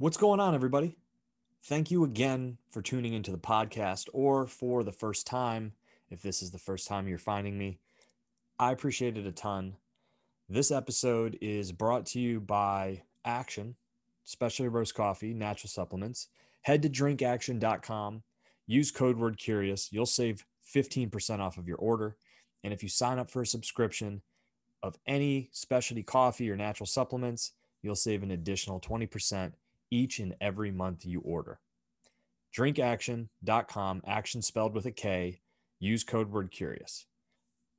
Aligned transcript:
What's 0.00 0.16
going 0.16 0.40
on, 0.40 0.54
everybody? 0.54 0.96
Thank 1.64 1.90
you 1.90 2.04
again 2.04 2.56
for 2.70 2.80
tuning 2.80 3.12
into 3.12 3.32
the 3.32 3.36
podcast 3.36 4.08
or 4.14 4.46
for 4.46 4.82
the 4.82 4.92
first 4.92 5.26
time. 5.26 5.74
If 6.08 6.22
this 6.22 6.40
is 6.40 6.52
the 6.52 6.56
first 6.56 6.88
time 6.88 7.06
you're 7.06 7.18
finding 7.18 7.58
me, 7.58 7.80
I 8.58 8.72
appreciate 8.72 9.18
it 9.18 9.26
a 9.26 9.30
ton. 9.30 9.76
This 10.48 10.70
episode 10.70 11.36
is 11.42 11.70
brought 11.70 12.06
to 12.06 12.18
you 12.18 12.40
by 12.40 13.02
Aktion, 13.26 13.74
especially 14.26 14.68
roast 14.68 14.94
coffee, 14.94 15.34
natural 15.34 15.68
supplements. 15.68 16.28
Head 16.62 16.80
to 16.80 16.88
drinkaktion.com, 16.88 18.22
use 18.66 18.90
code 18.90 19.18
word 19.18 19.36
curious. 19.36 19.92
You'll 19.92 20.06
save 20.06 20.46
15% 20.74 21.40
off 21.40 21.58
of 21.58 21.68
your 21.68 21.76
order. 21.76 22.16
And 22.64 22.72
if 22.72 22.82
you 22.82 22.88
sign 22.88 23.18
up 23.18 23.30
for 23.30 23.42
a 23.42 23.46
subscription 23.46 24.22
of 24.82 24.96
any 25.06 25.50
specialty 25.52 26.02
coffee 26.02 26.50
or 26.50 26.56
natural 26.56 26.86
supplements, 26.86 27.52
you'll 27.82 27.94
save 27.94 28.22
an 28.22 28.30
additional 28.30 28.80
20% 28.80 29.52
each 29.90 30.18
and 30.18 30.34
every 30.40 30.70
month 30.70 31.04
you 31.04 31.20
order. 31.20 31.60
Drinkaktion.com, 32.56 34.02
action 34.06 34.42
spelled 34.42 34.74
with 34.74 34.86
a 34.86 34.90
K. 34.90 35.40
Use 35.78 36.04
code 36.04 36.30
word 36.30 36.50
curious. 36.50 37.06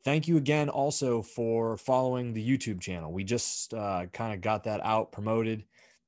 Thank 0.04 0.28
you 0.28 0.38
again 0.38 0.70
also 0.70 1.22
for 1.22 1.78
following 1.78 2.34
the 2.34 2.58
YouTube 2.58 2.82
channel. 2.82 3.12
We 3.12 3.24
just 3.24 3.74
uh, 3.74 4.08
kind 4.12 4.34
of 4.34 4.42
got 4.42 4.64
that 4.64 4.84
out 4.84 5.12
promoted. 5.12 5.66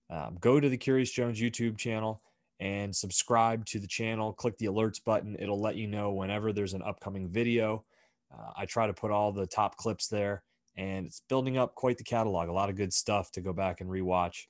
Um, 0.10 0.38
go 0.40 0.60
to 0.60 0.68
the 0.68 0.78
Curious 0.78 1.12
Jones 1.12 1.40
YouTube 1.40 1.78
channel 1.78 2.22
and 2.60 2.96
subscribe 2.96 3.66
to 3.68 3.80
the 3.80 3.88
channel. 3.88 4.34
Click 4.34 4.58
the 4.58 4.66
alerts 4.66 5.04
button. 5.04 5.36
It'll 5.40 5.62
let 5.62 5.76
you 5.76 5.88
know 5.88 6.12
whenever 6.12 6.52
there's 6.52 6.74
an 6.74 6.82
upcoming 6.82 7.30
video. 7.30 7.86
Uh, 8.34 8.52
I 8.58 8.66
try 8.66 8.88
to 8.88 8.94
put 8.94 9.12
all 9.12 9.32
the 9.32 9.46
top 9.46 9.78
clips 9.78 10.08
there, 10.08 10.44
and 10.76 11.06
it's 11.06 11.22
building 11.30 11.58
up 11.58 11.76
quite 11.76 11.98
the 11.98 12.04
catalog. 12.04 12.50
A 12.50 12.54
lot 12.54 12.70
of 12.70 12.76
good 12.76 12.94
stuff 12.94 13.32
to 13.34 13.42
go 13.42 13.54
back 13.54 13.82
and 13.82 13.90
rewatch. 13.90 14.46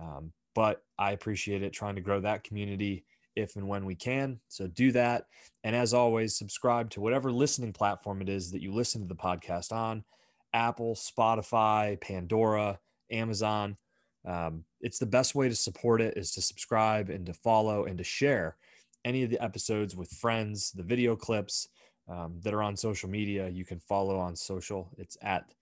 Um, 0.00 0.32
but 0.54 0.82
I 0.98 1.12
appreciate 1.12 1.62
it 1.62 1.72
trying 1.72 1.94
to 1.96 2.00
grow 2.00 2.20
that 2.20 2.44
community 2.44 3.04
if 3.36 3.56
and 3.56 3.68
when 3.68 3.84
we 3.84 3.94
can. 3.94 4.40
So 4.48 4.66
do 4.66 4.92
that. 4.92 5.26
And 5.64 5.74
as 5.76 5.94
always, 5.94 6.36
subscribe 6.36 6.90
to 6.90 7.00
whatever 7.00 7.30
listening 7.30 7.72
platform 7.72 8.20
it 8.20 8.28
is 8.28 8.50
that 8.50 8.62
you 8.62 8.72
listen 8.72 9.00
to 9.00 9.08
the 9.08 9.14
podcast 9.14 9.72
on 9.72 10.04
Apple, 10.52 10.94
Spotify, 10.94 12.00
Pandora, 12.00 12.78
Amazon. 13.10 13.76
Um, 14.24 14.64
it's 14.80 14.98
the 14.98 15.06
best 15.06 15.34
way 15.34 15.48
to 15.48 15.54
support 15.54 16.00
it 16.00 16.16
is 16.16 16.32
to 16.32 16.42
subscribe 16.42 17.10
and 17.10 17.24
to 17.26 17.32
follow 17.32 17.84
and 17.84 17.96
to 17.98 18.04
share 18.04 18.56
any 19.04 19.22
of 19.22 19.30
the 19.30 19.42
episodes 19.42 19.96
with 19.96 20.10
friends, 20.10 20.72
the 20.72 20.82
video 20.82 21.14
clips 21.14 21.68
um, 22.08 22.40
that 22.42 22.54
are 22.54 22.62
on 22.62 22.76
social 22.76 23.08
media. 23.08 23.48
You 23.48 23.64
can 23.64 23.78
follow 23.78 24.18
on 24.18 24.34
social. 24.34 24.90
It's 24.98 25.16
at 25.22 25.54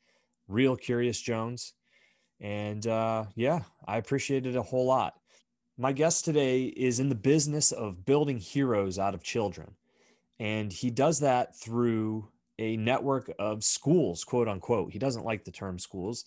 Real 0.48 0.77
Curious 0.77 1.21
Jones. 1.21 1.75
And 2.41 2.87
uh, 2.87 3.25
yeah, 3.34 3.61
I 3.87 3.97
appreciate 3.97 4.47
it 4.47 4.56
a 4.56 4.62
whole 4.62 4.87
lot. 4.87 5.15
My 5.79 5.92
guest 5.92 6.25
today 6.25 6.65
is 6.65 7.01
in 7.01 7.09
the 7.09 7.15
business 7.15 7.73
of 7.73 8.05
building 8.05 8.39
heroes 8.39 8.98
out 8.98 9.15
of 9.15 9.23
children. 9.23 9.75
And 10.39 10.73
he 10.73 10.91
does 10.91 11.20
that 11.20 11.56
through 11.56 12.28
a 12.59 12.77
network 12.77 13.31
of 13.39 13.65
schools, 13.65 14.25
quote 14.25 14.48
unquote. 14.48 14.93
He 14.93 14.98
doesn't 14.98 15.25
like 15.25 15.45
the 15.45 15.51
term 15.51 15.78
schools 15.78 16.25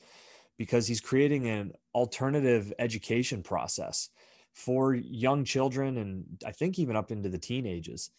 because 0.58 0.88
he's 0.88 1.02
creating 1.02 1.48
an 1.48 1.74
alternative 1.96 2.73
education 2.80 3.42
process 3.42 4.10
for 4.54 4.94
young 4.94 5.44
children 5.44 5.98
and 5.98 6.26
I 6.46 6.52
think 6.52 6.78
even 6.78 6.96
up 6.96 7.12
into 7.12 7.30
the 7.30 7.38
teenagers. 7.38 8.12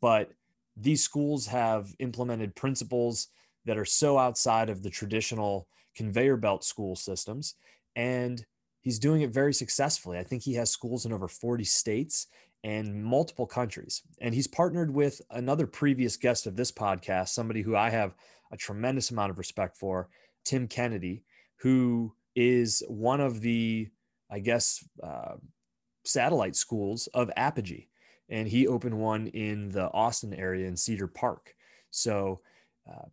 But 0.00 0.30
these 0.76 1.02
schools 1.02 1.46
have 1.48 1.94
implemented 1.98 2.54
principles 2.54 3.28
that 3.66 3.76
are 3.76 3.84
so 3.84 4.18
outside 4.18 4.70
of 4.70 4.82
the 4.82 4.90
traditional 4.90 5.66
conveyor 5.94 6.36
belt 6.36 6.64
school 6.64 6.96
systems. 6.96 7.54
And 7.96 8.44
he's 8.80 8.98
doing 8.98 9.22
it 9.22 9.32
very 9.32 9.52
successfully. 9.52 10.18
I 10.18 10.24
think 10.24 10.42
he 10.42 10.54
has 10.54 10.70
schools 10.70 11.06
in 11.06 11.12
over 11.12 11.28
40 11.28 11.64
states 11.64 12.26
and 12.62 13.02
multiple 13.02 13.46
countries. 13.46 14.02
And 14.20 14.34
he's 14.34 14.46
partnered 14.46 14.92
with 14.92 15.20
another 15.30 15.66
previous 15.66 16.16
guest 16.16 16.46
of 16.46 16.56
this 16.56 16.70
podcast, 16.70 17.28
somebody 17.28 17.62
who 17.62 17.76
I 17.76 17.90
have 17.90 18.14
a 18.52 18.56
tremendous 18.56 19.10
amount 19.10 19.30
of 19.30 19.38
respect 19.38 19.76
for, 19.76 20.08
Tim 20.44 20.68
Kennedy, 20.68 21.22
who 21.56 22.14
is 22.34 22.82
one 22.88 23.20
of 23.20 23.40
the, 23.40 23.88
I 24.30 24.40
guess, 24.40 24.84
uh, 25.02 25.36
satellite 26.04 26.56
schools 26.56 27.06
of 27.08 27.30
Apogee. 27.36 27.88
And 28.28 28.46
he 28.48 28.66
opened 28.66 28.98
one 28.98 29.26
in 29.28 29.70
the 29.70 29.90
Austin 29.92 30.34
area 30.34 30.66
in 30.66 30.76
Cedar 30.76 31.08
Park. 31.08 31.54
So 31.90 32.40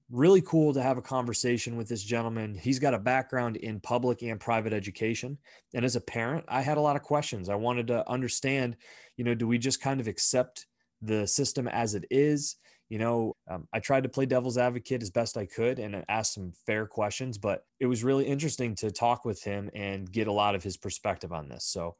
really 0.09 0.41
cool 0.41 0.73
to 0.73 0.81
have 0.81 0.97
a 0.97 1.01
conversation 1.01 1.77
with 1.77 1.87
this 1.87 2.03
gentleman. 2.03 2.55
He's 2.55 2.79
got 2.79 2.93
a 2.93 2.99
background 2.99 3.57
in 3.57 3.79
public 3.79 4.21
and 4.21 4.39
private 4.39 4.73
education. 4.73 5.37
And 5.73 5.85
as 5.85 5.95
a 5.95 6.01
parent, 6.01 6.45
I 6.47 6.61
had 6.61 6.77
a 6.77 6.81
lot 6.81 6.95
of 6.95 7.03
questions. 7.03 7.49
I 7.49 7.55
wanted 7.55 7.87
to 7.87 8.09
understand, 8.09 8.77
you 9.17 9.23
know, 9.23 9.35
do 9.35 9.47
we 9.47 9.57
just 9.57 9.81
kind 9.81 9.99
of 9.99 10.07
accept 10.07 10.65
the 11.01 11.27
system 11.27 11.67
as 11.67 11.93
it 11.93 12.05
is? 12.09 12.55
You 12.89 12.99
know, 12.99 13.35
um, 13.49 13.67
I 13.73 13.79
tried 13.79 14.03
to 14.03 14.09
play 14.09 14.25
devil's 14.25 14.57
advocate 14.57 15.03
as 15.03 15.11
best 15.11 15.37
I 15.37 15.45
could 15.45 15.77
and 15.77 16.05
ask 16.07 16.33
some 16.33 16.53
fair 16.65 16.87
questions, 16.87 17.37
but 17.37 17.65
it 17.79 17.85
was 17.85 18.03
really 18.03 18.25
interesting 18.25 18.75
to 18.75 18.91
talk 18.91 19.25
with 19.25 19.43
him 19.43 19.69
and 19.75 20.09
get 20.09 20.27
a 20.27 20.31
lot 20.31 20.55
of 20.55 20.63
his 20.63 20.77
perspective 20.77 21.33
on 21.33 21.49
this. 21.49 21.65
So, 21.65 21.97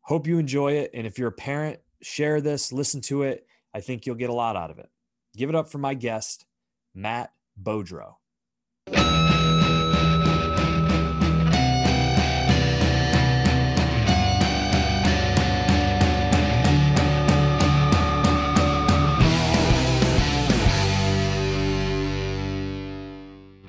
hope 0.00 0.26
you 0.26 0.38
enjoy 0.38 0.72
it. 0.72 0.90
And 0.94 1.06
if 1.06 1.18
you're 1.18 1.28
a 1.28 1.32
parent, 1.32 1.80
share 2.02 2.40
this, 2.40 2.72
listen 2.72 3.00
to 3.02 3.22
it. 3.22 3.46
I 3.74 3.80
think 3.80 4.06
you'll 4.06 4.14
get 4.16 4.30
a 4.30 4.34
lot 4.34 4.56
out 4.56 4.70
of 4.70 4.78
it. 4.78 4.88
Give 5.36 5.48
it 5.48 5.54
up 5.54 5.68
for 5.68 5.78
my 5.78 5.94
guest, 5.94 6.46
Matt 6.94 7.32
Beaudreau. 7.60 8.14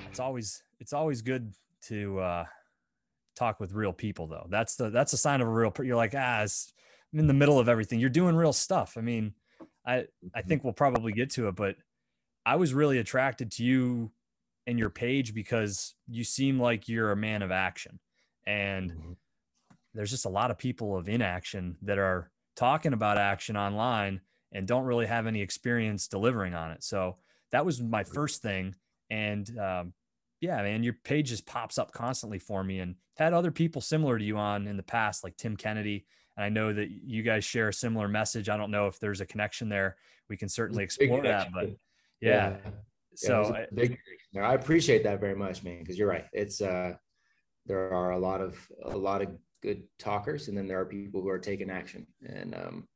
It's 0.08 0.20
always 0.20 0.62
it's 0.80 0.92
always 0.92 1.20
good 1.20 1.52
to 1.88 2.18
uh, 2.20 2.44
talk 3.34 3.60
with 3.60 3.72
real 3.72 3.92
people, 3.92 4.26
though. 4.26 4.46
That's 4.48 4.76
the 4.76 4.88
that's 4.88 5.12
a 5.12 5.18
sign 5.18 5.40
of 5.40 5.48
a 5.48 5.50
real. 5.50 5.72
You're 5.82 5.96
like 5.96 6.14
ah, 6.16 6.40
I'm 6.40 7.18
in 7.18 7.26
the 7.26 7.34
middle 7.34 7.58
of 7.58 7.68
everything. 7.68 8.00
You're 8.00 8.08
doing 8.08 8.34
real 8.34 8.52
stuff. 8.52 8.96
I 8.96 9.00
mean, 9.00 9.34
I 9.84 9.94
I 9.94 10.00
mm-hmm. 10.00 10.48
think 10.48 10.64
we'll 10.64 10.72
probably 10.72 11.12
get 11.12 11.30
to 11.32 11.48
it, 11.48 11.56
but 11.56 11.76
I 12.46 12.56
was 12.56 12.72
really 12.72 12.98
attracted 12.98 13.50
to 13.52 13.64
you 13.64 14.12
and 14.68 14.78
your 14.78 14.88
page 14.88 15.34
because 15.34 15.94
you 16.06 16.22
seem 16.22 16.60
like 16.60 16.88
you're 16.88 17.10
a 17.10 17.16
man 17.16 17.42
of 17.42 17.50
action. 17.50 17.98
And 18.46 18.92
mm-hmm. 18.92 19.12
there's 19.94 20.10
just 20.12 20.26
a 20.26 20.30
lot 20.30 20.52
of 20.52 20.56
people 20.56 20.96
of 20.96 21.08
inaction 21.08 21.76
that 21.82 21.98
are 21.98 22.30
talking 22.54 22.92
about 22.92 23.18
action 23.18 23.56
online 23.56 24.20
and 24.52 24.66
don't 24.66 24.84
really 24.84 25.06
have 25.06 25.26
any 25.26 25.42
experience 25.42 26.06
delivering 26.06 26.54
on 26.54 26.70
it. 26.70 26.84
So 26.84 27.16
that 27.50 27.66
was 27.66 27.82
my 27.82 28.04
first 28.04 28.42
thing. 28.42 28.76
And 29.10 29.50
um, 29.58 29.92
yeah, 30.40 30.62
man, 30.62 30.84
your 30.84 30.94
page 31.04 31.30
just 31.30 31.46
pops 31.46 31.78
up 31.78 31.90
constantly 31.90 32.38
for 32.38 32.62
me 32.62 32.78
and 32.78 32.94
had 33.16 33.32
other 33.32 33.50
people 33.50 33.82
similar 33.82 34.18
to 34.18 34.24
you 34.24 34.36
on 34.36 34.68
in 34.68 34.76
the 34.76 34.82
past, 34.84 35.24
like 35.24 35.36
Tim 35.36 35.56
Kennedy. 35.56 36.06
And 36.36 36.44
I 36.44 36.48
know 36.48 36.72
that 36.72 36.90
you 36.90 37.24
guys 37.24 37.44
share 37.44 37.68
a 37.68 37.72
similar 37.72 38.06
message. 38.06 38.48
I 38.48 38.56
don't 38.56 38.70
know 38.70 38.86
if 38.86 39.00
there's 39.00 39.20
a 39.20 39.26
connection 39.26 39.68
there. 39.68 39.96
We 40.28 40.36
can 40.36 40.48
certainly 40.48 40.84
explore 40.84 41.22
that, 41.22 41.50
but 41.52 41.70
yeah. 42.20 42.56
yeah. 42.64 42.70
So 43.14 43.54
yeah, 43.54 43.64
big, 43.72 43.98
I 44.38 44.54
appreciate 44.54 45.02
that 45.04 45.20
very 45.20 45.34
much, 45.34 45.64
man. 45.64 45.78
Because 45.80 45.98
you're 45.98 46.08
right. 46.08 46.26
It's 46.32 46.60
uh, 46.60 46.94
there 47.64 47.92
are 47.92 48.12
a 48.12 48.18
lot 48.18 48.40
of 48.40 48.58
a 48.84 48.96
lot 48.96 49.22
of 49.22 49.28
good 49.62 49.84
talkers, 49.98 50.48
and 50.48 50.56
then 50.56 50.68
there 50.68 50.80
are 50.80 50.86
people 50.86 51.22
who 51.22 51.28
are 51.28 51.38
taking 51.38 51.70
action. 51.70 52.06
And 52.26 52.54
um, 52.54 52.88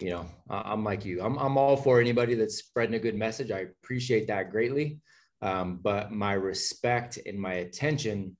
you 0.00 0.10
know, 0.10 0.26
I'm 0.50 0.84
like 0.84 1.04
you. 1.04 1.22
I'm 1.22 1.38
I'm 1.38 1.56
all 1.56 1.76
for 1.76 2.00
anybody 2.00 2.34
that's 2.34 2.56
spreading 2.56 2.96
a 2.96 2.98
good 2.98 3.14
message. 3.14 3.50
I 3.50 3.60
appreciate 3.60 4.26
that 4.28 4.50
greatly. 4.50 5.00
Um, 5.40 5.80
but 5.82 6.12
my 6.12 6.34
respect 6.34 7.18
and 7.26 7.38
my 7.38 7.54
attention 7.54 8.36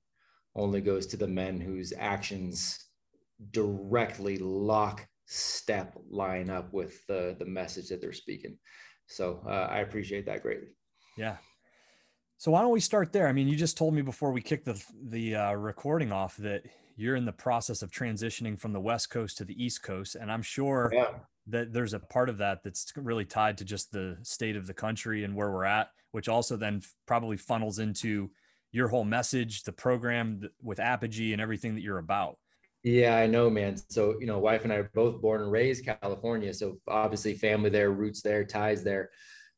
only 0.55 0.81
goes 0.81 1.06
to 1.09 1.16
the 1.16 1.27
men 1.27 1.61
whose 1.61 1.93
actions 1.97 2.78
directly 3.50 4.38
lock 4.38 5.06
step 5.26 5.96
line 6.11 6.50
up 6.50 6.73
with 6.73 7.05
the 7.06 7.37
the 7.38 7.46
message 7.46 7.88
that 7.88 8.00
they're 8.00 8.12
speaking. 8.12 8.58
So 9.12 9.41
uh, 9.47 9.69
I 9.70 9.81
appreciate 9.81 10.26
that 10.26 10.43
greatly. 10.43 10.69
Yeah. 11.17 11.37
So 12.38 12.50
why 12.50 12.62
don't 12.62 12.73
we 12.73 12.81
start 12.81 13.12
there? 13.12 13.29
I 13.29 13.32
mean, 13.32 13.47
you 13.47 13.56
just 13.56 13.76
told 13.76 13.94
me 13.94 14.03
before 14.03 14.32
we 14.32 14.41
kicked 14.41 14.64
the 14.64 14.82
the 15.05 15.37
uh, 15.37 15.53
recording 15.53 16.11
off 16.11 16.37
that 16.38 16.64
you're 16.97 17.17
in 17.17 17.25
the 17.25 17.32
process 17.32 17.82
of 17.82 17.91
transitioning 17.91 18.59
from 18.59 18.73
the 18.73 18.81
West 18.81 19.11
Coast 19.11 19.38
to 19.38 19.44
the 19.44 19.64
East 19.64 19.82
Coast, 19.82 20.17
and 20.17 20.31
I'm 20.31 20.43
sure 20.43 20.91
yeah. 20.93 21.11
that 21.47 21.73
there's 21.73 21.94
a 21.94 22.00
part 22.00 22.29
of 22.29 22.38
that 22.38 22.62
that's 22.64 22.93
really 22.97 23.25
tied 23.25 23.59
to 23.59 23.64
just 23.64 23.93
the 23.93 24.19
state 24.23 24.56
of 24.56 24.67
the 24.67 24.75
country 24.75 25.25
and 25.25 25.35
where 25.37 25.50
we're 25.50 25.65
at, 25.65 25.91
which 26.11 26.29
also 26.29 26.56
then 26.56 26.82
probably 27.06 27.37
funnels 27.37 27.79
into 27.79 28.31
your 28.73 28.88
whole 28.88 29.05
message, 29.05 29.62
the 29.62 29.73
program 29.73 30.43
with 30.62 30.81
Apogee, 30.81 31.32
and 31.32 31.41
everything 31.41 31.75
that 31.75 31.82
you're 31.82 31.99
about. 31.99 32.38
Yeah, 32.82 33.17
I 33.17 33.26
know, 33.26 33.49
man. 33.49 33.76
So, 33.90 34.17
you 34.20 34.26
know, 34.26 34.38
wife 34.38 34.64
and 34.64 34.73
I 34.73 34.76
are 34.76 34.90
both 34.94 35.20
born 35.23 35.43
and 35.43 35.52
raised 35.52 35.84
California. 35.87 36.52
So 36.52 36.79
obviously 36.88 37.34
family 37.34 37.70
there, 37.70 37.93
roots 37.93 38.23
there, 38.23 38.44
ties 38.44 38.82
there. 38.82 39.11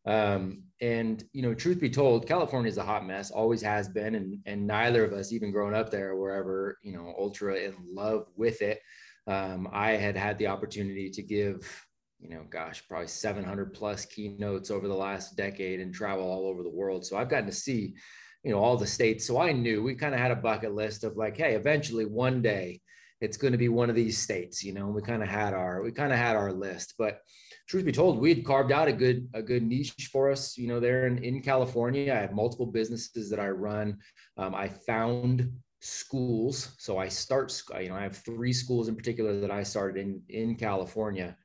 Um, 0.07 0.65
and 0.83 1.25
you 1.33 1.41
know, 1.41 1.55
truth 1.55 1.81
be 1.81 1.89
told, 1.89 2.27
California 2.29 2.71
is 2.71 2.77
a 2.77 2.85
hot 2.85 3.07
mess, 3.07 3.31
always 3.31 3.63
has 3.63 3.89
been, 3.89 4.15
and 4.17 4.39
and 4.45 4.67
neither 4.67 5.03
of 5.03 5.15
us, 5.15 5.33
even 5.33 5.51
growing 5.51 5.75
up 5.75 5.91
there, 5.91 6.15
were 6.15 6.33
ever, 6.33 6.77
you 6.83 6.93
know, 6.93 7.15
ultra 7.19 7.55
in 7.57 7.75
love 7.91 8.27
with 8.37 8.61
it. 8.61 8.81
Um, 9.27 9.67
I 9.73 9.93
had 9.93 10.15
had 10.15 10.37
the 10.37 10.49
opportunity 10.49 11.09
to 11.09 11.23
give, 11.23 11.87
you 12.21 12.29
know, 12.29 12.45
gosh, 12.51 12.87
probably 12.87 13.07
700 13.07 13.73
plus 13.73 14.05
keynotes 14.05 14.71
over 14.71 14.89
the 14.89 14.95
last 14.95 15.37
decade 15.39 15.81
and 15.81 15.95
travel 15.95 16.25
all 16.31 16.47
over 16.49 16.63
the 16.63 16.69
world. 16.69 17.07
So 17.07 17.17
I've 17.17 17.31
gotten 17.31 17.47
to 17.47 17.53
see, 17.53 17.95
you 18.43 18.51
know, 18.53 18.59
all 18.59 18.77
the 18.77 18.87
states. 18.87 19.27
So 19.27 19.41
I 19.41 19.53
knew 19.53 19.83
we 19.83 19.95
kind 19.95 20.13
of 20.15 20.21
had 20.21 20.33
a 20.33 20.37
bucket 20.37 20.75
list 20.75 21.03
of 21.05 21.17
like, 21.17 21.39
hey, 21.39 21.55
eventually 21.55 22.05
one 22.05 22.43
day 22.43 22.83
it's 23.25 23.39
going 23.39 23.53
to 23.53 23.59
be 23.59 23.69
one 23.69 23.89
of 23.89 23.97
these 23.97 24.19
states, 24.19 24.63
you 24.63 24.73
know, 24.73 24.89
we 24.89 25.01
kind 25.01 25.23
of 25.23 25.29
had 25.29 25.55
our, 25.55 25.83
we 25.83 25.91
kind 25.91 26.13
of 26.13 26.19
had 26.19 26.37
our 26.37 26.53
list, 26.53 26.95
but 26.99 27.21
truth 27.69 27.85
be 27.85 27.93
told, 27.93 28.19
we 28.19 28.35
had 28.35 28.45
carved 28.45 28.71
out 28.71 28.87
a 28.87 28.93
good, 28.93 29.27
a 29.33 29.43
good 29.43 29.63
niche 29.63 30.11
for 30.13 30.31
us, 30.31 30.59
you 30.59 30.69
know, 30.69 30.79
there 30.79 31.07
in, 31.07 31.17
in 31.25 31.41
California, 31.41 32.13
I 32.13 32.19
have 32.19 32.33
multiple 32.33 32.67
businesses 32.67 33.31
that 33.31 33.41
I 33.41 33.49
run. 33.49 33.99
Um, 34.37 34.55
I 34.55 34.69
found 34.69 35.51
schools. 35.81 36.75
So 36.79 36.99
I 36.99 37.09
start, 37.09 37.63
you 37.81 37.89
know, 37.89 37.97
I 37.97 38.03
have 38.03 38.17
three 38.17 38.53
schools 38.53 38.89
in 38.89 38.97
particular 38.97 39.41
that 39.41 39.51
I 39.51 39.63
started 39.63 40.01
in, 40.01 40.23
in 40.29 40.57
California. 40.57 41.37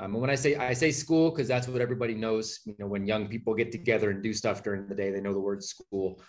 Um, 0.00 0.14
and 0.14 0.20
when 0.20 0.30
I 0.30 0.36
say, 0.36 0.56
I 0.56 0.72
say 0.72 0.90
school, 0.90 1.30
cause 1.30 1.48
that's 1.48 1.68
what 1.68 1.80
everybody 1.80 2.14
knows, 2.14 2.60
you 2.64 2.74
know, 2.78 2.86
when 2.86 3.06
young 3.06 3.28
people 3.28 3.54
get 3.54 3.72
together 3.72 4.10
and 4.10 4.22
do 4.22 4.32
stuff 4.32 4.62
during 4.62 4.86
the 4.88 4.94
day, 4.94 5.10
they 5.10 5.20
know 5.20 5.32
the 5.32 5.40
word 5.40 5.62
school. 5.62 6.20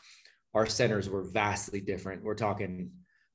Our 0.55 0.65
centers 0.65 1.09
were 1.09 1.23
vastly 1.23 1.79
different. 1.79 2.23
We're 2.23 2.35
talking 2.35 2.89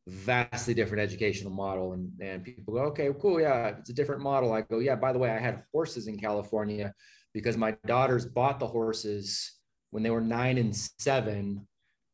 vastly 0.07 0.75
different 0.75 1.03
educational 1.03 1.53
model 1.53 1.95
and, 1.95 2.11
and 2.21 2.45
people 2.45 2.75
go 2.75 2.81
okay 2.81 3.09
cool 3.21 3.41
yeah 3.41 3.69
it's 3.69 3.89
a 3.89 3.95
different 3.95 4.21
model. 4.21 4.53
I 4.53 4.61
go 4.61 4.79
yeah 4.79 4.97
by 4.97 5.13
the 5.13 5.19
way 5.19 5.31
i 5.31 5.39
had 5.39 5.63
horses 5.73 6.09
in 6.09 6.19
california 6.19 6.93
because 7.33 7.57
my 7.57 7.77
daughters 7.87 8.27
bought 8.27 8.61
the 8.61 8.67
horses 8.67 9.61
when 9.91 10.03
they 10.03 10.11
were 10.11 10.21
nine 10.21 10.59
and 10.59 10.77
seven 10.99 11.67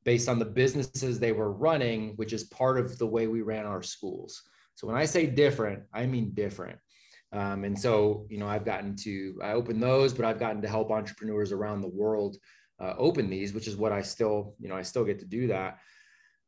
based 0.04 0.28
on 0.28 0.38
the 0.38 0.44
businesses 0.44 1.18
they 1.18 1.32
were 1.32 1.52
running 1.52 2.12
which 2.14 2.32
is 2.32 2.44
part 2.44 2.78
of 2.78 2.96
the 2.98 3.06
way 3.06 3.26
we 3.26 3.42
ran 3.42 3.66
our 3.66 3.82
schools. 3.82 4.40
So 4.76 4.86
when 4.86 4.96
i 4.96 5.04
say 5.04 5.26
different 5.26 5.82
i 5.92 6.06
mean 6.06 6.32
different. 6.32 6.78
Um, 7.32 7.64
and 7.64 7.78
so 7.78 8.26
you 8.30 8.38
know 8.38 8.48
i've 8.48 8.64
gotten 8.64 8.94
to 8.96 9.36
i 9.42 9.52
open 9.52 9.80
those 9.80 10.14
but 10.14 10.24
i've 10.24 10.40
gotten 10.40 10.62
to 10.62 10.68
help 10.68 10.90
entrepreneurs 10.92 11.50
around 11.50 11.80
the 11.80 11.88
world 11.88 12.36
uh, 12.80 12.94
open 12.98 13.28
these 13.28 13.52
which 13.52 13.68
is 13.68 13.76
what 13.76 13.92
i 13.92 14.00
still 14.00 14.54
you 14.60 14.68
know 14.68 14.76
i 14.76 14.82
still 14.82 15.04
get 15.04 15.18
to 15.20 15.26
do 15.26 15.46
that 15.48 15.78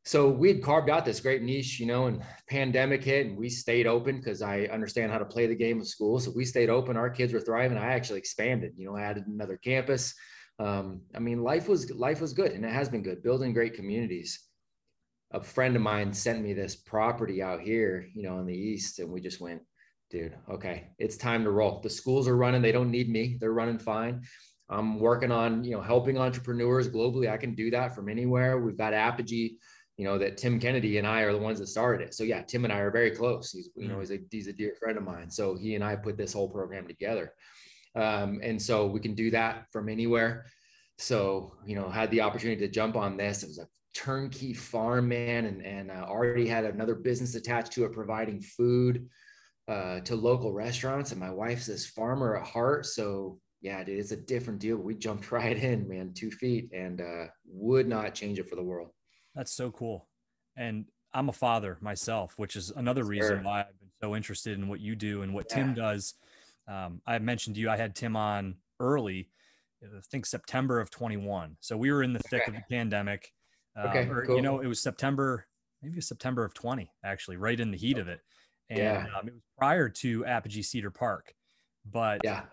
so 0.05 0.29
we 0.29 0.49
had 0.49 0.61
carved 0.61 0.89
out 0.89 1.05
this 1.05 1.21
great 1.21 1.41
niche, 1.41 1.79
you 1.79 1.85
know, 1.85 2.07
and 2.07 2.21
pandemic 2.49 3.03
hit 3.03 3.25
and 3.25 3.37
we 3.37 3.49
stayed 3.49 3.87
open 3.87 4.17
because 4.17 4.41
I 4.41 4.63
understand 4.63 5.11
how 5.11 5.17
to 5.17 5.25
play 5.25 5.47
the 5.47 5.55
game 5.55 5.79
of 5.79 5.87
school. 5.87 6.19
So 6.19 6.31
we 6.35 6.43
stayed 6.43 6.69
open. 6.69 6.97
Our 6.97 7.09
kids 7.09 7.31
were 7.31 7.39
thriving. 7.39 7.77
I 7.77 7.93
actually 7.93 8.19
expanded, 8.19 8.73
you 8.75 8.85
know, 8.85 8.97
added 8.97 9.27
another 9.27 9.55
campus. 9.55 10.13
Um, 10.59 11.01
I 11.15 11.19
mean, 11.19 11.41
life 11.41 11.69
was 11.69 11.89
life 11.91 12.19
was 12.19 12.33
good 12.33 12.51
and 12.51 12.65
it 12.65 12.71
has 12.71 12.89
been 12.89 13.01
good, 13.01 13.23
building 13.23 13.53
great 13.53 13.75
communities. 13.75 14.41
A 15.31 15.41
friend 15.41 15.75
of 15.75 15.81
mine 15.81 16.13
sent 16.13 16.43
me 16.43 16.53
this 16.53 16.75
property 16.75 17.41
out 17.41 17.61
here, 17.61 18.07
you 18.13 18.23
know, 18.23 18.39
in 18.39 18.45
the 18.45 18.55
east, 18.55 18.99
and 18.99 19.09
we 19.09 19.19
just 19.19 19.41
went, 19.41 19.63
dude, 20.11 20.35
okay, 20.47 20.89
it's 20.99 21.17
time 21.17 21.43
to 21.43 21.49
roll. 21.49 21.79
The 21.79 21.89
schools 21.89 22.27
are 22.27 22.37
running, 22.37 22.61
they 22.61 22.71
don't 22.71 22.91
need 22.91 23.09
me, 23.09 23.37
they're 23.39 23.51
running 23.51 23.79
fine. 23.79 24.21
I'm 24.69 24.99
working 24.99 25.31
on, 25.31 25.63
you 25.63 25.71
know, 25.71 25.81
helping 25.81 26.19
entrepreneurs 26.19 26.87
globally. 26.87 27.31
I 27.31 27.37
can 27.37 27.55
do 27.55 27.71
that 27.71 27.95
from 27.95 28.09
anywhere. 28.09 28.59
We've 28.59 28.77
got 28.77 28.93
Apogee 28.93 29.57
you 29.97 30.05
know, 30.05 30.17
that 30.17 30.37
Tim 30.37 30.59
Kennedy 30.59 30.97
and 30.97 31.07
I 31.07 31.21
are 31.21 31.33
the 31.33 31.39
ones 31.39 31.59
that 31.59 31.67
started 31.67 32.05
it. 32.05 32.13
So 32.13 32.23
yeah, 32.23 32.41
Tim 32.41 32.63
and 32.63 32.73
I 32.73 32.79
are 32.79 32.91
very 32.91 33.11
close. 33.11 33.51
He's, 33.51 33.69
you 33.75 33.87
know, 33.87 33.97
mm. 33.97 33.99
he's 33.99 34.11
a, 34.11 34.19
he's 34.31 34.47
a 34.47 34.53
dear 34.53 34.73
friend 34.79 34.97
of 34.97 35.03
mine. 35.03 35.29
So 35.29 35.55
he 35.55 35.75
and 35.75 35.83
I 35.83 35.95
put 35.95 36.17
this 36.17 36.33
whole 36.33 36.49
program 36.49 36.87
together. 36.87 37.33
Um, 37.95 38.39
and 38.41 38.59
so 38.59 38.87
we 38.87 38.99
can 38.99 39.13
do 39.13 39.29
that 39.31 39.65
from 39.71 39.89
anywhere. 39.89 40.45
So, 40.97 41.53
you 41.65 41.75
know, 41.75 41.89
had 41.89 42.09
the 42.11 42.21
opportunity 42.21 42.65
to 42.65 42.71
jump 42.71 42.95
on 42.95 43.17
this. 43.17 43.43
It 43.43 43.47
was 43.47 43.59
a 43.59 43.67
turnkey 43.93 44.53
farm 44.53 45.09
man 45.09 45.45
and, 45.45 45.63
and 45.63 45.91
uh, 45.91 46.05
already 46.07 46.47
had 46.47 46.65
another 46.65 46.95
business 46.95 47.35
attached 47.35 47.73
to 47.73 47.85
it, 47.85 47.93
providing 47.93 48.41
food 48.41 49.07
uh, 49.67 49.99
to 50.01 50.15
local 50.15 50.53
restaurants. 50.53 51.11
And 51.11 51.19
my 51.19 51.31
wife's 51.31 51.67
this 51.67 51.85
farmer 51.85 52.37
at 52.37 52.47
heart. 52.47 52.87
So 52.87 53.39
yeah, 53.61 53.83
dude, 53.83 53.99
it's 53.99 54.11
a 54.11 54.17
different 54.17 54.59
deal. 54.59 54.77
We 54.77 54.95
jumped 54.95 55.31
right 55.31 55.57
in, 55.57 55.87
man, 55.87 56.13
two 56.15 56.31
feet 56.31 56.69
and 56.73 56.99
uh, 56.99 57.25
would 57.45 57.87
not 57.87 58.15
change 58.15 58.39
it 58.39 58.49
for 58.49 58.55
the 58.55 58.63
world. 58.63 58.89
That's 59.35 59.51
so 59.51 59.71
cool. 59.71 60.07
And 60.55 60.85
I'm 61.13 61.29
a 61.29 61.33
father 61.33 61.77
myself, 61.81 62.33
which 62.37 62.55
is 62.55 62.71
another 62.71 63.03
reason 63.03 63.43
why 63.43 63.61
I've 63.61 63.79
been 63.79 63.89
so 64.01 64.15
interested 64.15 64.57
in 64.57 64.67
what 64.67 64.79
you 64.79 64.95
do 64.95 65.21
and 65.21 65.33
what 65.33 65.47
yeah. 65.49 65.55
Tim 65.55 65.73
does. 65.73 66.15
Um, 66.67 67.01
I 67.05 67.19
mentioned 67.19 67.55
to 67.55 67.61
you, 67.61 67.69
I 67.69 67.77
had 67.77 67.95
Tim 67.95 68.15
on 68.15 68.55
early, 68.79 69.29
I 69.83 69.87
think 70.11 70.25
September 70.25 70.79
of 70.79 70.89
21. 70.89 71.57
So 71.59 71.77
we 71.77 71.91
were 71.91 72.03
in 72.03 72.13
the 72.13 72.19
thick 72.19 72.43
okay. 72.43 72.51
of 72.51 72.55
the 72.55 72.75
pandemic. 72.75 73.31
Um, 73.75 73.87
okay, 73.87 74.07
or, 74.07 74.25
cool. 74.25 74.35
You 74.35 74.41
know, 74.41 74.59
it 74.59 74.67
was 74.67 74.81
September, 74.81 75.47
maybe 75.81 75.99
September 76.01 76.43
of 76.43 76.53
20, 76.53 76.91
actually, 77.03 77.37
right 77.37 77.59
in 77.59 77.71
the 77.71 77.77
heat 77.77 77.97
of 77.97 78.07
it. 78.07 78.21
And 78.69 78.79
yeah. 78.79 79.05
um, 79.19 79.27
it 79.27 79.33
was 79.33 79.43
prior 79.57 79.89
to 79.89 80.25
Apogee 80.25 80.61
Cedar 80.63 80.91
Park. 80.91 81.33
But 81.89 82.21
yeah. 82.23 82.43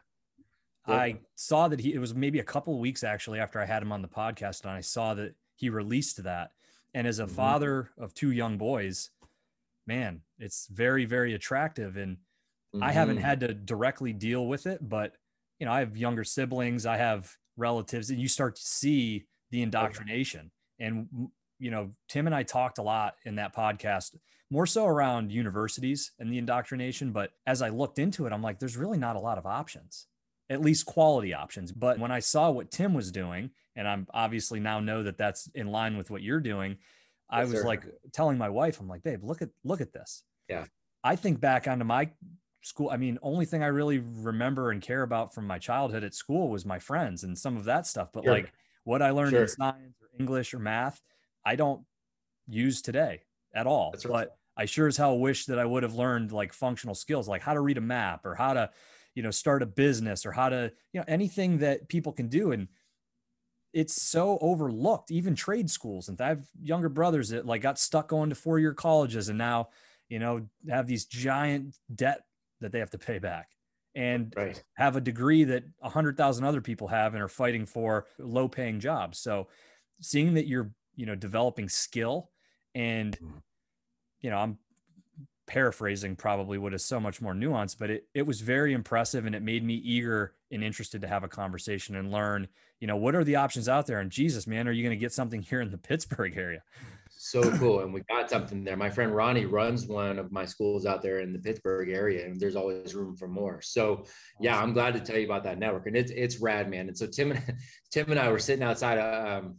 I 0.87 1.19
saw 1.37 1.69
that 1.69 1.81
he, 1.81 1.95
it 1.95 1.99
was 1.99 2.15
maybe 2.15 2.41
a 2.41 2.45
couple 2.45 2.75
of 2.75 2.81
weeks 2.81 3.05
actually 3.05 3.39
after 3.39 3.61
I 3.61 3.67
had 3.67 3.83
him 3.83 3.93
on 3.93 4.03
the 4.03 4.09
podcast, 4.09 4.63
and 4.63 4.71
I 4.71 4.81
saw 4.81 5.15
that 5.15 5.35
he 5.57 5.71
released 5.71 6.23
that. 6.25 6.51
And 6.95 7.07
as 7.07 7.19
a 7.19 7.25
mm-hmm. 7.25 7.35
father 7.35 7.91
of 7.99 8.15
two 8.15 8.31
young 8.31 8.59
boys, 8.59 9.11
man, 9.87 10.23
it's 10.39 10.67
very, 10.71 11.05
very 11.05 11.35
attractive. 11.35 11.97
And 11.97 12.17
mm-hmm. 12.75 12.83
I 12.83 12.93
haven't 12.93 13.17
mm-hmm. 13.17 13.25
had 13.25 13.41
to 13.41 13.55
directly 13.55 14.13
deal 14.13 14.47
with 14.47 14.67
it, 14.67 14.89
but 14.89 15.15
you 15.59 15.67
know, 15.67 15.73
I 15.73 15.81
have 15.81 15.97
younger 15.97 16.25
siblings, 16.25 16.87
I 16.87 16.97
have 16.97 17.31
relatives, 17.57 18.11
and 18.11 18.19
you 18.19 18.29
start 18.29 18.57
to 18.57 18.63
see 18.63 19.27
the 19.51 19.63
indoctrination. 19.63 20.51
Okay. 20.81 20.87
And 20.89 21.29
you 21.59 21.71
know, 21.71 21.91
Tim 22.09 22.27
and 22.27 22.35
I 22.35 22.43
talked 22.43 22.79
a 22.79 22.83
lot 22.83 23.15
in 23.27 23.37
that 23.37 23.55
podcast, 23.55 24.17
more 24.51 24.67
so 24.67 24.87
around 24.87 25.31
universities 25.31 26.13
and 26.19 26.33
the 26.33 26.39
indoctrination. 26.39 27.13
But 27.13 27.33
as 27.47 27.61
I 27.61 27.69
looked 27.69 27.99
into 27.99 28.27
it, 28.27 28.33
I'm 28.33 28.43
like, 28.43 28.59
there's 28.59 28.79
really 28.79 28.99
not 28.99 29.17
a 29.17 29.21
lot 29.21 29.37
of 29.37 29.45
options, 29.45 30.07
at 30.51 30.61
least 30.61 30.85
quality 30.85 31.33
options. 31.33 31.73
But 31.73 31.97
mm. 31.97 32.01
when 32.01 32.11
I 32.11 32.19
saw 32.19 32.51
what 32.51 32.71
Tim 32.71 32.93
was 32.93 33.11
doing 33.11 33.51
and 33.77 33.89
I'm 33.89 34.07
obviously 34.13 34.61
now 34.61 34.81
know 34.81 35.03
that 35.05 35.17
that's 35.17 35.49
in 35.55 35.69
line 35.69 35.97
with 35.97 36.11
what 36.11 36.23
you're 36.23 36.41
doing. 36.41 36.73
Yes, 36.73 36.79
I 37.31 37.45
was 37.45 37.61
sir. 37.61 37.65
like 37.65 37.85
telling 38.13 38.37
my 38.37 38.49
wife, 38.49 38.81
I'm 38.81 38.89
like, 38.89 39.03
babe, 39.03 39.23
look 39.23 39.41
at 39.41 39.49
look 39.65 39.81
at 39.81 39.93
this. 39.93 40.25
Yeah. 40.49 40.65
I 41.03 41.17
think 41.17 41.41
back 41.41 41.69
onto 41.69 41.85
my 41.85 42.11
school. 42.63 42.91
I 42.91 42.97
mean, 42.97 43.19
only 43.23 43.47
thing 43.47 43.63
I 43.63 43.69
really 43.69 43.99
remember 43.99 44.71
and 44.71 44.83
care 44.83 45.03
about 45.03 45.33
from 45.33 45.47
my 45.47 45.59
childhood 45.59 46.05
at 46.05 46.15
school 46.15 46.51
was 46.51 46.67
my 46.67 46.79
friends 46.79 47.25
and 47.25 47.39
some 47.39 47.57
of 47.57 47.65
that 47.65 47.87
stuff. 47.87 48.09
But 48.13 48.25
sure. 48.25 48.33
like 48.33 48.53
what 48.85 49.01
I 49.01 49.11
learned 49.11 49.31
sure. 49.31 49.43
in 49.43 49.49
science 49.49 49.97
or 50.03 50.09
English 50.19 50.53
or 50.53 50.59
math, 50.59 51.01
I 51.45 51.57
don't 51.57 51.83
use 52.49 52.83
today 52.83 53.23
at 53.55 53.67
all. 53.67 53.93
Right. 53.93 54.13
But 54.13 54.37
I 54.57 54.67
sure 54.67 54.89
as 54.89 54.97
hell 54.97 55.19
wish 55.19 55.47
that 55.47 55.59
I 55.59 55.65
would 55.65 55.85
have 55.85 55.95
learned 55.95 56.33
like 56.33 56.53
functional 56.53 56.95
skills, 56.95 57.29
like 57.29 57.41
how 57.41 57.55
to 57.55 57.61
read 57.61 57.79
a 57.79 57.83
map 57.83 58.27
or 58.27 58.35
how 58.35 58.53
to, 58.55 58.71
you 59.15 59.23
know, 59.23 59.31
start 59.31 59.63
a 59.63 59.67
business 59.67 60.25
or 60.25 60.33
how 60.33 60.49
to, 60.49 60.73
you 60.93 61.01
know, 61.01 61.05
anything 61.09 61.59
that 61.59 61.89
people 61.89 62.13
can 62.13 62.29
do. 62.29 62.53
And 62.53 62.69
it's 63.73 64.03
so 64.03 64.39
overlooked 64.41 65.11
even 65.11 65.35
trade 65.35 65.71
schools 65.71 66.09
and 66.09 66.21
i 66.21 66.29
have 66.29 66.43
younger 66.61 66.89
brothers 66.89 67.29
that 67.29 67.47
like 67.47 67.63
got 67.63 67.79
stuck 67.79 68.09
going 68.09 68.29
to 68.29 68.35
four 68.35 68.59
year 68.59 68.75
colleges 68.75 69.29
and 69.29 69.39
now 69.39 69.69
you 70.09 70.19
know 70.19 70.45
have 70.69 70.87
these 70.87 71.05
giant 71.05 71.77
debt 71.95 72.25
that 72.61 72.73
they 72.73 72.79
have 72.79 72.91
to 72.91 72.99
pay 72.99 73.19
back 73.19 73.51
and 73.95 74.35
right. 74.37 74.63
have 74.75 74.97
a 74.97 75.01
degree 75.01 75.45
that 75.45 75.65
a 75.83 75.89
hundred 75.89 76.17
thousand 76.17 76.45
other 76.45 76.61
people 76.61 76.89
have 76.89 77.15
and 77.15 77.23
are 77.23 77.29
fighting 77.29 77.67
for 77.67 78.07
low 78.19 78.49
paying 78.49 78.81
jobs 78.81 79.19
so 79.19 79.49
seeing 80.01 80.35
that 80.35 80.47
you're 80.47 80.71
you 80.97 81.07
know 81.07 81.15
developing 81.15 81.69
skill 81.69 82.31
and 82.75 83.17
mm-hmm. 83.17 83.39
you 84.21 84.31
know 84.31 84.37
i'm 84.37 84.59
paraphrasing 85.51 86.15
probably 86.15 86.59
what 86.59 86.73
is 86.73 86.85
so 86.85 87.01
much 87.01 87.21
more 87.21 87.35
nuanced, 87.35 87.77
but 87.77 87.91
it, 87.91 88.07
it 88.15 88.25
was 88.25 88.41
very 88.41 88.73
impressive 88.73 89.27
and 89.27 89.35
it 89.35 89.43
made 89.43 89.65
me 89.65 89.75
eager 89.75 90.33
and 90.53 90.63
interested 90.63 91.01
to 91.01 91.09
have 91.09 91.25
a 91.25 91.29
conversation 91.29 91.97
and 91.97 92.13
learn, 92.13 92.47
you 92.79 92.87
know, 92.87 92.97
what 92.97 93.17
are 93.17 93.25
the 93.25 93.35
options 93.35 93.69
out 93.69 93.85
there? 93.85 93.99
And 93.99 94.13
Jesus, 94.13 94.47
man, 94.47 94.69
are 94.69 94.71
you 94.71 94.85
going 94.85 94.97
to 94.97 95.01
get 95.01 95.13
something 95.13 95.43
here 95.51 95.61
in 95.61 95.73
the 95.73 95.77
Pittsburgh 95.77 96.37
area? 96.37 96.63
So 97.09 97.43
cool. 97.59 97.81
And 97.81 97.93
we 97.93 98.03
got 98.03 98.31
something 98.31 98.63
there. 98.63 98.77
My 98.77 98.91
friend 98.91 99.13
Ronnie 99.15 99.45
runs 99.45 99.87
one 99.87 100.21
of 100.21 100.31
my 100.31 100.45
schools 100.45 100.87
out 100.87 101.03
there 101.03 101.19
in 101.19 101.33
the 101.33 101.39
Pittsburgh 101.41 101.89
area, 101.89 102.25
and 102.25 102.41
there's 102.41 102.55
always 102.55 102.95
room 102.95 103.17
for 103.17 103.27
more. 103.27 103.61
So 103.61 104.05
yeah, 104.41 104.57
I'm 104.57 104.73
glad 104.73 104.95
to 104.95 105.01
tell 105.01 105.19
you 105.19 105.27
about 105.27 105.43
that 105.45 105.59
network. 105.59 105.87
And 105.87 105.97
it's 105.97 106.13
it's 106.13 106.41
rad, 106.41 106.71
man. 106.71 106.87
And 106.89 106.97
so 106.97 107.07
Tim 107.07 107.33
and 107.33 107.57
Tim 107.91 108.11
and 108.11 108.21
I 108.21 108.31
were 108.31 108.39
sitting 108.39 108.63
outside 108.63 108.99
a 108.99 109.39
um, 109.39 109.57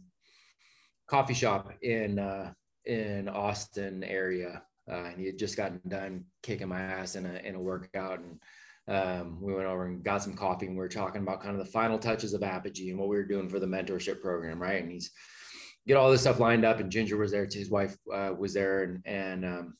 coffee 1.06 1.34
shop 1.34 1.72
in 1.82 2.18
uh, 2.18 2.52
in 2.84 3.28
Austin 3.28 4.02
area 4.02 4.62
uh, 4.90 5.04
and 5.04 5.20
he 5.20 5.26
had 5.26 5.38
just 5.38 5.56
gotten 5.56 5.80
done 5.86 6.24
kicking 6.42 6.68
my 6.68 6.80
ass 6.80 7.16
in 7.16 7.26
a 7.26 7.34
in 7.44 7.54
a 7.54 7.60
workout, 7.60 8.20
and 8.20 8.42
um, 8.88 9.40
we 9.40 9.54
went 9.54 9.66
over 9.66 9.86
and 9.86 10.02
got 10.02 10.22
some 10.22 10.34
coffee, 10.34 10.66
and 10.66 10.74
we 10.74 10.80
were 10.80 10.88
talking 10.88 11.22
about 11.22 11.42
kind 11.42 11.58
of 11.58 11.64
the 11.64 11.70
final 11.70 11.98
touches 11.98 12.34
of 12.34 12.42
Apogee 12.42 12.90
and 12.90 12.98
what 12.98 13.08
we 13.08 13.16
were 13.16 13.24
doing 13.24 13.48
for 13.48 13.60
the 13.60 13.66
mentorship 13.66 14.20
program, 14.20 14.60
right? 14.60 14.82
And 14.82 14.90
he's 14.90 15.10
get 15.86 15.96
all 15.96 16.10
this 16.10 16.22
stuff 16.22 16.40
lined 16.40 16.64
up, 16.64 16.80
and 16.80 16.90
Ginger 16.90 17.16
was 17.16 17.30
there, 17.30 17.46
his 17.50 17.70
wife 17.70 17.96
uh, 18.12 18.32
was 18.36 18.54
there, 18.54 18.82
and 18.82 19.02
and 19.04 19.44
um, 19.44 19.74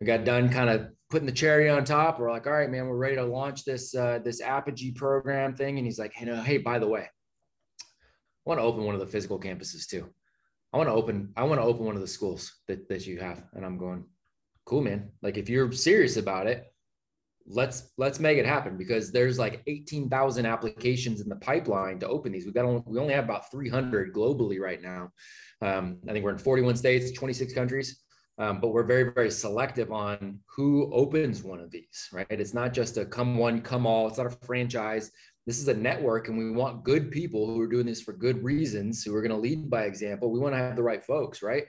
we 0.00 0.06
got 0.06 0.24
done 0.24 0.48
kind 0.48 0.70
of 0.70 0.88
putting 1.10 1.26
the 1.26 1.32
cherry 1.32 1.68
on 1.68 1.84
top. 1.84 2.18
We're 2.18 2.30
like, 2.30 2.46
all 2.46 2.52
right, 2.52 2.70
man, 2.70 2.86
we're 2.86 2.96
ready 2.96 3.16
to 3.16 3.24
launch 3.24 3.64
this 3.64 3.94
uh, 3.94 4.20
this 4.24 4.40
Apogee 4.40 4.92
program 4.92 5.54
thing, 5.54 5.78
and 5.78 5.86
he's 5.86 5.98
like, 5.98 6.12
hey, 6.14 6.26
no, 6.26 6.40
hey, 6.40 6.58
by 6.58 6.78
the 6.78 6.88
way, 6.88 7.02
I 7.02 7.84
want 8.44 8.58
to 8.58 8.64
open 8.64 8.84
one 8.84 8.94
of 8.94 9.00
the 9.00 9.06
physical 9.06 9.38
campuses 9.38 9.86
too. 9.86 10.08
I 10.72 10.76
want 10.76 10.88
to 10.88 10.94
open, 10.94 11.32
I 11.36 11.44
want 11.44 11.60
to 11.60 11.66
open 11.66 11.84
one 11.84 11.96
of 11.96 12.00
the 12.00 12.06
schools 12.06 12.54
that, 12.68 12.88
that 12.88 13.06
you 13.06 13.18
have. 13.18 13.42
And 13.54 13.64
I'm 13.64 13.78
going, 13.78 14.04
cool, 14.66 14.82
man. 14.82 15.10
Like 15.22 15.36
if 15.36 15.48
you're 15.48 15.72
serious 15.72 16.16
about 16.16 16.46
it, 16.46 16.66
let's 17.46 17.90
let's 17.96 18.20
make 18.20 18.38
it 18.38 18.46
happen 18.46 18.76
because 18.76 19.10
there's 19.10 19.38
like 19.38 19.62
18,000 19.66 20.46
applications 20.46 21.20
in 21.20 21.28
the 21.28 21.36
pipeline 21.36 21.98
to 21.98 22.08
open 22.08 22.32
these. 22.32 22.44
We've 22.44 22.54
got 22.54 22.64
only, 22.64 22.82
we 22.86 22.98
only 22.98 23.14
have 23.14 23.24
about 23.24 23.50
300 23.50 24.14
globally 24.14 24.60
right 24.60 24.80
now. 24.80 25.10
Um, 25.60 25.98
I 26.08 26.12
think 26.12 26.24
we're 26.24 26.32
in 26.32 26.38
41 26.38 26.76
states, 26.76 27.10
26 27.12 27.52
countries. 27.52 28.02
Um, 28.38 28.58
but 28.58 28.68
we're 28.68 28.84
very, 28.84 29.12
very 29.12 29.30
selective 29.30 29.92
on 29.92 30.38
who 30.46 30.90
opens 30.94 31.42
one 31.42 31.60
of 31.60 31.70
these, 31.70 32.08
right? 32.10 32.26
It's 32.30 32.54
not 32.54 32.72
just 32.72 32.96
a 32.96 33.04
come 33.04 33.36
one, 33.36 33.60
come 33.60 33.86
all. 33.86 34.08
It's 34.08 34.16
not 34.16 34.28
a 34.28 34.46
franchise. 34.46 35.10
This 35.46 35.58
is 35.58 35.68
a 35.68 35.74
network, 35.74 36.28
and 36.28 36.36
we 36.36 36.50
want 36.50 36.84
good 36.84 37.10
people 37.10 37.46
who 37.46 37.60
are 37.60 37.66
doing 37.66 37.86
this 37.86 38.02
for 38.02 38.12
good 38.12 38.42
reasons, 38.44 39.02
who 39.02 39.14
are 39.14 39.22
going 39.22 39.30
to 39.32 39.36
lead 39.36 39.70
by 39.70 39.84
example. 39.84 40.30
We 40.30 40.38
want 40.38 40.54
to 40.54 40.58
have 40.58 40.76
the 40.76 40.82
right 40.82 41.02
folks, 41.02 41.42
right? 41.42 41.64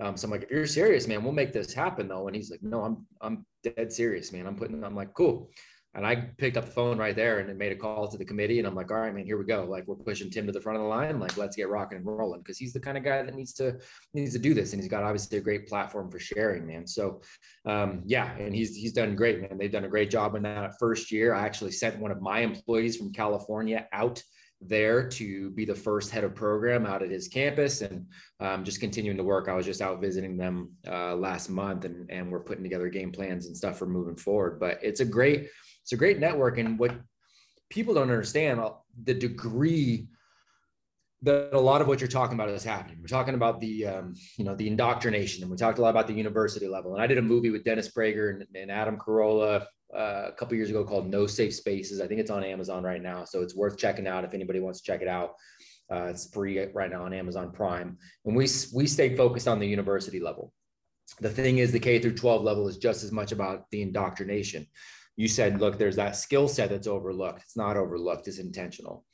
Um, 0.00 0.16
so 0.16 0.26
I'm 0.26 0.30
like, 0.30 0.42
if 0.42 0.50
you're 0.50 0.66
serious, 0.66 1.08
man, 1.08 1.24
we'll 1.24 1.32
make 1.32 1.52
this 1.52 1.72
happen, 1.72 2.06
though. 2.06 2.26
And 2.26 2.36
he's 2.36 2.50
like, 2.50 2.62
no, 2.62 2.82
I'm, 2.82 3.06
I'm 3.20 3.46
dead 3.62 3.92
serious, 3.92 4.32
man. 4.32 4.46
I'm 4.46 4.56
putting. 4.56 4.84
I'm 4.84 4.94
like, 4.94 5.14
cool. 5.14 5.50
And 5.94 6.06
I 6.06 6.16
picked 6.38 6.56
up 6.56 6.64
the 6.64 6.70
phone 6.70 6.98
right 6.98 7.14
there 7.14 7.38
and 7.38 7.56
made 7.58 7.72
a 7.72 7.76
call 7.76 8.08
to 8.08 8.18
the 8.18 8.24
committee. 8.24 8.58
And 8.58 8.66
I'm 8.66 8.74
like, 8.74 8.90
all 8.90 8.98
right, 8.98 9.14
man, 9.14 9.24
here 9.24 9.38
we 9.38 9.44
go. 9.44 9.64
Like 9.64 9.86
we're 9.86 9.94
pushing 9.94 10.30
Tim 10.30 10.46
to 10.46 10.52
the 10.52 10.60
front 10.60 10.76
of 10.76 10.82
the 10.82 10.88
line. 10.88 11.20
Like 11.20 11.36
let's 11.36 11.56
get 11.56 11.68
rocking 11.68 11.98
and 11.98 12.06
rolling 12.06 12.40
because 12.40 12.58
he's 12.58 12.72
the 12.72 12.80
kind 12.80 12.98
of 12.98 13.04
guy 13.04 13.22
that 13.22 13.34
needs 13.34 13.52
to 13.54 13.78
needs 14.12 14.32
to 14.32 14.38
do 14.38 14.54
this. 14.54 14.72
And 14.72 14.82
he's 14.82 14.90
got 14.90 15.04
obviously 15.04 15.38
a 15.38 15.42
great 15.42 15.68
platform 15.68 16.10
for 16.10 16.18
sharing, 16.18 16.66
man. 16.66 16.86
So 16.86 17.22
um, 17.64 18.02
yeah, 18.06 18.36
and 18.36 18.54
he's 18.54 18.74
he's 18.74 18.92
done 18.92 19.14
great, 19.14 19.40
man. 19.40 19.56
They've 19.56 19.70
done 19.70 19.84
a 19.84 19.88
great 19.88 20.10
job 20.10 20.34
in 20.34 20.42
that 20.42 20.78
first 20.78 21.12
year. 21.12 21.34
I 21.34 21.44
actually 21.44 21.72
sent 21.72 21.98
one 21.98 22.10
of 22.10 22.20
my 22.20 22.40
employees 22.40 22.96
from 22.96 23.12
California 23.12 23.86
out 23.92 24.22
there 24.60 25.08
to 25.08 25.50
be 25.50 25.64
the 25.64 25.74
first 25.74 26.10
head 26.10 26.24
of 26.24 26.34
program 26.34 26.86
out 26.86 27.02
at 27.02 27.10
his 27.10 27.28
campus 27.28 27.82
and 27.82 28.06
um, 28.40 28.64
just 28.64 28.80
continuing 28.80 29.16
to 29.16 29.24
work. 29.24 29.48
I 29.48 29.54
was 29.54 29.66
just 29.66 29.82
out 29.82 30.00
visiting 30.00 30.36
them 30.36 30.72
uh, 30.88 31.14
last 31.14 31.50
month 31.50 31.84
and, 31.84 32.10
and 32.10 32.30
we're 32.30 32.40
putting 32.40 32.62
together 32.62 32.88
game 32.88 33.12
plans 33.12 33.46
and 33.46 33.56
stuff 33.56 33.78
for 33.78 33.86
moving 33.86 34.16
forward. 34.16 34.58
But 34.58 34.78
it's 34.82 35.00
a 35.00 35.04
great 35.04 35.48
it's 35.84 35.92
a 35.92 35.96
great 35.96 36.18
network. 36.18 36.56
And 36.56 36.78
what 36.78 36.92
people 37.68 37.92
don't 37.92 38.10
understand 38.10 38.60
the 39.04 39.12
degree 39.12 40.08
that 41.20 41.50
a 41.52 41.60
lot 41.60 41.82
of 41.82 41.88
what 41.88 42.00
you're 42.00 42.08
talking 42.08 42.34
about 42.34 42.48
is 42.48 42.64
happening. 42.64 42.98
We're 43.00 43.06
talking 43.06 43.34
about 43.34 43.60
the, 43.60 43.86
um, 43.86 44.14
you 44.38 44.44
know, 44.44 44.54
the 44.54 44.66
indoctrination, 44.66 45.42
and 45.42 45.50
we 45.50 45.58
talked 45.58 45.78
a 45.78 45.82
lot 45.82 45.90
about 45.90 46.06
the 46.06 46.14
university 46.14 46.68
level. 46.68 46.94
And 46.94 47.02
I 47.02 47.06
did 47.06 47.18
a 47.18 47.22
movie 47.22 47.50
with 47.50 47.64
Dennis 47.64 47.90
Prager 47.90 48.30
and, 48.30 48.46
and 48.54 48.70
Adam 48.70 48.98
Carolla 48.98 49.66
uh, 49.94 50.28
a 50.28 50.32
couple 50.32 50.56
years 50.56 50.70
ago 50.70 50.84
called 50.84 51.06
No 51.06 51.26
Safe 51.26 51.54
Spaces. 51.54 52.00
I 52.00 52.06
think 52.06 52.20
it's 52.20 52.30
on 52.30 52.44
Amazon 52.44 52.82
right 52.82 53.02
now, 53.02 53.24
so 53.24 53.42
it's 53.42 53.54
worth 53.54 53.76
checking 53.76 54.06
out 54.06 54.24
if 54.24 54.32
anybody 54.32 54.60
wants 54.60 54.80
to 54.80 54.86
check 54.86 55.02
it 55.02 55.08
out. 55.08 55.34
Uh, 55.92 56.04
it's 56.04 56.30
free 56.30 56.66
right 56.72 56.90
now 56.90 57.04
on 57.04 57.12
Amazon 57.12 57.52
Prime, 57.52 57.98
and 58.24 58.34
we 58.34 58.46
we 58.74 58.86
stay 58.86 59.14
focused 59.16 59.48
on 59.48 59.58
the 59.58 59.66
university 59.66 60.18
level. 60.18 60.52
The 61.20 61.28
thing 61.28 61.58
is, 61.58 61.72
the 61.72 61.80
K 61.80 61.98
through 61.98 62.14
12 62.14 62.42
level 62.42 62.68
is 62.68 62.78
just 62.78 63.04
as 63.04 63.12
much 63.12 63.32
about 63.32 63.70
the 63.70 63.82
indoctrination 63.82 64.66
you 65.16 65.28
said, 65.28 65.60
look, 65.60 65.78
there's 65.78 65.96
that 65.96 66.16
skill 66.16 66.48
set 66.48 66.70
that's 66.70 66.86
overlooked. 66.86 67.42
It's 67.42 67.56
not 67.56 67.76
overlooked, 67.76 68.28
it's 68.28 68.38
intentional. 68.38 69.04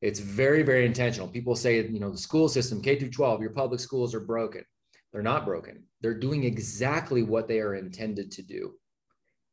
It's 0.00 0.18
very, 0.18 0.62
very 0.62 0.84
intentional. 0.84 1.28
People 1.28 1.54
say, 1.54 1.86
you 1.86 2.00
know, 2.00 2.10
the 2.10 2.18
school 2.18 2.48
system, 2.48 2.82
K 2.82 2.98
through 2.98 3.10
12, 3.10 3.40
your 3.40 3.50
public 3.50 3.80
schools 3.80 4.14
are 4.14 4.20
broken. 4.20 4.64
They're 5.12 5.22
not 5.22 5.44
broken. 5.44 5.84
They're 6.00 6.18
doing 6.18 6.44
exactly 6.44 7.22
what 7.22 7.46
they 7.46 7.60
are 7.60 7.74
intended 7.74 8.32
to 8.32 8.42
do. 8.42 8.74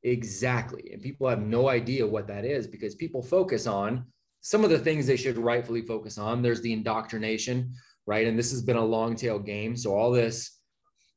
Exactly. 0.04 0.92
And 0.94 1.02
people 1.02 1.28
have 1.28 1.42
no 1.42 1.68
idea 1.68 2.08
what 2.08 2.28
that 2.28 2.46
is 2.46 2.66
because 2.66 2.96
people 2.96 3.22
focus 3.22 3.68
on 3.68 4.06
some 4.42 4.64
of 4.64 4.70
the 4.70 4.80
things 4.80 5.06
they 5.06 5.18
should 5.18 5.38
rightfully 5.38 5.82
focus 5.82 6.18
on. 6.18 6.42
There's 6.42 6.62
the 6.62 6.74
indoctrination, 6.74 7.74
right? 8.08 8.26
And 8.26 8.40
this 8.40 8.52
has 8.52 8.62
been 8.62 8.78
a 8.78 8.84
long 8.84 9.16
tail 9.16 9.38
game. 9.38 9.76
So 9.76 9.94
all 9.94 10.12
this, 10.12 10.60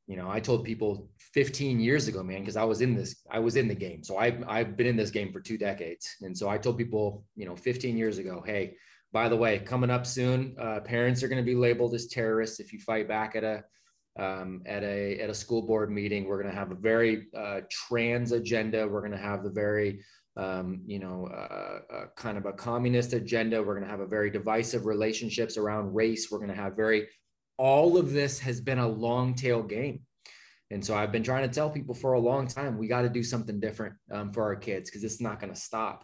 you 0.07 0.17
know, 0.17 0.29
I 0.29 0.41
told 0.41 0.65
people 0.65 1.09
15 1.33 1.79
years 1.79 2.07
ago, 2.07 2.23
man, 2.23 2.39
because 2.41 2.57
I 2.57 2.63
was 2.63 2.81
in 2.81 2.95
this, 2.95 3.15
I 3.31 3.39
was 3.39 3.55
in 3.55 3.67
the 3.67 3.75
game. 3.75 4.03
So 4.03 4.17
I've, 4.17 4.43
I've 4.47 4.77
been 4.77 4.87
in 4.87 4.95
this 4.95 5.09
game 5.09 5.31
for 5.31 5.39
two 5.39 5.57
decades. 5.57 6.07
And 6.21 6.37
so 6.37 6.47
I 6.47 6.57
told 6.57 6.77
people, 6.77 7.25
you 7.35 7.45
know, 7.45 7.55
15 7.55 7.97
years 7.97 8.19
ago, 8.19 8.43
hey, 8.45 8.75
by 9.11 9.29
the 9.29 9.35
way, 9.35 9.59
coming 9.59 9.89
up 9.89 10.05
soon, 10.05 10.55
uh, 10.59 10.79
parents 10.81 11.23
are 11.23 11.27
going 11.27 11.43
to 11.43 11.45
be 11.45 11.55
labeled 11.55 11.93
as 11.95 12.07
terrorists 12.07 12.59
if 12.59 12.71
you 12.71 12.79
fight 12.79 13.07
back 13.07 13.35
at 13.35 13.43
a, 13.43 13.63
um, 14.19 14.61
at 14.65 14.83
a 14.83 15.19
at 15.19 15.29
a 15.29 15.33
school 15.33 15.63
board 15.63 15.91
meeting. 15.91 16.25
We're 16.25 16.41
going 16.41 16.53
to 16.53 16.59
have 16.59 16.71
a 16.71 16.75
very 16.75 17.27
uh, 17.35 17.61
trans 17.69 18.31
agenda. 18.31 18.87
We're 18.87 19.01
going 19.01 19.11
to 19.11 19.17
have 19.17 19.43
the 19.43 19.49
very 19.49 20.01
um, 20.37 20.81
you 20.85 20.99
know 20.99 21.27
uh, 21.27 21.93
uh, 21.93 22.05
kind 22.15 22.37
of 22.37 22.45
a 22.45 22.53
communist 22.53 23.13
agenda. 23.13 23.61
We're 23.61 23.75
going 23.75 23.85
to 23.85 23.91
have 23.91 24.01
a 24.01 24.07
very 24.07 24.29
divisive 24.29 24.85
relationships 24.85 25.57
around 25.57 25.95
race. 25.95 26.29
We're 26.29 26.39
going 26.39 26.49
to 26.49 26.55
have 26.55 26.75
very 26.75 27.07
all 27.57 27.97
of 27.97 28.11
this 28.11 28.39
has 28.39 28.61
been 28.61 28.79
a 28.79 28.87
long 28.87 29.35
tail 29.35 29.63
game. 29.63 30.01
And 30.73 30.83
so 30.83 30.95
I've 30.95 31.11
been 31.11 31.23
trying 31.23 31.47
to 31.47 31.53
tell 31.53 31.69
people 31.69 31.93
for 31.93 32.13
a 32.13 32.19
long 32.19 32.47
time, 32.47 32.79
we 32.79 32.87
got 32.87 33.03
to 33.03 33.09
do 33.09 33.21
something 33.21 33.59
different 33.59 33.93
um, 34.11 34.33
for 34.33 34.41
our 34.41 34.55
kids 34.55 34.89
because 34.89 35.03
it's 35.03 35.21
not 35.21 35.39
going 35.39 35.53
to 35.53 35.59
stop, 35.59 36.03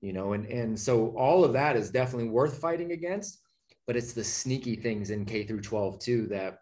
you 0.00 0.12
know. 0.12 0.32
And 0.32 0.46
and 0.46 0.78
so 0.78 1.08
all 1.16 1.44
of 1.44 1.52
that 1.54 1.76
is 1.76 1.90
definitely 1.90 2.28
worth 2.28 2.58
fighting 2.58 2.92
against, 2.92 3.40
but 3.84 3.96
it's 3.96 4.12
the 4.12 4.22
sneaky 4.22 4.76
things 4.76 5.10
in 5.10 5.24
K 5.24 5.44
through 5.44 5.62
12 5.62 5.98
too 5.98 6.26
that, 6.28 6.58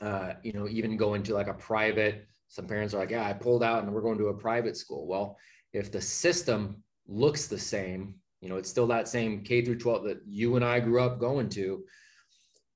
uh, 0.00 0.32
you 0.42 0.54
know, 0.54 0.66
even 0.66 0.96
going 0.96 1.22
to 1.24 1.34
like 1.34 1.48
a 1.48 1.54
private. 1.54 2.26
Some 2.48 2.66
parents 2.66 2.94
are 2.94 3.00
like, 3.00 3.10
yeah, 3.10 3.26
I 3.26 3.34
pulled 3.34 3.62
out 3.62 3.84
and 3.84 3.92
we're 3.92 4.00
going 4.00 4.18
to 4.18 4.28
a 4.28 4.34
private 4.34 4.78
school. 4.78 5.06
Well, 5.06 5.36
if 5.74 5.92
the 5.92 6.00
system 6.00 6.82
looks 7.06 7.48
the 7.48 7.58
same, 7.58 8.14
you 8.40 8.48
know, 8.48 8.56
it's 8.56 8.70
still 8.70 8.86
that 8.86 9.08
same 9.08 9.44
K 9.44 9.62
through 9.62 9.78
12 9.78 10.04
that 10.04 10.20
you 10.26 10.56
and 10.56 10.64
I 10.64 10.80
grew 10.80 11.02
up 11.02 11.20
going 11.20 11.50
to 11.50 11.84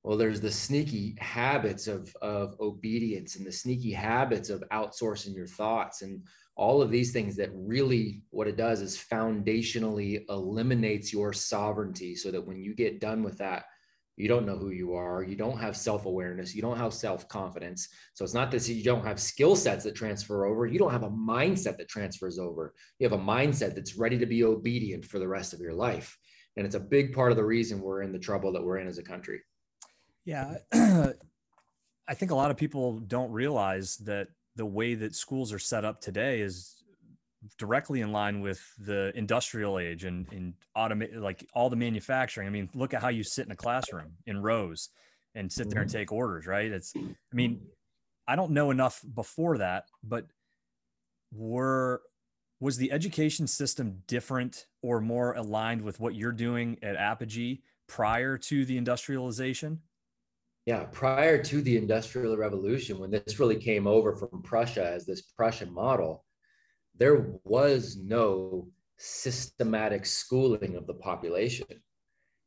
well 0.07 0.17
there's 0.17 0.39
the 0.39 0.49
sneaky 0.49 1.17
habits 1.19 1.85
of 1.85 2.15
of 2.21 2.55
obedience 2.61 3.35
and 3.35 3.45
the 3.45 3.51
sneaky 3.51 3.91
habits 3.91 4.49
of 4.49 4.63
outsourcing 4.71 5.35
your 5.35 5.45
thoughts 5.45 6.01
and 6.01 6.23
all 6.55 6.81
of 6.81 6.89
these 6.89 7.11
things 7.11 7.35
that 7.35 7.49
really 7.53 8.23
what 8.29 8.47
it 8.47 8.55
does 8.55 8.79
is 8.79 8.97
foundationally 8.97 10.23
eliminates 10.29 11.11
your 11.11 11.33
sovereignty 11.33 12.15
so 12.15 12.31
that 12.31 12.47
when 12.47 12.57
you 12.57 12.73
get 12.73 13.01
done 13.01 13.21
with 13.21 13.37
that 13.37 13.65
you 14.15 14.29
don't 14.29 14.45
know 14.45 14.55
who 14.55 14.69
you 14.69 14.93
are 14.93 15.23
you 15.23 15.35
don't 15.35 15.59
have 15.59 15.75
self-awareness 15.75 16.55
you 16.55 16.61
don't 16.61 16.77
have 16.77 16.93
self-confidence. 16.93 17.89
So 18.13 18.23
it's 18.23 18.33
not 18.33 18.49
that 18.51 18.65
you 18.69 18.85
don't 18.85 19.05
have 19.05 19.19
skill 19.19 19.57
sets 19.57 19.83
that 19.83 19.95
transfer 19.95 20.45
over 20.45 20.65
you 20.65 20.79
don't 20.79 20.93
have 20.93 21.03
a 21.03 21.09
mindset 21.09 21.75
that 21.79 21.89
transfers 21.89 22.39
over. 22.39 22.73
You 22.97 23.09
have 23.09 23.19
a 23.19 23.21
mindset 23.21 23.75
that's 23.75 23.97
ready 23.97 24.17
to 24.19 24.25
be 24.25 24.45
obedient 24.45 25.03
for 25.03 25.19
the 25.19 25.27
rest 25.27 25.51
of 25.51 25.59
your 25.59 25.73
life. 25.73 26.17
And 26.55 26.65
it's 26.65 26.75
a 26.75 26.79
big 26.95 27.13
part 27.13 27.31
of 27.31 27.37
the 27.37 27.43
reason 27.43 27.81
we're 27.81 28.03
in 28.03 28.13
the 28.13 28.25
trouble 28.27 28.53
that 28.53 28.63
we're 28.63 28.77
in 28.77 28.87
as 28.87 28.99
a 28.99 29.03
country 29.03 29.41
yeah. 30.27 30.57
I 32.09 32.13
think 32.13 32.31
a 32.31 32.35
lot 32.35 32.51
of 32.51 32.57
people 32.57 32.99
don't 32.99 33.31
realize 33.31 33.95
that 33.97 34.27
the 34.57 34.65
way 34.65 34.93
that 34.93 35.15
schools 35.15 35.53
are 35.53 35.59
set 35.59 35.85
up 35.85 36.01
today 36.01 36.41
is 36.41 36.83
directly 37.57 38.01
in 38.01 38.11
line 38.11 38.41
with 38.41 38.61
the 38.77 39.13
industrial 39.15 39.79
age 39.79 40.03
and 40.03 40.27
in 40.33 40.53
automate 40.75 41.15
like 41.15 41.47
all 41.53 41.69
the 41.69 41.77
manufacturing. 41.77 42.45
I 42.45 42.51
mean, 42.51 42.69
look 42.73 42.93
at 42.93 43.01
how 43.01 43.07
you 43.07 43.23
sit 43.23 43.45
in 43.45 43.51
a 43.53 43.55
classroom 43.55 44.11
in 44.25 44.41
rows 44.41 44.89
and 45.33 45.49
sit 45.49 45.69
there 45.69 45.81
and 45.81 45.89
mm-hmm. 45.89 45.99
take 45.99 46.11
orders, 46.11 46.45
right? 46.45 46.71
It's 46.71 46.93
I 46.95 47.35
mean, 47.35 47.61
I 48.27 48.35
don't 48.35 48.51
know 48.51 48.69
enough 48.69 49.01
before 49.15 49.59
that, 49.59 49.85
but 50.03 50.25
were 51.33 52.01
was 52.59 52.75
the 52.75 52.91
education 52.91 53.47
system 53.47 54.01
different 54.07 54.65
or 54.81 54.99
more 54.99 55.33
aligned 55.33 55.83
with 55.83 56.01
what 56.01 56.15
you're 56.15 56.33
doing 56.33 56.77
at 56.81 56.97
Apogee 56.97 57.61
prior 57.87 58.37
to 58.37 58.65
the 58.65 58.77
industrialization? 58.77 59.79
Yeah, 60.67 60.83
prior 60.91 61.41
to 61.41 61.61
the 61.61 61.77
Industrial 61.77 62.35
Revolution, 62.35 62.99
when 62.99 63.09
this 63.09 63.39
really 63.39 63.55
came 63.55 63.87
over 63.87 64.17
from 64.17 64.43
Prussia 64.43 64.85
as 64.85 65.05
this 65.05 65.21
Prussian 65.21 65.73
model, 65.73 66.25
there 66.97 67.39
was 67.45 67.95
no 68.03 68.67
systematic 68.97 70.05
schooling 70.05 70.75
of 70.75 70.85
the 70.85 70.95
population. 70.95 71.67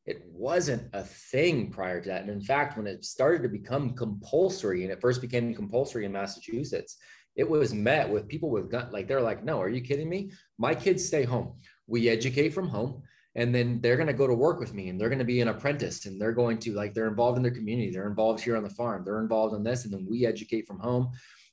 It 0.05 0.21
wasn't 0.27 0.87
a 0.93 1.01
thing 1.03 1.71
prior 1.71 1.99
to 1.99 2.09
that. 2.09 2.21
And 2.21 2.29
in 2.29 2.41
fact, 2.41 2.77
when 2.77 2.85
it 2.85 3.03
started 3.03 3.41
to 3.41 3.49
become 3.49 3.95
compulsory, 3.95 4.83
and 4.83 4.91
it 4.91 5.01
first 5.01 5.19
became 5.19 5.55
compulsory 5.55 6.05
in 6.05 6.11
Massachusetts, 6.11 6.97
it 7.35 7.49
was 7.49 7.73
met 7.73 8.07
with 8.07 8.27
people 8.27 8.51
with 8.51 8.69
gun, 8.69 8.91
like 8.91 9.07
they're 9.07 9.19
like, 9.19 9.43
no, 9.43 9.59
are 9.59 9.69
you 9.69 9.81
kidding 9.81 10.09
me? 10.09 10.31
My 10.59 10.75
kids 10.75 11.03
stay 11.03 11.23
home. 11.23 11.55
We 11.87 12.07
educate 12.07 12.49
from 12.49 12.67
home 12.67 13.01
and 13.35 13.55
then 13.55 13.79
they're 13.81 13.95
going 13.95 14.07
to 14.07 14.13
go 14.13 14.27
to 14.27 14.33
work 14.33 14.59
with 14.59 14.73
me 14.73 14.89
and 14.89 14.99
they're 14.99 15.09
going 15.09 15.19
to 15.19 15.25
be 15.25 15.41
an 15.41 15.47
apprentice 15.47 16.05
and 16.05 16.19
they're 16.19 16.33
going 16.33 16.57
to 16.57 16.73
like 16.73 16.93
they're 16.93 17.07
involved 17.07 17.37
in 17.37 17.43
their 17.43 17.51
community 17.51 17.91
they're 17.91 18.07
involved 18.07 18.43
here 18.43 18.57
on 18.57 18.63
the 18.63 18.69
farm 18.69 19.03
they're 19.05 19.21
involved 19.21 19.55
in 19.55 19.63
this 19.63 19.85
and 19.85 19.93
then 19.93 20.05
we 20.09 20.25
educate 20.25 20.67
from 20.67 20.79
home 20.79 21.09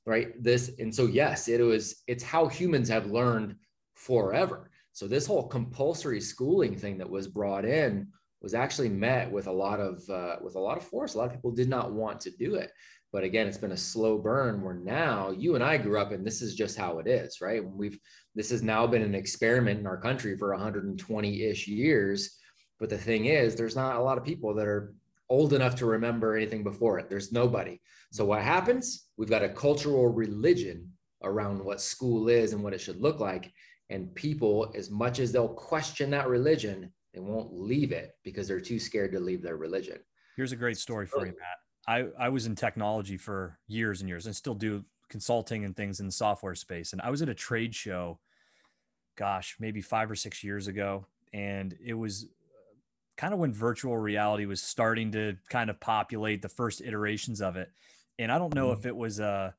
right 0.06 0.42
this 0.42 0.72
and 0.78 0.94
so 0.94 1.06
yes 1.06 1.48
it 1.48 1.60
was 1.60 2.02
it's 2.06 2.24
how 2.24 2.46
humans 2.48 2.88
have 2.88 3.06
learned 3.06 3.54
forever. 3.98 4.70
So 4.92 5.06
this 5.06 5.26
whole 5.26 5.46
compulsory 5.46 6.20
schooling 6.20 6.76
thing 6.76 6.98
that 6.98 7.10
was 7.10 7.28
brought 7.28 7.64
in 7.64 8.08
was 8.40 8.54
actually 8.54 8.88
met 8.88 9.30
with 9.30 9.48
a 9.48 9.52
lot 9.52 9.80
of 9.80 10.08
uh, 10.08 10.36
with 10.40 10.54
a 10.54 10.60
lot 10.60 10.78
of 10.78 10.84
force. 10.84 11.14
A 11.14 11.18
lot 11.18 11.26
of 11.26 11.32
people 11.32 11.50
did 11.50 11.68
not 11.68 11.92
want 11.92 12.20
to 12.22 12.30
do 12.30 12.54
it 12.54 12.72
but 13.12 13.24
again 13.24 13.46
it's 13.46 13.58
been 13.58 13.72
a 13.72 13.76
slow 13.76 14.18
burn 14.18 14.62
where 14.62 14.74
now 14.74 15.30
you 15.30 15.54
and 15.54 15.64
i 15.64 15.76
grew 15.76 16.00
up 16.00 16.12
and 16.12 16.26
this 16.26 16.42
is 16.42 16.54
just 16.54 16.76
how 16.76 16.98
it 16.98 17.06
is 17.06 17.40
right 17.40 17.64
we've 17.64 17.98
this 18.34 18.50
has 18.50 18.62
now 18.62 18.86
been 18.86 19.02
an 19.02 19.14
experiment 19.14 19.80
in 19.80 19.86
our 19.86 20.00
country 20.00 20.36
for 20.36 20.56
120-ish 20.56 21.66
years 21.66 22.36
but 22.78 22.88
the 22.88 22.98
thing 22.98 23.26
is 23.26 23.54
there's 23.54 23.76
not 23.76 23.96
a 23.96 24.02
lot 24.02 24.18
of 24.18 24.24
people 24.24 24.54
that 24.54 24.66
are 24.66 24.94
old 25.30 25.52
enough 25.52 25.74
to 25.74 25.86
remember 25.86 26.36
anything 26.36 26.62
before 26.62 26.98
it 26.98 27.08
there's 27.08 27.32
nobody 27.32 27.80
so 28.12 28.24
what 28.24 28.42
happens 28.42 29.08
we've 29.16 29.30
got 29.30 29.42
a 29.42 29.48
cultural 29.48 30.08
religion 30.08 30.90
around 31.22 31.64
what 31.64 31.80
school 31.80 32.28
is 32.28 32.52
and 32.52 32.62
what 32.62 32.72
it 32.72 32.80
should 32.80 33.00
look 33.00 33.20
like. 33.20 33.52
And 33.90 34.14
people, 34.14 34.72
as 34.76 34.90
much 34.90 35.18
as 35.18 35.32
they'll 35.32 35.48
question 35.48 36.10
that 36.10 36.28
religion, 36.28 36.92
they 37.14 37.20
won't 37.20 37.52
leave 37.52 37.92
it 37.92 38.12
because 38.22 38.46
they're 38.46 38.60
too 38.60 38.78
scared 38.78 39.12
to 39.12 39.20
leave 39.20 39.42
their 39.42 39.56
religion. 39.56 39.98
Here's 40.36 40.52
a 40.52 40.56
great 40.56 40.76
story 40.76 41.06
for 41.06 41.20
you, 41.20 41.32
Matt. 41.32 41.58
I, 41.88 42.04
I 42.18 42.28
was 42.28 42.44
in 42.44 42.54
technology 42.54 43.16
for 43.16 43.58
years 43.66 44.00
and 44.02 44.10
years 44.10 44.26
and 44.26 44.36
still 44.36 44.54
do 44.54 44.84
consulting 45.08 45.64
and 45.64 45.74
things 45.74 46.00
in 46.00 46.06
the 46.06 46.12
software 46.12 46.54
space. 46.54 46.92
And 46.92 47.00
I 47.00 47.08
was 47.08 47.22
at 47.22 47.30
a 47.30 47.34
trade 47.34 47.74
show, 47.74 48.18
gosh, 49.16 49.56
maybe 49.58 49.80
five 49.80 50.10
or 50.10 50.14
six 50.14 50.44
years 50.44 50.66
ago. 50.66 51.06
And 51.32 51.74
it 51.82 51.94
was 51.94 52.26
kind 53.16 53.32
of 53.32 53.40
when 53.40 53.54
virtual 53.54 53.96
reality 53.96 54.44
was 54.44 54.62
starting 54.62 55.12
to 55.12 55.38
kind 55.48 55.70
of 55.70 55.80
populate 55.80 56.42
the 56.42 56.50
first 56.50 56.82
iterations 56.82 57.40
of 57.40 57.56
it. 57.56 57.72
And 58.18 58.30
I 58.30 58.36
don't 58.36 58.54
know 58.54 58.68
mm-hmm. 58.68 58.80
if 58.80 58.86
it 58.86 58.94
was 58.94 59.18
uh 59.18 59.52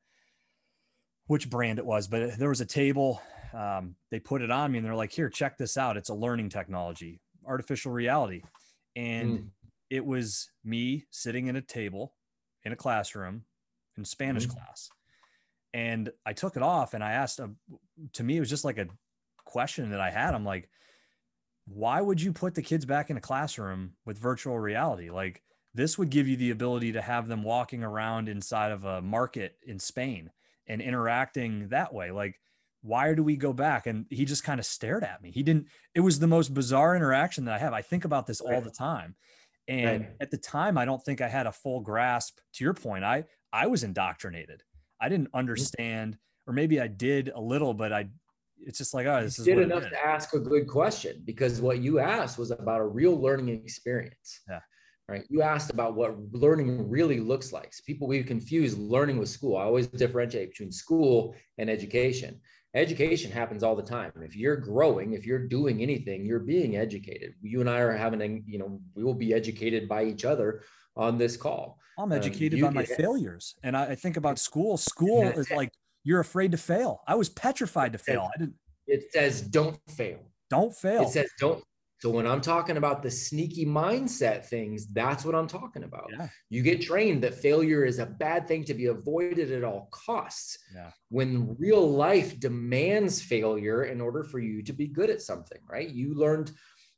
which 1.25 1.49
brand 1.49 1.79
it 1.79 1.85
was, 1.85 2.07
but 2.07 2.37
there 2.37 2.49
was 2.49 2.61
a 2.61 2.65
table. 2.65 3.21
Um, 3.53 3.95
they 4.11 4.19
put 4.19 4.41
it 4.41 4.51
on 4.51 4.71
me 4.71 4.77
and 4.77 4.85
they're 4.85 4.95
like, 4.95 5.11
here, 5.11 5.29
check 5.29 5.57
this 5.57 5.77
out. 5.77 5.97
It's 5.97 6.09
a 6.09 6.13
learning 6.13 6.49
technology, 6.49 7.21
artificial 7.45 7.91
reality. 7.91 8.41
And 8.95 9.39
mm. 9.39 9.47
it 9.89 10.05
was 10.05 10.49
me 10.63 11.05
sitting 11.11 11.49
at 11.49 11.55
a 11.55 11.61
table 11.61 12.13
in 12.63 12.71
a 12.71 12.75
classroom 12.75 13.43
in 13.97 14.05
Spanish 14.05 14.47
mm. 14.47 14.51
class. 14.51 14.89
And 15.73 16.11
I 16.25 16.33
took 16.33 16.55
it 16.55 16.63
off 16.63 16.93
and 16.93 17.03
I 17.03 17.11
asked, 17.11 17.39
a, 17.39 17.51
to 18.13 18.23
me, 18.23 18.37
it 18.37 18.39
was 18.39 18.49
just 18.49 18.65
like 18.65 18.77
a 18.77 18.87
question 19.45 19.91
that 19.91 19.99
I 19.99 20.09
had. 20.09 20.33
I'm 20.33 20.45
like, 20.45 20.69
why 21.67 22.01
would 22.01 22.21
you 22.21 22.33
put 22.33 22.55
the 22.55 22.61
kids 22.63 22.85
back 22.85 23.09
in 23.09 23.17
a 23.17 23.21
classroom 23.21 23.93
with 24.05 24.17
virtual 24.17 24.59
reality? 24.59 25.11
Like 25.11 25.43
this 25.75 25.97
would 25.97 26.09
give 26.09 26.27
you 26.27 26.35
the 26.35 26.49
ability 26.49 26.93
to 26.93 27.01
have 27.01 27.27
them 27.27 27.43
walking 27.43 27.83
around 27.83 28.27
inside 28.27 28.71
of 28.71 28.85
a 28.85 29.01
market 29.01 29.57
in 29.63 29.77
Spain 29.77 30.31
and 30.65 30.81
interacting 30.81 31.67
that 31.69 31.93
way. 31.93 32.09
Like, 32.09 32.39
why 32.81 33.13
do 33.13 33.23
we 33.23 33.35
go 33.35 33.53
back? 33.53 33.87
And 33.87 34.05
he 34.09 34.25
just 34.25 34.43
kind 34.43 34.59
of 34.59 34.65
stared 34.65 35.03
at 35.03 35.21
me. 35.21 35.31
He 35.31 35.43
didn't, 35.43 35.67
it 35.93 35.99
was 35.99 36.17
the 36.17 36.27
most 36.27 36.53
bizarre 36.53 36.95
interaction 36.95 37.45
that 37.45 37.53
I 37.53 37.59
have. 37.59 37.73
I 37.73 37.81
think 37.81 38.05
about 38.05 38.25
this 38.25 38.41
all 38.41 38.61
the 38.61 38.71
time. 38.71 39.15
And 39.69 40.01
right. 40.01 40.11
at 40.19 40.31
the 40.31 40.37
time, 40.37 40.77
I 40.77 40.83
don't 40.83 41.01
think 41.05 41.21
I 41.21 41.29
had 41.29 41.45
a 41.45 41.51
full 41.51 41.79
grasp 41.79 42.39
to 42.55 42.63
your 42.63 42.73
point. 42.73 43.03
I, 43.03 43.25
I 43.53 43.67
was 43.67 43.83
indoctrinated. 43.83 44.63
I 44.99 45.09
didn't 45.09 45.27
mm-hmm. 45.27 45.37
understand, 45.37 46.17
or 46.47 46.53
maybe 46.53 46.81
I 46.81 46.87
did 46.87 47.29
a 47.29 47.39
little, 47.39 47.73
but 47.73 47.93
I 47.93 48.09
it's 48.61 48.77
just 48.77 48.93
like, 48.93 49.05
oh, 49.05 49.23
this 49.23 49.37
you 49.37 49.43
is 49.43 49.45
did 49.45 49.59
enough 49.59 49.89
to 49.89 50.05
ask 50.05 50.33
a 50.33 50.39
good 50.39 50.67
question 50.67 51.21
because 51.25 51.61
what 51.61 51.79
you 51.79 51.99
asked 51.99 52.37
was 52.37 52.51
about 52.51 52.81
a 52.81 52.85
real 52.85 53.19
learning 53.19 53.49
experience. 53.49 54.41
Yeah. 54.49 54.59
Right. 55.07 55.23
You 55.29 55.41
asked 55.41 55.71
about 55.71 55.95
what 55.95 56.17
learning 56.33 56.87
really 56.87 57.19
looks 57.19 57.51
like. 57.51 57.73
So 57.73 57.81
people 57.85 58.07
we 58.07 58.21
confuse 58.21 58.77
learning 58.77 59.17
with 59.17 59.29
school. 59.29 59.57
I 59.57 59.63
always 59.63 59.87
differentiate 59.87 60.51
between 60.51 60.71
school 60.71 61.35
and 61.57 61.69
education. 61.69 62.39
Education 62.75 63.31
happens 63.31 63.63
all 63.63 63.75
the 63.75 63.83
time. 63.83 64.11
If 64.21 64.35
you're 64.35 64.55
growing, 64.55 65.13
if 65.13 65.25
you're 65.25 65.47
doing 65.47 65.81
anything, 65.81 66.25
you're 66.25 66.39
being 66.39 66.77
educated. 66.77 67.33
You 67.41 67.61
and 67.61 67.69
I 67.69 67.79
are 67.79 67.91
having, 67.91 68.21
a, 68.21 68.41
you 68.45 68.59
know, 68.59 68.79
we 68.93 69.03
will 69.03 69.15
be 69.15 69.33
educated 69.33 69.89
by 69.89 70.03
each 70.03 70.23
other 70.23 70.61
on 70.95 71.17
this 71.17 71.35
call. 71.35 71.79
I'm 71.97 72.11
um, 72.11 72.11
educated 72.11 72.61
um, 72.61 72.73
by 72.73 72.81
my 72.81 72.85
failures. 72.85 73.55
And 73.63 73.75
I, 73.75 73.85
I 73.85 73.95
think 73.95 74.17
about 74.17 74.37
school. 74.37 74.77
School 74.77 75.23
is 75.23 75.49
like 75.49 75.71
you're 76.03 76.19
afraid 76.19 76.51
to 76.51 76.57
fail. 76.57 77.01
I 77.07 77.15
was 77.15 77.29
petrified 77.29 77.93
to 77.93 77.97
fail. 77.97 78.29
I 78.33 78.37
didn't. 78.37 78.55
It 78.85 79.11
says 79.11 79.41
don't 79.41 79.77
fail. 79.89 80.19
Don't 80.49 80.73
fail. 80.75 81.03
It 81.03 81.09
says 81.09 81.29
don't. 81.39 81.63
So 81.99 82.09
when 82.09 82.25
I'm 82.25 82.39
talking 82.39 82.77
about 82.77 83.03
the 83.03 83.11
sneaky 83.11 83.65
mindset 83.65 84.45
things, 84.45 84.87
that's 84.87 85.25
what 85.25 85.35
I'm 85.35 85.47
talking 85.47 85.83
about. 85.83 86.09
Yeah. 86.11 86.29
You 86.49 86.63
get 86.63 86.81
trained 86.81 87.23
that 87.23 87.35
failure 87.35 87.83
is 87.83 87.99
a 87.99 88.05
bad 88.05 88.47
thing 88.47 88.63
to 88.65 88.73
be 88.73 88.85
avoided 88.85 89.51
at 89.51 89.65
all 89.65 89.89
costs. 89.91 90.57
Yeah. 90.73 90.91
When 91.09 91.57
real 91.59 91.91
life 91.91 92.39
demands 92.39 93.21
failure 93.21 93.83
in 93.83 93.99
order 93.99 94.23
for 94.23 94.39
you 94.39 94.63
to 94.63 94.73
be 94.73 94.87
good 94.87 95.09
at 95.09 95.21
something, 95.21 95.59
right? 95.69 95.89
You 95.89 96.13
learned 96.13 96.51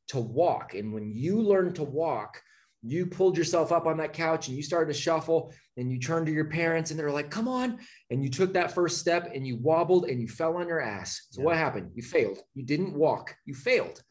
to 0.09 0.19
walk. 0.19 0.75
And 0.75 0.93
when 0.93 1.11
you 1.11 1.41
learn 1.41 1.73
to 1.73 1.83
walk, 1.83 2.39
you 2.83 3.07
pulled 3.07 3.37
yourself 3.37 3.71
up 3.71 3.87
on 3.87 3.97
that 3.97 4.13
couch 4.13 4.47
and 4.47 4.57
you 4.57 4.63
started 4.63 4.93
to 4.93 4.99
shuffle 4.99 5.53
and 5.77 5.91
you 5.91 5.99
turned 5.99 6.27
to 6.27 6.31
your 6.31 6.45
parents 6.45 6.91
and 6.91 6.99
they're 6.99 7.11
like, 7.11 7.31
come 7.31 7.47
on. 7.47 7.79
And 8.11 8.23
you 8.23 8.29
took 8.29 8.53
that 8.53 8.73
first 8.73 8.99
step 8.99 9.31
and 9.33 9.47
you 9.47 9.57
wobbled 9.57 10.05
and 10.05 10.21
you 10.21 10.27
fell 10.27 10.57
on 10.57 10.67
your 10.67 10.81
ass. 10.81 11.27
So 11.31 11.41
yeah. 11.41 11.45
what 11.45 11.57
happened? 11.57 11.91
You 11.95 12.03
failed. 12.03 12.39
You 12.53 12.63
didn't 12.63 12.93
walk. 12.93 13.35
You 13.45 13.55
failed. 13.55 14.01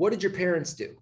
What 0.00 0.12
did 0.12 0.22
your 0.22 0.32
parents 0.32 0.72
do? 0.72 0.96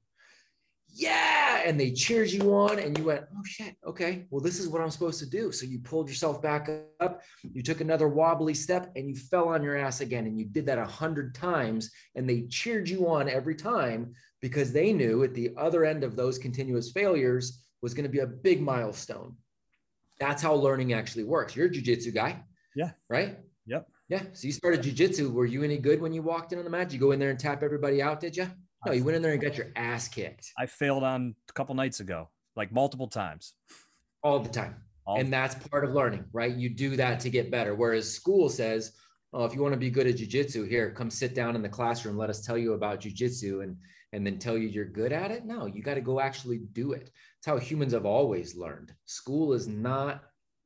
Yeah. 0.92 1.62
And 1.64 1.78
they 1.78 1.92
cheered 1.92 2.30
you 2.30 2.52
on 2.52 2.80
and 2.80 2.98
you 2.98 3.04
went, 3.04 3.26
oh 3.32 3.44
shit. 3.44 3.76
Okay. 3.86 4.26
Well, 4.30 4.40
this 4.40 4.58
is 4.58 4.66
what 4.66 4.82
I'm 4.82 4.90
supposed 4.90 5.20
to 5.20 5.30
do. 5.30 5.52
So 5.52 5.66
you 5.66 5.78
pulled 5.78 6.08
yourself 6.08 6.42
back 6.42 6.68
up. 6.98 7.22
You 7.44 7.62
took 7.62 7.80
another 7.80 8.08
wobbly 8.08 8.54
step 8.54 8.90
and 8.96 9.08
you 9.08 9.14
fell 9.14 9.50
on 9.50 9.62
your 9.62 9.76
ass 9.76 10.00
again. 10.00 10.26
And 10.26 10.36
you 10.36 10.46
did 10.46 10.66
that 10.66 10.78
a 10.78 10.84
hundred 10.84 11.32
times 11.32 11.92
and 12.16 12.28
they 12.28 12.48
cheered 12.48 12.88
you 12.88 13.08
on 13.08 13.28
every 13.28 13.54
time 13.54 14.14
because 14.42 14.72
they 14.72 14.92
knew 14.92 15.22
at 15.22 15.32
the 15.32 15.50
other 15.56 15.84
end 15.84 16.02
of 16.02 16.16
those 16.16 16.36
continuous 16.36 16.90
failures 16.90 17.62
was 17.82 17.94
going 17.94 18.02
to 18.02 18.10
be 18.10 18.18
a 18.18 18.26
big 18.26 18.60
milestone. 18.60 19.36
That's 20.18 20.42
how 20.42 20.54
learning 20.54 20.92
actually 20.92 21.22
works. 21.22 21.54
You're 21.54 21.66
a 21.66 21.70
jujitsu 21.70 22.12
guy. 22.12 22.42
Yeah. 22.74 22.90
Right? 23.08 23.38
Yep. 23.66 23.86
Yeah. 24.08 24.22
So 24.32 24.48
you 24.48 24.52
started 24.52 24.82
jujitsu. 24.82 25.32
Were 25.32 25.46
you 25.46 25.62
any 25.62 25.78
good 25.78 26.00
when 26.00 26.12
you 26.12 26.22
walked 26.22 26.52
in 26.52 26.58
on 26.58 26.64
the 26.64 26.70
mat? 26.70 26.88
Did 26.88 26.94
you 26.94 27.00
go 27.00 27.12
in 27.12 27.20
there 27.20 27.30
and 27.30 27.38
tap 27.38 27.62
everybody 27.62 28.02
out, 28.02 28.18
did 28.18 28.36
you? 28.36 28.48
No, 28.86 28.92
you 28.92 29.04
went 29.04 29.16
in 29.16 29.22
there 29.22 29.32
and 29.32 29.40
got 29.40 29.56
your 29.56 29.68
ass 29.76 30.08
kicked. 30.08 30.52
I 30.58 30.66
failed 30.66 31.02
on 31.02 31.34
a 31.48 31.52
couple 31.52 31.74
nights 31.74 32.00
ago, 32.00 32.28
like 32.56 32.72
multiple 32.72 33.08
times. 33.08 33.54
All 34.22 34.38
the 34.38 34.48
time. 34.48 34.76
All 35.06 35.18
and 35.18 35.32
that's 35.32 35.54
part 35.68 35.84
of 35.84 35.92
learning, 35.92 36.24
right? 36.32 36.54
You 36.54 36.70
do 36.70 36.96
that 36.96 37.20
to 37.20 37.30
get 37.30 37.50
better. 37.50 37.74
Whereas 37.74 38.12
school 38.12 38.48
says, 38.48 38.92
oh, 39.32 39.44
if 39.44 39.54
you 39.54 39.62
want 39.62 39.72
to 39.72 39.78
be 39.78 39.90
good 39.90 40.06
at 40.06 40.16
jujitsu, 40.16 40.68
here, 40.68 40.90
come 40.90 41.10
sit 41.10 41.34
down 41.34 41.56
in 41.56 41.62
the 41.62 41.68
classroom. 41.68 42.16
Let 42.16 42.30
us 42.30 42.44
tell 42.44 42.58
you 42.58 42.74
about 42.74 43.00
jujitsu. 43.00 43.62
And 43.62 43.76
and 44.12 44.26
then 44.26 44.38
tell 44.38 44.56
you 44.56 44.68
you're 44.68 44.84
good 44.84 45.12
at 45.12 45.30
it. 45.30 45.44
No, 45.44 45.66
you 45.66 45.82
got 45.82 45.94
to 45.94 46.00
go 46.00 46.20
actually 46.20 46.58
do 46.72 46.92
it. 46.92 47.10
It's 47.38 47.46
how 47.46 47.58
humans 47.58 47.92
have 47.92 48.06
always 48.06 48.56
learned. 48.56 48.94
School 49.04 49.52
is 49.52 49.68
not 49.68 50.22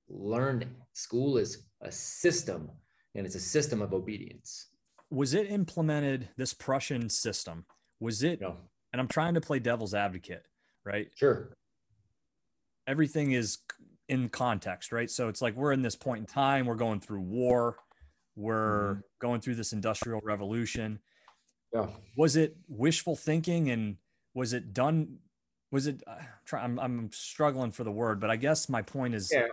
learning, 0.09 0.75
school 0.93 1.39
is 1.39 1.67
a 1.81 1.91
system, 1.91 2.71
and 3.15 3.27
it's 3.27 3.35
a 3.35 3.41
system 3.41 3.83
of 3.83 3.93
obedience. 3.93 4.69
Was 5.11 5.35
it 5.35 5.51
implemented, 5.51 6.29
this 6.37 6.55
Prussian 6.55 7.09
system? 7.09 7.67
Was 8.03 8.23
it, 8.23 8.41
and 8.41 9.01
I'm 9.01 9.09
trying 9.09 9.35
to 9.35 9.41
play 9.41 9.59
devil's 9.59 9.95
advocate, 9.95 10.47
right? 10.85 11.09
Sure. 11.15 11.57
Everything 12.87 13.33
is 13.33 13.59
in 14.09 14.29
context, 14.29 14.93
right? 14.93 15.11
So 15.11 15.29
it's 15.29 15.41
like 15.41 15.55
we're 15.57 15.73
in 15.73 15.83
this 15.83 15.97
point 15.97 16.21
in 16.21 16.27
time, 16.27 16.67
we're 16.67 16.75
going 16.75 17.01
through 17.01 17.21
war, 17.21 17.77
we're 18.35 18.95
mm-hmm. 18.95 19.01
going 19.21 19.41
through 19.41 19.55
this 19.55 19.73
industrial 19.73 20.21
revolution 20.25 20.99
yeah. 21.73 21.87
Was 22.17 22.37
it 22.37 22.57
wishful 22.69 23.17
thinking 23.17 23.71
and 23.71 23.97
was 24.35 24.53
it 24.53 24.75
done? 24.75 25.19
Was 25.71 25.87
it, 25.87 26.03
uh, 26.07 26.17
try, 26.45 26.63
I'm, 26.63 26.79
I'm 26.79 27.11
struggling 27.13 27.71
for 27.71 27.83
the 27.85 27.91
word, 27.91 28.21
but 28.21 28.31
I 28.31 28.37
guess 28.37 28.69
my 28.69 28.83
point 28.83 29.15
is, 29.15 29.31
yeah. 29.33 29.47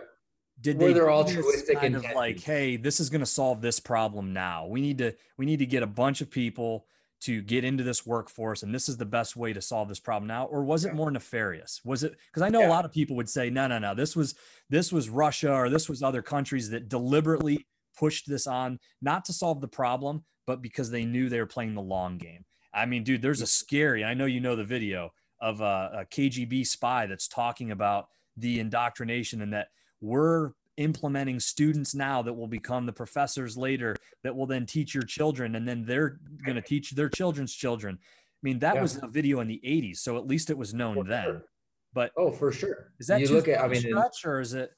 did 0.60 0.78
Were 0.78 0.92
they 0.92 1.00
altruistic 1.00 1.80
kind 1.80 1.96
of 1.96 2.04
like, 2.14 2.40
Hey, 2.40 2.76
this 2.76 3.00
is 3.00 3.08
going 3.08 3.20
to 3.20 3.26
solve 3.26 3.62
this 3.62 3.80
problem 3.80 4.32
now. 4.32 4.66
We 4.66 4.82
need 4.82 4.98
to, 4.98 5.14
we 5.38 5.46
need 5.46 5.60
to 5.60 5.66
get 5.66 5.82
a 5.82 5.86
bunch 5.86 6.20
of 6.20 6.30
people 6.30 6.86
to 7.20 7.42
get 7.42 7.64
into 7.64 7.84
this 7.84 8.06
workforce 8.06 8.62
and 8.62 8.74
this 8.74 8.88
is 8.88 8.96
the 8.96 9.04
best 9.04 9.36
way 9.36 9.52
to 9.52 9.60
solve 9.60 9.88
this 9.88 10.00
problem 10.00 10.26
now 10.26 10.46
or 10.46 10.64
was 10.64 10.84
it 10.84 10.94
more 10.94 11.10
nefarious 11.10 11.80
was 11.84 12.02
it 12.02 12.16
because 12.30 12.42
i 12.42 12.48
know 12.48 12.60
yeah. 12.60 12.68
a 12.68 12.70
lot 12.70 12.84
of 12.84 12.92
people 12.92 13.14
would 13.16 13.28
say 13.28 13.50
no 13.50 13.66
no 13.66 13.78
no 13.78 13.94
this 13.94 14.16
was 14.16 14.34
this 14.70 14.92
was 14.92 15.08
russia 15.08 15.52
or 15.52 15.68
this 15.68 15.88
was 15.88 16.02
other 16.02 16.22
countries 16.22 16.70
that 16.70 16.88
deliberately 16.88 17.66
pushed 17.98 18.28
this 18.28 18.46
on 18.46 18.78
not 19.02 19.24
to 19.24 19.32
solve 19.32 19.60
the 19.60 19.68
problem 19.68 20.24
but 20.50 20.62
because 20.62 20.90
they 20.90 21.04
knew 21.04 21.28
they 21.28 21.38
were 21.38 21.46
playing 21.46 21.74
the 21.74 21.80
long 21.80 22.18
game. 22.18 22.44
I 22.74 22.84
mean, 22.84 23.04
dude, 23.04 23.22
there's 23.22 23.40
a 23.40 23.46
scary, 23.46 24.04
I 24.04 24.14
know 24.14 24.24
you 24.24 24.40
know 24.40 24.56
the 24.56 24.64
video 24.64 25.12
of 25.40 25.60
a, 25.60 26.00
a 26.00 26.04
KGB 26.12 26.66
spy 26.66 27.06
that's 27.06 27.28
talking 27.28 27.70
about 27.70 28.06
the 28.36 28.58
indoctrination 28.58 29.42
and 29.42 29.52
that 29.52 29.68
we're 30.00 30.50
implementing 30.80 31.38
students 31.38 31.94
now 31.94 32.22
that 32.22 32.32
will 32.32 32.48
become 32.48 32.86
the 32.86 32.92
professors 32.92 33.56
later 33.56 33.94
that 34.24 34.34
will 34.34 34.46
then 34.46 34.64
teach 34.64 34.94
your 34.94 35.02
children 35.02 35.54
and 35.54 35.68
then 35.68 35.84
they're 35.84 36.18
going 36.44 36.56
to 36.56 36.62
teach 36.62 36.92
their 36.92 37.08
children's 37.08 37.54
children. 37.54 37.98
I 38.00 38.42
mean, 38.42 38.58
that 38.60 38.76
yeah. 38.76 38.82
was 38.82 38.98
a 39.02 39.06
video 39.06 39.40
in 39.40 39.48
the 39.48 39.60
80s, 39.64 39.98
so 39.98 40.16
at 40.16 40.26
least 40.26 40.48
it 40.48 40.56
was 40.56 40.72
known 40.72 40.94
for 40.94 41.04
then. 41.04 41.24
Sure. 41.24 41.44
But 41.92 42.12
oh, 42.16 42.30
for 42.30 42.50
sure. 42.52 42.92
Is 42.98 43.08
that 43.08 43.20
you 43.20 43.28
look 43.28 43.48
at? 43.48 43.60
I 43.60 43.68
mean, 43.68 43.82
stretch 43.82 44.24
or 44.24 44.40
is 44.40 44.54
it? 44.54 44.72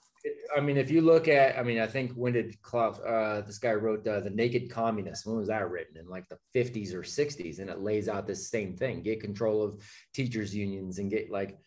I 0.56 0.60
mean, 0.60 0.76
if 0.76 0.90
you 0.90 1.00
look 1.00 1.28
at, 1.28 1.58
I 1.58 1.62
mean, 1.62 1.78
I 1.78 1.86
think 1.86 2.12
when 2.12 2.32
did 2.32 2.60
Klaus, 2.62 2.98
uh, 3.00 3.42
this 3.46 3.58
guy 3.58 3.72
wrote 3.72 4.06
uh, 4.06 4.20
The 4.20 4.30
Naked 4.30 4.70
Communist? 4.70 5.26
When 5.26 5.36
was 5.36 5.48
that 5.48 5.68
written? 5.68 5.96
In 5.96 6.08
like 6.08 6.28
the 6.28 6.38
50s 6.54 6.94
or 6.94 7.02
60s. 7.02 7.58
And 7.58 7.68
it 7.68 7.80
lays 7.80 8.08
out 8.08 8.26
this 8.26 8.48
same 8.48 8.76
thing 8.76 9.02
get 9.02 9.20
control 9.20 9.62
of 9.62 9.82
teachers' 10.14 10.54
unions 10.54 10.98
and 10.98 11.10
get 11.10 11.30
like, 11.30 11.58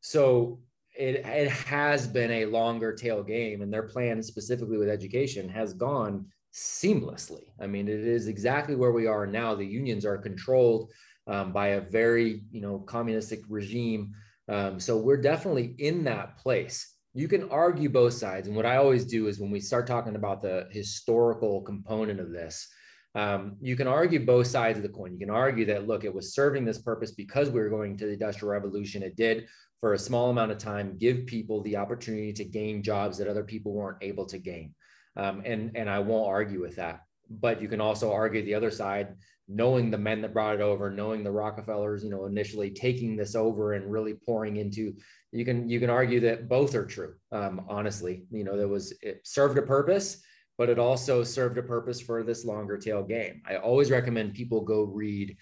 so 0.00 0.60
it, 0.94 1.16
it 1.26 1.50
has 1.50 2.06
been 2.06 2.30
a 2.30 2.46
longer 2.46 2.92
tail 2.92 3.22
game. 3.22 3.62
And 3.62 3.72
their 3.72 3.84
plan, 3.84 4.22
specifically 4.22 4.78
with 4.78 4.88
education, 4.88 5.48
has 5.48 5.74
gone 5.74 6.26
seamlessly. 6.52 7.42
I 7.60 7.66
mean, 7.66 7.88
it 7.88 8.00
is 8.00 8.28
exactly 8.28 8.76
where 8.76 8.92
we 8.92 9.06
are 9.06 9.26
now. 9.26 9.54
The 9.54 9.66
unions 9.66 10.04
are 10.04 10.18
controlled 10.18 10.90
um, 11.26 11.52
by 11.52 11.68
a 11.68 11.80
very, 11.80 12.42
you 12.50 12.60
know, 12.60 12.78
communistic 12.80 13.40
regime. 13.48 14.12
Um, 14.48 14.78
so 14.78 14.96
we're 14.96 15.20
definitely 15.20 15.74
in 15.78 16.04
that 16.04 16.36
place 16.36 16.94
you 17.14 17.28
can 17.28 17.48
argue 17.48 17.88
both 17.88 18.12
sides. 18.12 18.48
And 18.48 18.56
what 18.56 18.66
I 18.66 18.76
always 18.76 19.04
do 19.04 19.28
is 19.28 19.38
when 19.38 19.50
we 19.50 19.60
start 19.60 19.86
talking 19.86 20.16
about 20.16 20.42
the 20.42 20.66
historical 20.72 21.62
component 21.62 22.18
of 22.18 22.32
this, 22.32 22.68
um, 23.14 23.56
you 23.60 23.76
can 23.76 23.86
argue 23.86 24.26
both 24.26 24.48
sides 24.48 24.76
of 24.76 24.82
the 24.82 24.88
coin. 24.88 25.12
You 25.12 25.20
can 25.20 25.30
argue 25.30 25.64
that, 25.66 25.86
look, 25.86 26.02
it 26.02 26.12
was 26.12 26.34
serving 26.34 26.64
this 26.64 26.82
purpose 26.82 27.12
because 27.12 27.48
we 27.50 27.60
were 27.60 27.70
going 27.70 27.96
to 27.98 28.06
the 28.06 28.14
Industrial 28.14 28.52
Revolution. 28.52 29.04
It 29.04 29.14
did, 29.14 29.46
for 29.84 29.92
a 29.92 29.98
small 29.98 30.30
amount 30.30 30.50
of 30.50 30.56
time, 30.56 30.96
give 30.96 31.26
people 31.26 31.60
the 31.60 31.76
opportunity 31.76 32.32
to 32.32 32.42
gain 32.42 32.82
jobs 32.82 33.18
that 33.18 33.28
other 33.28 33.44
people 33.44 33.74
weren't 33.74 33.98
able 34.00 34.24
to 34.24 34.38
gain. 34.38 34.74
Um, 35.14 35.42
and, 35.44 35.72
and 35.76 35.90
I 35.90 35.98
won't 35.98 36.26
argue 36.26 36.62
with 36.62 36.76
that. 36.76 37.02
But 37.28 37.60
you 37.60 37.68
can 37.68 37.82
also 37.82 38.10
argue 38.10 38.42
the 38.42 38.54
other 38.54 38.70
side, 38.70 39.08
knowing 39.46 39.90
the 39.90 39.98
men 39.98 40.22
that 40.22 40.32
brought 40.32 40.54
it 40.54 40.62
over, 40.62 40.90
knowing 40.90 41.22
the 41.22 41.32
Rockefellers, 41.32 42.02
you 42.02 42.08
know, 42.08 42.24
initially 42.24 42.70
taking 42.70 43.14
this 43.14 43.34
over 43.34 43.74
and 43.74 43.92
really 43.92 44.14
pouring 44.14 44.56
into 44.56 44.94
you 45.32 45.44
can 45.44 45.68
you 45.68 45.78
can 45.80 45.90
argue 45.90 46.20
that 46.20 46.48
both 46.48 46.74
are 46.74 46.86
true. 46.86 47.16
Um, 47.30 47.66
honestly, 47.68 48.24
you 48.30 48.42
know, 48.42 48.56
there 48.56 48.68
was 48.68 48.94
it 49.02 49.20
served 49.24 49.58
a 49.58 49.62
purpose, 49.62 50.22
but 50.56 50.70
it 50.70 50.78
also 50.78 51.22
served 51.22 51.58
a 51.58 51.62
purpose 51.62 52.00
for 52.00 52.22
this 52.22 52.46
longer 52.46 52.78
tail 52.78 53.02
game. 53.02 53.42
I 53.46 53.56
always 53.56 53.90
recommend 53.90 54.32
people 54.32 54.62
go 54.62 54.84
read 54.84 55.36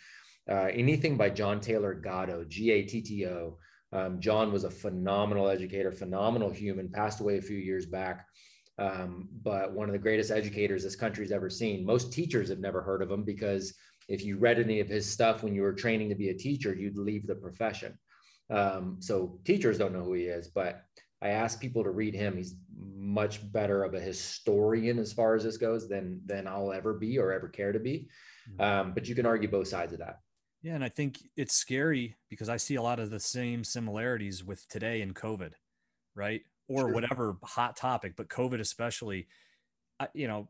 uh, 0.50 0.70
anything 0.72 1.16
by 1.16 1.30
John 1.30 1.60
Taylor 1.60 1.94
Gatto, 1.94 2.44
G 2.48 2.72
A 2.72 2.82
T 2.82 3.02
T 3.02 3.24
O. 3.26 3.58
Um, 3.92 4.20
John 4.20 4.52
was 4.52 4.64
a 4.64 4.70
phenomenal 4.70 5.48
educator, 5.48 5.92
phenomenal 5.92 6.50
human, 6.50 6.88
passed 6.88 7.20
away 7.20 7.38
a 7.38 7.42
few 7.42 7.58
years 7.58 7.86
back. 7.86 8.26
Um, 8.78 9.28
but 9.42 9.72
one 9.72 9.88
of 9.88 9.92
the 9.92 9.98
greatest 9.98 10.30
educators 10.30 10.82
this 10.82 10.96
country's 10.96 11.32
ever 11.32 11.50
seen. 11.50 11.84
Most 11.84 12.12
teachers 12.12 12.48
have 12.48 12.58
never 12.58 12.82
heard 12.82 13.02
of 13.02 13.10
him 13.10 13.22
because 13.22 13.74
if 14.08 14.24
you 14.24 14.38
read 14.38 14.58
any 14.58 14.80
of 14.80 14.88
his 14.88 15.08
stuff 15.08 15.42
when 15.42 15.54
you 15.54 15.62
were 15.62 15.72
training 15.72 16.08
to 16.08 16.14
be 16.14 16.30
a 16.30 16.34
teacher, 16.34 16.74
you'd 16.74 16.96
leave 16.96 17.26
the 17.26 17.34
profession. 17.34 17.98
Um, 18.50 18.96
so 19.00 19.38
teachers 19.44 19.78
don't 19.78 19.92
know 19.92 20.02
who 20.02 20.14
he 20.14 20.24
is, 20.24 20.48
but 20.48 20.82
I 21.20 21.28
ask 21.28 21.60
people 21.60 21.84
to 21.84 21.90
read 21.90 22.14
him. 22.14 22.36
He's 22.36 22.56
much 22.76 23.40
better 23.52 23.84
of 23.84 23.94
a 23.94 24.00
historian 24.00 24.98
as 24.98 25.12
far 25.12 25.34
as 25.34 25.44
this 25.44 25.56
goes 25.56 25.88
than 25.88 26.20
than 26.26 26.46
I'll 26.46 26.72
ever 26.72 26.94
be 26.94 27.18
or 27.18 27.32
ever 27.32 27.48
care 27.48 27.72
to 27.72 27.78
be. 27.78 28.08
Mm-hmm. 28.50 28.60
Um, 28.60 28.94
but 28.94 29.08
you 29.08 29.14
can 29.14 29.26
argue 29.26 29.48
both 29.48 29.68
sides 29.68 29.92
of 29.92 30.00
that. 30.00 30.18
Yeah, 30.62 30.74
and 30.74 30.84
I 30.84 30.88
think 30.88 31.18
it's 31.36 31.54
scary 31.54 32.16
because 32.30 32.48
I 32.48 32.56
see 32.56 32.76
a 32.76 32.82
lot 32.82 33.00
of 33.00 33.10
the 33.10 33.18
same 33.18 33.64
similarities 33.64 34.44
with 34.44 34.66
today 34.68 35.02
and 35.02 35.14
COVID, 35.14 35.52
right? 36.14 36.42
Or 36.68 36.82
sure. 36.82 36.92
whatever 36.92 37.36
hot 37.42 37.76
topic, 37.76 38.14
but 38.16 38.28
COVID 38.28 38.60
especially. 38.60 39.26
You 40.14 40.26
know, 40.26 40.48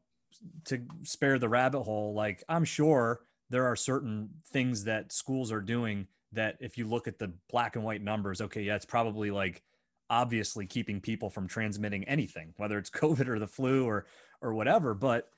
to 0.67 0.81
spare 1.03 1.39
the 1.39 1.49
rabbit 1.49 1.83
hole, 1.83 2.15
like 2.15 2.43
I'm 2.49 2.65
sure 2.65 3.21
there 3.51 3.67
are 3.67 3.77
certain 3.77 4.31
things 4.51 4.85
that 4.85 5.13
schools 5.13 5.53
are 5.53 5.61
doing 5.61 6.07
that 6.33 6.57
if 6.61 6.79
you 6.79 6.87
look 6.87 7.07
at 7.07 7.19
the 7.19 7.33
black 7.51 7.77
and 7.77 7.85
white 7.85 8.03
numbers, 8.03 8.41
okay, 8.41 8.63
yeah, 8.63 8.77
it's 8.77 8.87
probably 8.87 9.31
like 9.31 9.63
obviously 10.09 10.67
keeping 10.67 11.01
people 11.01 11.29
from 11.29 11.47
transmitting 11.47 12.05
anything, 12.05 12.55
whether 12.57 12.79
it's 12.79 12.91
COVID 12.91 13.29
or 13.29 13.39
the 13.39 13.47
flu 13.47 13.85
or 13.87 14.07
or 14.41 14.55
whatever. 14.55 14.95
But 14.95 15.29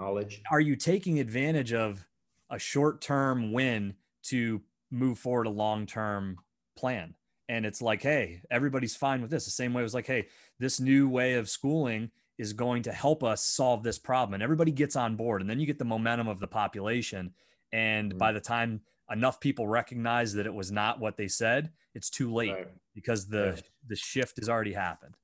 knowledge. 0.00 0.42
Are 0.50 0.60
you 0.60 0.76
taking 0.76 1.18
advantage 1.18 1.72
of 1.72 2.06
a 2.50 2.58
short-term 2.58 3.52
win 3.52 3.94
to 4.30 4.62
move 4.90 5.18
forward 5.18 5.46
a 5.46 5.50
long-term 5.50 6.38
plan? 6.76 7.14
And 7.48 7.64
it's 7.64 7.80
like, 7.80 8.02
hey, 8.02 8.42
everybody's 8.50 8.96
fine 8.96 9.22
with 9.22 9.30
this. 9.30 9.44
The 9.44 9.50
same 9.50 9.72
way 9.72 9.80
it 9.80 9.84
was 9.84 9.94
like, 9.94 10.06
hey, 10.06 10.26
this 10.58 10.80
new 10.80 11.08
way 11.08 11.34
of 11.34 11.48
schooling 11.48 12.10
is 12.38 12.52
going 12.52 12.82
to 12.82 12.92
help 12.92 13.22
us 13.22 13.44
solve 13.44 13.82
this 13.82 13.98
problem. 13.98 14.34
And 14.34 14.42
everybody 14.42 14.72
gets 14.72 14.96
on 14.96 15.16
board. 15.16 15.40
And 15.40 15.48
then 15.48 15.60
you 15.60 15.66
get 15.66 15.78
the 15.78 15.84
momentum 15.84 16.28
of 16.28 16.40
the 16.40 16.48
population. 16.48 17.32
And 17.72 18.10
mm-hmm. 18.10 18.18
by 18.18 18.32
the 18.32 18.40
time 18.40 18.80
enough 19.10 19.40
people 19.40 19.68
recognize 19.68 20.32
that 20.34 20.46
it 20.46 20.54
was 20.54 20.72
not 20.72 21.00
what 21.00 21.16
they 21.16 21.28
said, 21.28 21.70
it's 21.94 22.10
too 22.10 22.32
late 22.32 22.52
right. 22.52 22.68
because 22.94 23.26
the 23.26 23.54
yeah. 23.56 23.62
the 23.88 23.96
shift 23.96 24.38
has 24.38 24.48
already 24.48 24.72
happened. 24.72 25.16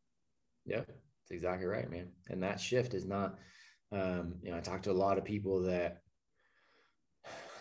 Yep, 0.67 0.87
that's 0.87 1.31
exactly 1.31 1.67
right, 1.67 1.91
man. 1.91 2.09
And 2.31 2.43
that 2.43 2.61
shift 2.61 2.95
is 2.95 3.05
not. 3.05 3.39
Um, 3.91 4.37
you 4.43 4.51
know, 4.51 4.57
I 4.57 4.61
talk 4.61 4.83
to 4.85 4.91
a 4.91 4.93
lot 4.93 5.19
of 5.19 5.25
people 5.25 5.63
that 5.65 6.03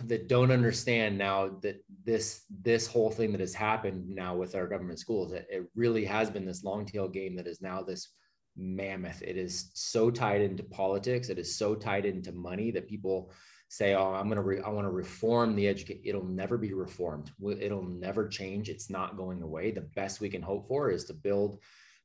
that 0.08 0.28
don't 0.28 0.52
understand 0.52 1.18
now 1.18 1.50
that 1.62 1.84
this 2.04 2.44
this 2.62 2.88
whole 2.88 3.12
thing 3.12 3.32
that 3.32 3.42
has 3.42 3.54
happened 3.54 4.08
now 4.08 4.36
with 4.36 4.56
our 4.56 4.68
government 4.68 5.00
schools 5.00 5.32
it, 5.32 5.48
it 5.50 5.64
really 5.76 6.06
has 6.06 6.30
been 6.30 6.46
this 6.46 6.64
long 6.64 6.86
tail 6.86 7.08
game 7.08 7.36
that 7.36 7.48
is 7.48 7.62
now 7.62 7.82
this 7.82 8.10
mammoth 8.58 9.22
it 9.22 9.38
is 9.38 9.72
so 9.74 10.12
tied 10.12 10.42
into 10.42 10.64
politics 10.64 11.30
it 11.30 11.40
is 11.40 11.56
so 11.56 11.74
tied 11.76 12.06
into 12.06 12.32
money 12.32 12.72
that 12.72 12.88
people 12.88 13.32
say, 13.72 13.96
"Oh, 13.96 14.14
I'm 14.14 14.28
gonna, 14.28 14.42
re- 14.42 14.60
I 14.60 14.70
want 14.70 14.86
to 14.86 14.92
reform 14.92 15.56
the 15.56 15.70
education." 15.70 16.04
It'll 16.04 16.26
never 16.26 16.58
be 16.58 16.74
reformed. 16.74 17.32
It'll 17.42 17.86
never 17.86 18.28
change. 18.28 18.68
It's 18.68 18.90
not 18.90 19.16
going 19.16 19.42
away. 19.42 19.72
The 19.72 19.90
best 19.96 20.20
we 20.20 20.30
can 20.30 20.42
hope 20.42 20.68
for 20.68 20.92
is 20.92 21.06
to 21.06 21.14
build 21.14 21.60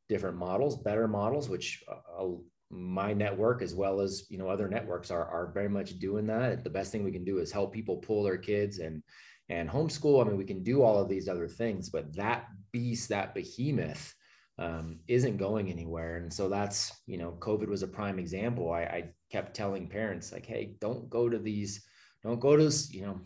different 0.08 0.36
models, 0.36 0.76
better 0.76 1.08
models, 1.08 1.48
which 1.48 1.82
uh, 1.88 2.22
uh, 2.22 2.36
my 2.70 3.12
network 3.12 3.62
as 3.62 3.74
well 3.74 4.00
as 4.00 4.24
you 4.28 4.38
know 4.38 4.48
other 4.48 4.68
networks 4.68 5.10
are 5.10 5.24
are 5.24 5.52
very 5.52 5.68
much 5.68 5.98
doing 5.98 6.26
that. 6.26 6.64
The 6.64 6.70
best 6.70 6.92
thing 6.92 7.04
we 7.04 7.12
can 7.12 7.24
do 7.24 7.38
is 7.38 7.52
help 7.52 7.72
people 7.72 7.96
pull 7.98 8.22
their 8.22 8.38
kids 8.38 8.78
and 8.78 9.02
and 9.48 9.68
homeschool. 9.70 10.20
I 10.20 10.28
mean, 10.28 10.36
we 10.36 10.44
can 10.44 10.62
do 10.62 10.82
all 10.82 11.00
of 11.00 11.08
these 11.08 11.28
other 11.28 11.48
things, 11.48 11.88
but 11.88 12.14
that 12.16 12.46
beast, 12.72 13.08
that 13.10 13.34
behemoth 13.34 14.12
um, 14.58 15.00
isn't 15.06 15.36
going 15.36 15.70
anywhere. 15.70 16.16
And 16.16 16.32
so 16.32 16.48
that's, 16.48 16.92
you 17.06 17.18
know, 17.18 17.36
COVID 17.38 17.68
was 17.68 17.82
a 17.82 17.88
prime 17.88 18.18
example. 18.18 18.72
I, 18.72 18.80
I 18.80 19.04
kept 19.30 19.54
telling 19.54 19.88
parents, 19.88 20.32
like, 20.32 20.46
hey, 20.46 20.76
don't 20.80 21.08
go 21.10 21.28
to 21.28 21.38
these, 21.38 21.84
don't 22.24 22.40
go 22.40 22.56
to 22.56 22.64
this, 22.64 22.92
you 22.92 23.02
know, 23.02 23.20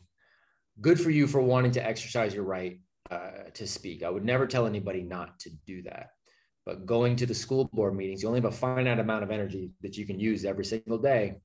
good 0.81 1.01
for 1.01 1.11
you 1.11 1.27
for 1.27 1.41
wanting 1.41 1.73
to 1.73 1.87
exercise 1.87 2.35
your 2.35 2.45
right 2.45 2.81
uh, 3.11 3.49
to 3.55 3.67
speak. 3.67 4.03
I 4.03 4.11
would 4.11 4.25
never 4.25 4.47
tell 4.47 4.67
anybody 4.67 5.03
not 5.03 5.39
to 5.41 5.51
do 5.67 5.83
that. 5.83 6.11
But 6.67 6.87
going 6.87 7.17
to 7.17 7.27
the 7.27 7.35
school 7.35 7.71
board 7.73 7.97
meetings, 7.97 8.23
you 8.23 8.29
only 8.29 8.41
have 8.41 8.53
a 8.53 8.57
finite 8.57 8.99
amount 8.99 9.23
of 9.23 9.31
energy 9.31 9.73
that 9.83 9.97
you 9.97 10.07
can 10.07 10.21
use 10.21 10.45
every 10.45 10.65
single 10.65 10.99
day. 10.99 11.37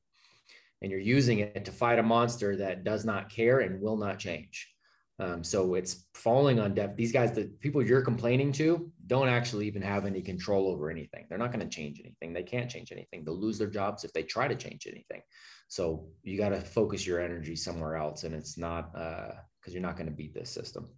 And 0.82 0.91
you're 0.91 0.99
using 0.99 1.39
it 1.39 1.65
to 1.65 1.71
fight 1.71 1.99
a 1.99 2.04
monster 2.04 2.56
that 2.58 2.84
does 2.84 3.06
not 3.06 3.30
care 3.30 3.62
and 3.62 3.82
will 3.82 3.97
not 3.97 4.19
change. 4.19 4.69
Um, 5.17 5.43
so 5.43 5.75
it's 5.75 6.06
falling 6.13 6.60
on 6.60 6.73
deaf. 6.73 6.95
These 6.97 7.13
guys, 7.13 7.32
the 7.32 7.45
people 7.62 7.82
you're 7.82 8.01
complaining 8.01 8.51
to, 8.54 8.91
don't 9.08 9.30
actually 9.30 9.65
even 9.67 9.82
have 9.82 10.06
any 10.06 10.21
control 10.21 10.67
over 10.67 10.89
anything. 10.89 11.25
They're 11.30 11.38
not 11.38 11.54
going 11.54 11.67
to 11.67 11.73
change 11.73 12.01
anything. 12.01 12.34
They 12.34 12.43
can't 12.43 12.69
change 12.69 12.91
anything. 12.91 13.23
They'll 13.23 13.39
lose 13.39 13.58
their 13.58 13.69
jobs 13.69 14.04
if 14.04 14.12
they 14.12 14.23
try 14.23 14.49
to 14.49 14.56
change 14.56 14.88
anything. 14.88 15.21
So 15.69 16.08
you 16.23 16.38
got 16.38 16.49
to 16.49 16.60
focus 16.60 17.08
your 17.08 17.21
energy 17.21 17.56
somewhere 17.56 17.95
else, 17.95 18.25
and 18.25 18.36
it's 18.36 18.58
not 18.58 18.91
because 18.93 19.39
uh, 19.67 19.71
you're 19.71 19.82
not 19.82 19.95
going 19.95 20.10
to 20.10 20.15
beat 20.15 20.34
this 20.34 20.49
system. 20.49 20.89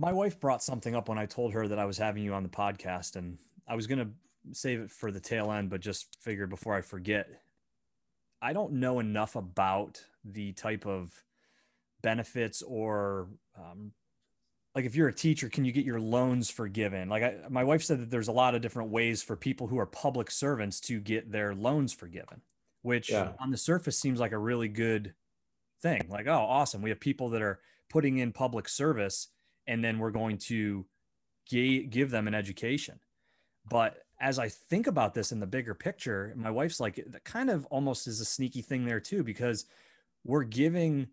My 0.00 0.12
wife 0.12 0.40
brought 0.40 0.62
something 0.62 0.94
up 0.94 1.10
when 1.10 1.18
I 1.18 1.26
told 1.26 1.52
her 1.52 1.68
that 1.68 1.78
I 1.78 1.84
was 1.84 1.98
having 1.98 2.22
you 2.22 2.32
on 2.32 2.42
the 2.42 2.48
podcast, 2.48 3.16
and 3.16 3.36
I 3.68 3.76
was 3.76 3.86
going 3.86 3.98
to 3.98 4.08
save 4.52 4.80
it 4.80 4.90
for 4.90 5.12
the 5.12 5.20
tail 5.20 5.52
end, 5.52 5.68
but 5.68 5.80
just 5.80 6.16
figured 6.22 6.48
before 6.48 6.74
I 6.74 6.80
forget. 6.80 7.28
I 8.40 8.54
don't 8.54 8.72
know 8.72 8.98
enough 8.98 9.36
about 9.36 10.02
the 10.24 10.52
type 10.52 10.86
of 10.86 11.12
benefits 12.02 12.62
or 12.62 13.28
um, 13.58 13.92
like 14.74 14.86
if 14.86 14.94
you're 14.94 15.08
a 15.08 15.12
teacher 15.12 15.48
can 15.50 15.64
you 15.64 15.72
get 15.72 15.84
your 15.84 16.00
loans 16.00 16.50
forgiven 16.50 17.08
like 17.08 17.22
I, 17.22 17.34
my 17.50 17.64
wife 17.64 17.82
said 17.82 18.00
that 18.00 18.10
there's 18.10 18.28
a 18.28 18.32
lot 18.32 18.54
of 18.54 18.62
different 18.62 18.90
ways 18.90 19.22
for 19.22 19.36
people 19.36 19.66
who 19.66 19.78
are 19.78 19.86
public 19.86 20.30
servants 20.30 20.80
to 20.82 21.00
get 21.00 21.30
their 21.30 21.54
loans 21.54 21.92
forgiven 21.92 22.40
which 22.82 23.10
yeah. 23.10 23.32
on 23.38 23.50
the 23.50 23.56
surface 23.58 23.98
seems 23.98 24.18
like 24.18 24.32
a 24.32 24.38
really 24.38 24.68
good 24.68 25.14
thing 25.82 26.06
like 26.08 26.26
oh 26.26 26.46
awesome 26.48 26.82
we 26.82 26.90
have 26.90 27.00
people 27.00 27.28
that 27.30 27.42
are 27.42 27.60
putting 27.88 28.18
in 28.18 28.32
public 28.32 28.68
service 28.68 29.28
and 29.66 29.84
then 29.84 29.98
we're 29.98 30.10
going 30.10 30.38
to 30.38 30.84
g- 31.46 31.84
give 31.84 32.10
them 32.10 32.26
an 32.28 32.34
education. 32.34 32.98
But 33.68 33.98
as 34.20 34.38
i 34.38 34.48
think 34.48 34.86
about 34.86 35.14
this 35.14 35.32
in 35.32 35.40
the 35.40 35.46
bigger 35.46 35.74
picture 35.74 36.34
my 36.36 36.50
wife's 36.50 36.78
like 36.78 37.02
that 37.06 37.24
kind 37.24 37.48
of 37.48 37.64
almost 37.66 38.06
is 38.06 38.20
a 38.20 38.24
sneaky 38.24 38.60
thing 38.60 38.84
there 38.84 39.00
too 39.00 39.24
because 39.24 39.64
we're 40.24 40.44
giving 40.44 41.08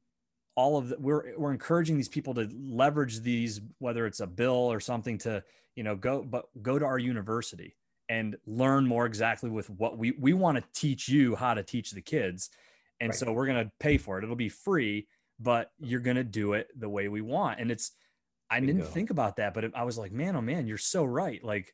all 0.55 0.77
of 0.77 0.89
the, 0.89 0.97
we're 0.99 1.38
we're 1.38 1.51
encouraging 1.51 1.95
these 1.95 2.10
people 2.10 2.33
to 2.33 2.49
leverage 2.53 3.21
these 3.21 3.62
whether 3.79 4.05
it's 4.05 4.19
a 4.19 4.27
bill 4.27 4.51
or 4.51 4.81
something 4.81 5.17
to 5.17 5.41
you 5.75 5.83
know 5.83 5.95
go 5.95 6.21
but 6.21 6.45
go 6.62 6.77
to 6.77 6.86
our 6.86 6.99
university 6.99 7.77
and 8.10 8.38
learn 8.45 8.86
more 8.86 9.05
exactly 9.05 9.49
with 9.49 9.69
what 9.69 9.97
we 9.97 10.12
we 10.12 10.33
want 10.33 10.57
to 10.57 10.63
teach 10.73 11.07
you 11.07 11.36
how 11.36 11.53
to 11.53 11.63
teach 11.63 11.91
the 11.91 12.01
kids. 12.01 12.49
And 12.99 13.10
right. 13.10 13.19
so 13.19 13.31
we're 13.31 13.45
going 13.45 13.63
to 13.63 13.71
pay 13.79 13.97
for 13.97 14.17
it. 14.17 14.23
It'll 14.23 14.36
be 14.36 14.49
free 14.49 15.07
but 15.39 15.71
you're 15.79 15.99
going 15.99 16.17
to 16.17 16.23
do 16.23 16.53
it 16.53 16.67
the 16.77 16.89
way 16.89 17.07
we 17.07 17.21
want. 17.21 17.60
And 17.60 17.71
it's 17.71 17.91
i 18.49 18.60
didn't 18.60 18.86
think 18.86 19.10
about 19.10 19.36
that 19.38 19.53
but 19.53 19.65
i 19.75 19.83
was 19.83 19.97
like 19.97 20.12
man 20.12 20.36
oh 20.36 20.41
man 20.41 20.67
you're 20.67 20.77
so 20.77 21.03
right 21.03 21.43
like 21.43 21.73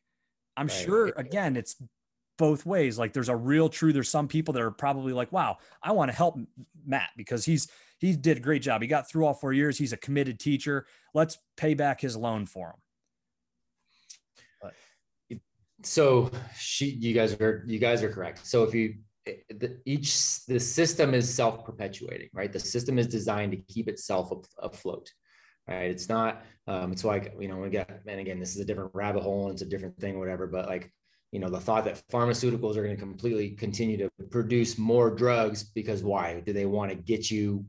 i'm 0.56 0.66
right. 0.66 0.76
sure 0.76 1.06
again 1.16 1.56
it's 1.56 1.76
both 2.36 2.66
ways 2.66 2.98
like 2.98 3.12
there's 3.12 3.28
a 3.28 3.36
real 3.36 3.68
true 3.68 3.92
there's 3.92 4.08
some 4.08 4.26
people 4.26 4.52
that 4.52 4.62
are 4.62 4.72
probably 4.72 5.12
like 5.12 5.30
wow 5.30 5.56
i 5.82 5.92
want 5.92 6.10
to 6.10 6.16
help 6.16 6.36
matt 6.84 7.10
because 7.16 7.44
he's 7.44 7.68
he 8.04 8.14
did 8.14 8.36
a 8.36 8.40
great 8.40 8.62
job. 8.62 8.82
He 8.82 8.88
got 8.88 9.08
through 9.08 9.24
all 9.24 9.34
four 9.34 9.52
years. 9.52 9.78
He's 9.78 9.92
a 9.92 9.96
committed 9.96 10.38
teacher. 10.38 10.86
Let's 11.14 11.38
pay 11.56 11.74
back 11.74 12.00
his 12.00 12.16
loan 12.16 12.46
for 12.46 12.68
him. 12.68 12.76
But. 15.30 15.38
So 15.82 16.30
she, 16.58 16.86
you 16.86 17.14
guys 17.14 17.32
are, 17.34 17.64
you 17.66 17.78
guys 17.78 18.02
are 18.02 18.10
correct. 18.10 18.46
So 18.46 18.62
if 18.64 18.74
you, 18.74 18.96
the, 19.48 19.78
each, 19.86 20.44
the 20.46 20.60
system 20.60 21.14
is 21.14 21.32
self 21.32 21.64
perpetuating, 21.64 22.28
right? 22.34 22.52
The 22.52 22.60
system 22.60 22.98
is 22.98 23.06
designed 23.06 23.52
to 23.52 23.58
keep 23.72 23.88
itself 23.88 24.30
afloat. 24.58 25.10
Right? 25.68 25.90
It's 25.90 26.08
not, 26.08 26.44
um, 26.66 26.92
it's 26.92 27.04
like, 27.04 27.34
you 27.38 27.48
know, 27.48 27.58
we 27.58 27.70
get, 27.70 28.02
and 28.06 28.20
again, 28.20 28.38
this 28.38 28.54
is 28.54 28.60
a 28.60 28.64
different 28.64 28.90
rabbit 28.94 29.22
hole 29.22 29.46
and 29.46 29.52
it's 29.52 29.62
a 29.62 29.66
different 29.66 29.98
thing, 29.98 30.18
whatever, 30.18 30.46
but 30.46 30.66
like, 30.68 30.92
you 31.32 31.40
know, 31.40 31.50
the 31.50 31.60
thought 31.60 31.84
that 31.84 32.00
pharmaceuticals 32.12 32.76
are 32.76 32.84
going 32.84 32.94
to 32.94 33.00
completely 33.00 33.50
continue 33.50 33.96
to 33.96 34.08
produce 34.30 34.78
more 34.78 35.10
drugs 35.10 35.64
because 35.64 36.02
why? 36.02 36.40
Do 36.46 36.52
they 36.52 36.64
want 36.64 36.90
to 36.90 36.96
get 36.96 37.28
you 37.28 37.66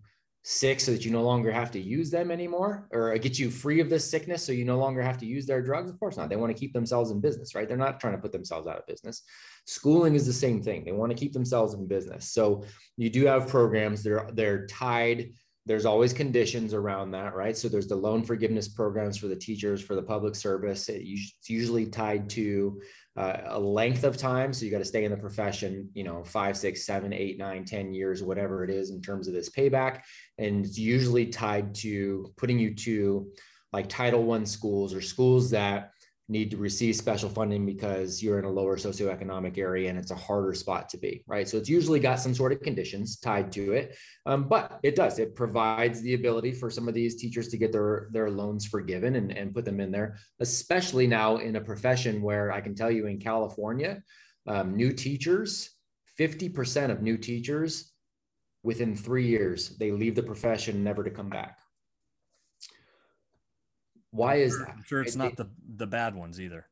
sick 0.48 0.80
so 0.80 0.92
that 0.92 1.04
you 1.04 1.10
no 1.10 1.24
longer 1.24 1.52
have 1.52 1.72
to 1.72 1.82
use 1.82 2.12
them 2.12 2.30
anymore 2.30 2.88
or 2.92 3.18
get 3.18 3.40
you 3.40 3.50
free 3.50 3.80
of 3.80 3.90
this 3.90 4.08
sickness 4.08 4.46
so 4.46 4.52
you 4.52 4.64
no 4.64 4.78
longer 4.78 5.02
have 5.02 5.18
to 5.18 5.26
use 5.26 5.48
their 5.48 5.64
drugs? 5.64 5.90
Of 5.90 6.00
course 6.00 6.16
not. 6.16 6.30
They 6.30 6.36
want 6.36 6.56
to 6.56 6.60
keep 6.60 6.74
themselves 6.74 7.10
in 7.10 7.20
business, 7.20 7.56
right? 7.56 7.68
They're 7.68 7.76
not 7.76 8.00
trying 8.00 8.14
to 8.14 8.22
put 8.22 8.32
themselves 8.32 8.68
out 8.68 8.78
of 8.78 8.86
business. 8.86 9.24
Schooling 9.66 10.14
is 10.14 10.28
the 10.28 10.34
same 10.34 10.62
thing. 10.62 10.86
They 10.86 10.92
want 10.92 11.12
to 11.12 11.18
keep 11.18 11.34
themselves 11.34 11.74
in 11.74 11.88
business. 11.88 12.32
So 12.32 12.64
you 12.98 13.10
do 13.10 13.26
have 13.26 13.48
programs, 13.48 14.04
they're 14.04 14.30
they're 14.34 14.68
tied 14.68 15.32
there's 15.66 15.86
always 15.86 16.14
conditions 16.14 16.74
around 16.74 17.12
that, 17.12 17.34
right? 17.34 17.58
So 17.58 17.68
there's 17.68 17.88
the 17.88 17.96
loan 17.96 18.24
forgiveness 18.24 18.68
programs 18.68 19.18
for 19.18 19.28
the 19.28 19.36
teachers 19.36 19.82
for 19.82 19.96
the 19.96 20.04
public 20.04 20.36
service. 20.36 20.90
It's 20.90 21.50
usually 21.50 21.88
tied 21.88 22.30
to 22.32 22.82
uh, 23.18 23.38
a 23.46 23.60
length 23.60 24.04
of 24.04 24.16
time. 24.16 24.54
So 24.54 24.66
you 24.66 24.72
got 24.72 24.80
to 24.80 24.86
stay 24.86 25.06
in 25.06 25.12
the 25.12 25.18
profession, 25.18 25.90
you 25.94 26.04
know, 26.04 26.24
five, 26.24 26.56
six, 26.56 26.86
seven, 26.86 27.14
eight, 27.14 27.40
nine, 27.40 27.66
ten 27.66 27.94
years, 27.94 28.22
whatever 28.22 28.64
it 28.64 28.70
is 28.70 28.92
in 28.92 29.02
terms 29.02 29.28
of 29.28 29.34
this 29.34 29.50
payback. 29.50 30.02
And 30.38 30.66
it's 30.66 30.78
usually 30.78 31.28
tied 31.28 31.74
to 31.76 32.32
putting 32.38 32.60
you 32.60 32.76
to 32.76 33.32
like 33.74 33.90
Title 33.90 34.24
One 34.24 34.46
schools 34.46 34.94
or 34.94 35.02
schools 35.02 35.50
that 35.50 35.92
need 36.28 36.50
to 36.50 36.58
receive 36.58 36.96
special 36.96 37.30
funding 37.30 37.66
because 37.66 38.22
you're 38.22 38.40
in 38.40 38.46
a 38.46 38.50
lower 38.50 38.78
socioeconomic 38.78 39.58
area 39.60 39.90
and 39.90 39.98
it's 39.98 40.10
a 40.10 40.16
harder 40.16 40.54
spot 40.54 40.90
to 40.90 40.98
be, 40.98 41.24
right? 41.28 41.48
So 41.48 41.58
it's 41.58 41.70
usually 41.70 42.00
got 42.00 42.20
some 42.20 42.34
sort 42.34 42.52
of 42.52 42.62
conditions 42.62 43.20
tied 43.20 43.52
to 43.54 43.74
it, 43.74 43.96
um, 44.26 44.48
but 44.48 44.80
it 44.82 44.96
does. 44.96 45.20
It 45.20 45.36
provides 45.36 46.02
the 46.02 46.16
ability 46.16 46.54
for 46.54 46.72
some 46.72 46.88
of 46.88 46.96
these 46.96 47.16
teachers 47.16 47.50
to 47.50 47.58
get 47.58 47.72
their 47.72 48.10
their 48.12 48.30
loans 48.30 48.66
forgiven 48.66 49.16
and, 49.18 49.32
and 49.32 49.54
put 49.54 49.66
them 49.66 49.80
in 49.80 49.92
there, 49.92 50.18
especially 50.40 51.06
now 51.06 51.38
in 51.38 51.58
a 51.58 51.62
profession 51.62 52.22
where 52.22 52.52
I 52.52 52.60
can 52.60 52.74
tell 52.74 52.90
you 52.90 53.06
in 53.06 53.20
California, 53.20 54.02
um, 54.48 54.76
new 54.76 54.94
teachers, 54.94 55.72
50% 56.20 56.90
of 56.90 57.02
new 57.02 57.18
teachers 57.18 57.92
within 58.64 58.96
three 58.96 59.28
years, 59.28 59.78
they 59.78 59.92
leave 59.92 60.16
the 60.16 60.24
profession 60.24 60.84
never 60.84 61.04
to 61.04 61.12
come 61.12 61.30
back. 61.30 61.60
Why 64.16 64.36
is 64.36 64.58
that? 64.60 64.70
I'm 64.70 64.84
sure 64.84 65.02
it's 65.02 65.16
not 65.16 65.36
the 65.36 65.50
the 65.76 65.88
bad 65.88 66.16
ones 66.16 66.40
either. 66.40 66.68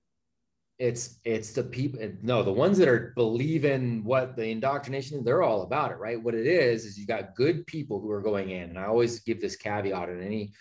It's 0.79 1.19
it's 1.23 1.51
the 1.51 1.63
people. 1.63 1.99
No, 2.21 2.41
the 2.41 2.51
ones 2.51 2.77
that 2.77 2.87
are 2.87 3.13
believing 3.15 4.03
what 4.03 4.35
the 4.35 4.45
indoctrination. 4.45 5.23
They're 5.23 5.43
all 5.43 5.63
about 5.63 5.91
it, 5.91 5.97
right? 5.97 6.21
What 6.21 6.35
it 6.35 6.47
is 6.47 6.85
is 6.85 6.97
you 6.97 7.05
got 7.05 7.35
good 7.35 7.67
people 7.67 7.99
who 7.99 8.09
are 8.11 8.21
going 8.21 8.49
in, 8.49 8.69
and 8.69 8.79
I 8.79 8.85
always 8.85 9.19
give 9.19 9.41
this 9.41 9.55
caveat 9.55 10.09
in 10.09 10.23
any 10.23 10.53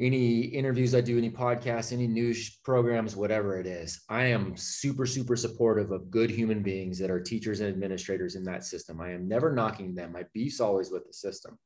any 0.00 0.40
interviews 0.40 0.94
I 0.94 1.00
do, 1.00 1.16
any 1.16 1.30
podcasts, 1.30 1.92
any 1.92 2.08
news 2.08 2.58
programs, 2.64 3.14
whatever 3.14 3.60
it 3.60 3.66
is. 3.66 4.02
I 4.08 4.24
am 4.24 4.56
super, 4.56 5.06
super 5.06 5.36
supportive 5.36 5.92
of 5.92 6.10
good 6.10 6.30
human 6.30 6.62
beings 6.62 6.98
that 6.98 7.12
are 7.12 7.20
teachers 7.20 7.60
and 7.60 7.68
administrators 7.68 8.34
in 8.34 8.42
that 8.44 8.64
system. 8.64 9.00
I 9.00 9.12
am 9.12 9.28
never 9.28 9.52
knocking 9.52 9.94
them. 9.94 10.12
My 10.12 10.24
beef's 10.34 10.60
always 10.60 10.90
with 10.90 11.06
the 11.06 11.12
system 11.12 11.58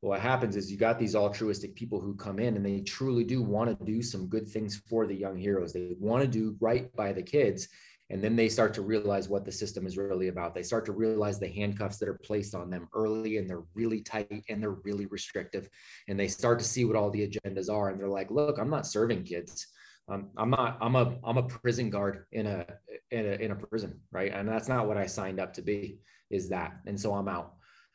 what 0.00 0.20
happens 0.20 0.56
is 0.56 0.70
you 0.70 0.76
got 0.76 0.98
these 0.98 1.16
altruistic 1.16 1.74
people 1.74 2.00
who 2.00 2.14
come 2.14 2.38
in 2.38 2.56
and 2.56 2.64
they 2.64 2.80
truly 2.80 3.24
do 3.24 3.42
want 3.42 3.78
to 3.78 3.84
do 3.84 4.02
some 4.02 4.28
good 4.28 4.46
things 4.46 4.82
for 4.88 5.06
the 5.06 5.14
young 5.14 5.36
heroes. 5.36 5.72
They 5.72 5.96
want 5.98 6.22
to 6.22 6.28
do 6.28 6.56
right 6.60 6.94
by 6.94 7.12
the 7.12 7.22
kids. 7.22 7.68
And 8.08 8.22
then 8.22 8.36
they 8.36 8.48
start 8.48 8.72
to 8.74 8.82
realize 8.82 9.28
what 9.28 9.44
the 9.44 9.50
system 9.50 9.84
is 9.84 9.98
really 9.98 10.28
about. 10.28 10.54
They 10.54 10.62
start 10.62 10.84
to 10.86 10.92
realize 10.92 11.40
the 11.40 11.48
handcuffs 11.48 11.98
that 11.98 12.08
are 12.08 12.20
placed 12.22 12.54
on 12.54 12.70
them 12.70 12.88
early 12.94 13.38
and 13.38 13.50
they're 13.50 13.64
really 13.74 14.00
tight 14.00 14.44
and 14.48 14.62
they're 14.62 14.78
really 14.84 15.06
restrictive. 15.06 15.68
And 16.06 16.20
they 16.20 16.28
start 16.28 16.60
to 16.60 16.64
see 16.64 16.84
what 16.84 16.94
all 16.94 17.10
the 17.10 17.26
agendas 17.26 17.68
are. 17.68 17.88
And 17.88 17.98
they're 17.98 18.06
like, 18.08 18.30
look, 18.30 18.58
I'm 18.58 18.70
not 18.70 18.86
serving 18.86 19.24
kids. 19.24 19.66
Um, 20.08 20.28
I'm 20.36 20.50
not, 20.50 20.78
I'm 20.80 20.94
a, 20.94 21.16
I'm 21.24 21.38
a 21.38 21.42
prison 21.42 21.90
guard 21.90 22.26
in 22.30 22.46
a, 22.46 22.64
in 23.10 23.26
a, 23.26 23.32
in 23.32 23.50
a 23.50 23.56
prison. 23.56 23.98
Right. 24.12 24.32
And 24.32 24.48
that's 24.48 24.68
not 24.68 24.86
what 24.86 24.98
I 24.98 25.06
signed 25.06 25.40
up 25.40 25.52
to 25.54 25.62
be 25.62 25.98
is 26.30 26.48
that. 26.50 26.76
And 26.86 27.00
so 27.00 27.12
I'm 27.12 27.26
out. 27.26 27.54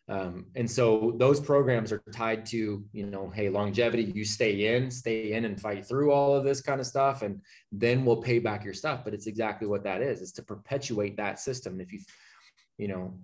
Um, 0.09 0.47
and 0.55 0.69
so 0.69 1.13
those 1.17 1.39
programs 1.39 1.91
are 1.91 2.03
tied 2.11 2.45
to, 2.47 2.83
you 2.91 3.05
know, 3.05 3.29
hey, 3.29 3.49
longevity, 3.49 4.11
you 4.13 4.25
stay 4.25 4.75
in, 4.75 4.91
stay 4.91 5.33
in 5.33 5.45
and 5.45 5.61
fight 5.61 5.85
through 5.85 6.11
all 6.11 6.35
of 6.35 6.43
this 6.43 6.61
kind 6.61 6.81
of 6.81 6.87
stuff, 6.87 7.21
and 7.21 7.39
then 7.71 8.03
we'll 8.03 8.21
pay 8.21 8.39
back 8.39 8.65
your 8.65 8.73
stuff. 8.73 9.05
But 9.05 9.13
it's 9.13 9.27
exactly 9.27 9.67
what 9.67 9.83
that 9.85 10.01
is, 10.01 10.21
is 10.21 10.33
to 10.33 10.43
perpetuate 10.43 11.15
that 11.17 11.39
system. 11.39 11.79
If 11.79 11.93
you, 11.93 11.99
you 12.77 12.87
know, 12.89 13.19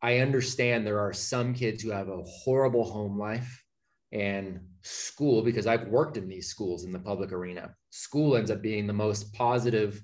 I 0.00 0.18
understand 0.18 0.86
there 0.86 1.00
are 1.00 1.12
some 1.12 1.52
kids 1.52 1.82
who 1.82 1.90
have 1.90 2.08
a 2.08 2.22
horrible 2.22 2.84
home 2.84 3.18
life 3.18 3.64
and 4.12 4.60
school, 4.82 5.42
because 5.42 5.66
I've 5.66 5.88
worked 5.88 6.16
in 6.16 6.28
these 6.28 6.48
schools 6.48 6.84
in 6.84 6.92
the 6.92 6.98
public 6.98 7.32
arena. 7.32 7.74
School 7.90 8.36
ends 8.36 8.50
up 8.50 8.62
being 8.62 8.86
the 8.86 8.92
most 8.92 9.34
positive 9.34 10.00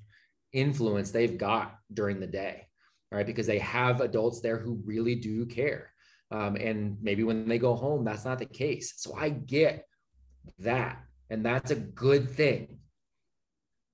influence 0.53 1.11
they've 1.11 1.39
got 1.39 1.77
during 1.95 2.21
the 2.21 2.27
day, 2.27 2.67
right? 3.11 3.25
Because 3.25 3.47
they 3.47 3.61
have 3.61 4.03
adults 4.03 4.41
there 4.41 4.59
who 4.59 4.83
really 4.85 5.15
do 5.15 5.47
care 5.47 5.92
um, 6.33 6.57
and 6.57 6.97
maybe 7.03 7.25
when 7.25 7.47
they 7.47 7.59
go 7.59 7.75
home, 7.75 8.05
that's 8.05 8.25
not 8.25 8.39
the 8.39 8.47
case. 8.47 8.95
So 8.97 9.15
I 9.15 9.29
get 9.29 9.87
that. 10.59 10.99
And 11.29 11.45
that's 11.45 11.71
a 11.71 11.77
good 11.77 12.29
thing. 12.29 12.79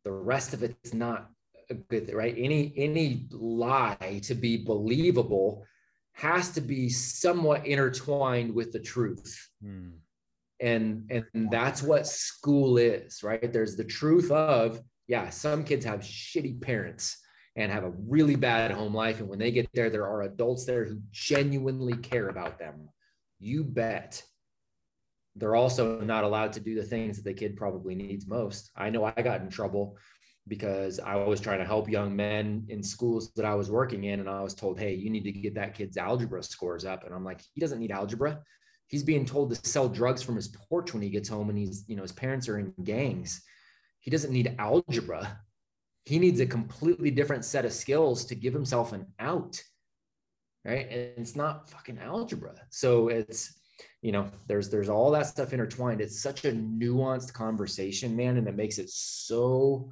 The 0.05 0.13
rest 0.13 0.55
of 0.55 0.63
it's 0.63 0.95
not 0.95 1.29
a 1.69 1.75
good 1.75 2.07
thing, 2.07 2.17
right? 2.17 2.35
Any 2.39 2.73
any 2.77 3.27
lie 3.33 4.21
to 4.23 4.35
be 4.35 4.57
believable 4.65 5.67
has 6.13 6.51
to 6.51 6.61
be 6.61 6.89
somewhat 6.89 7.67
intertwined 7.67 8.55
with 8.55 8.73
the 8.73 8.81
truth. 8.81 9.51
Hmm. 9.63 9.91
And 10.61 11.11
and 11.11 11.51
that's 11.51 11.83
what 11.83 12.07
school 12.07 12.79
is, 12.79 13.23
right? 13.23 13.53
There's 13.53 13.77
the 13.77 13.85
truth 13.85 14.31
of, 14.31 14.81
yeah, 15.09 15.29
some 15.29 15.65
kids 15.65 15.85
have 15.85 16.01
shitty 16.01 16.61
parents 16.61 17.19
and 17.59 17.73
have 17.73 17.83
a 17.83 17.93
really 18.07 18.37
bad 18.37 18.71
home 18.71 18.95
life. 18.95 19.19
And 19.19 19.29
when 19.29 19.41
they 19.41 19.51
get 19.51 19.69
there, 19.75 19.91
there 19.91 20.07
are 20.07 20.23
adults 20.23 20.65
there 20.65 20.85
who 20.85 21.01
genuinely 21.11 21.97
care 21.97 22.29
about 22.29 22.57
them. 22.57 22.89
You 23.41 23.65
bet. 23.65 24.23
They're 25.35 25.57
also 25.57 26.01
not 26.01 26.23
allowed 26.23 26.53
to 26.53 26.61
do 26.61 26.77
the 26.77 26.85
things 26.85 27.17
that 27.17 27.25
the 27.25 27.35
kid 27.35 27.57
probably 27.57 27.97
needs 27.97 28.29
most. 28.29 28.71
I 28.77 28.91
know 28.91 29.05
I 29.05 29.23
got 29.23 29.41
in 29.41 29.51
trouble 29.51 29.99
because 30.47 31.01
I 31.01 31.17
was 31.17 31.41
trying 31.41 31.59
to 31.59 31.65
help 31.65 31.91
young 31.91 32.15
men 32.15 32.65
in 32.69 32.81
schools 32.81 33.33
that 33.35 33.45
I 33.45 33.57
was 33.57 33.73
working 33.73 34.05
in. 34.05 34.21
And 34.21 34.31
I 34.31 34.41
was 34.41 34.55
told, 34.55 34.79
hey, 34.79 34.95
you 34.95 35.11
need 35.11 35.25
to 35.25 35.33
get 35.33 35.57
that 35.57 35.75
kid's 35.75 35.97
algebra 35.97 36.45
scores 36.45 36.85
up. 36.85 37.05
And 37.05 37.13
I'm 37.13 37.25
like, 37.25 37.41
he 37.55 37.61
doesn't 37.61 37.81
need 37.81 37.91
algebra. 37.91 38.39
He's 38.87 39.03
being 39.03 39.27
told 39.27 39.51
to 39.51 39.69
sell 39.69 39.89
drugs 39.89 40.23
from 40.23 40.37
his 40.37 40.49
porch 40.49 40.95
when 40.95 41.03
he 41.03 41.11
gets 41.11 41.29
home 41.29 41.49
and 41.51 41.59
he's, 41.59 41.85
you 41.89 41.97
know, 41.97 42.03
his 42.03 42.13
parents 42.13 42.49
are 42.49 42.59
in 42.61 42.73
gangs. 42.85 43.43
He 43.99 44.13
doesn't 44.13 44.33
need 44.33 44.55
algebra 44.61 45.41
he 46.09 46.19
needs 46.19 46.41
a 46.41 46.47
completely 46.47 47.11
different 47.11 47.45
set 47.45 47.65
of 47.65 47.73
skills 47.73 48.25
to 48.25 48.35
give 48.35 48.55
himself 48.55 48.93
an 48.93 49.07
out 49.19 49.63
right? 50.65 50.87
And 50.91 51.13
it's 51.17 51.37
not 51.37 51.69
fucking 51.71 51.99
algebra. 51.99 52.55
So 52.71 53.09
it's 53.09 53.55
you 54.03 54.13
know 54.13 54.29
there's 54.47 54.69
there's 54.71 54.89
all 54.89 55.11
that 55.13 55.27
stuff 55.27 55.53
intertwined. 55.53 56.01
It's 56.01 56.23
such 56.23 56.45
a 56.45 56.53
nuanced 56.53 57.33
conversation 57.33 58.17
man 58.17 58.37
and 58.37 58.49
it 58.49 58.57
makes 58.57 58.79
it 58.79 58.91
so 58.91 59.91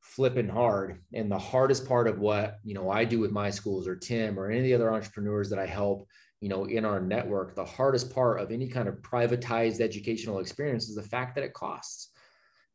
flipping 0.00 0.48
hard. 0.48 1.00
And 1.14 1.30
the 1.30 1.38
hardest 1.38 1.86
part 1.86 2.06
of 2.08 2.18
what 2.18 2.58
you 2.64 2.74
know 2.74 2.90
i 2.90 3.04
do 3.04 3.18
with 3.18 3.32
my 3.32 3.50
schools 3.50 3.88
or 3.88 3.96
tim 3.96 4.38
or 4.38 4.50
any 4.50 4.58
of 4.58 4.64
the 4.64 4.74
other 4.74 4.92
entrepreneurs 4.92 5.48
that 5.50 5.58
i 5.58 5.66
help 5.66 6.08
you 6.40 6.48
know 6.48 6.64
in 6.64 6.84
our 6.84 7.00
network 7.00 7.54
the 7.54 7.64
hardest 7.64 8.12
part 8.12 8.40
of 8.40 8.50
any 8.50 8.68
kind 8.68 8.88
of 8.88 8.96
privatized 8.96 9.80
educational 9.80 10.40
experience 10.40 10.88
is 10.88 10.96
the 10.96 11.02
fact 11.02 11.34
that 11.34 11.44
it 11.44 11.54
costs 11.54 12.11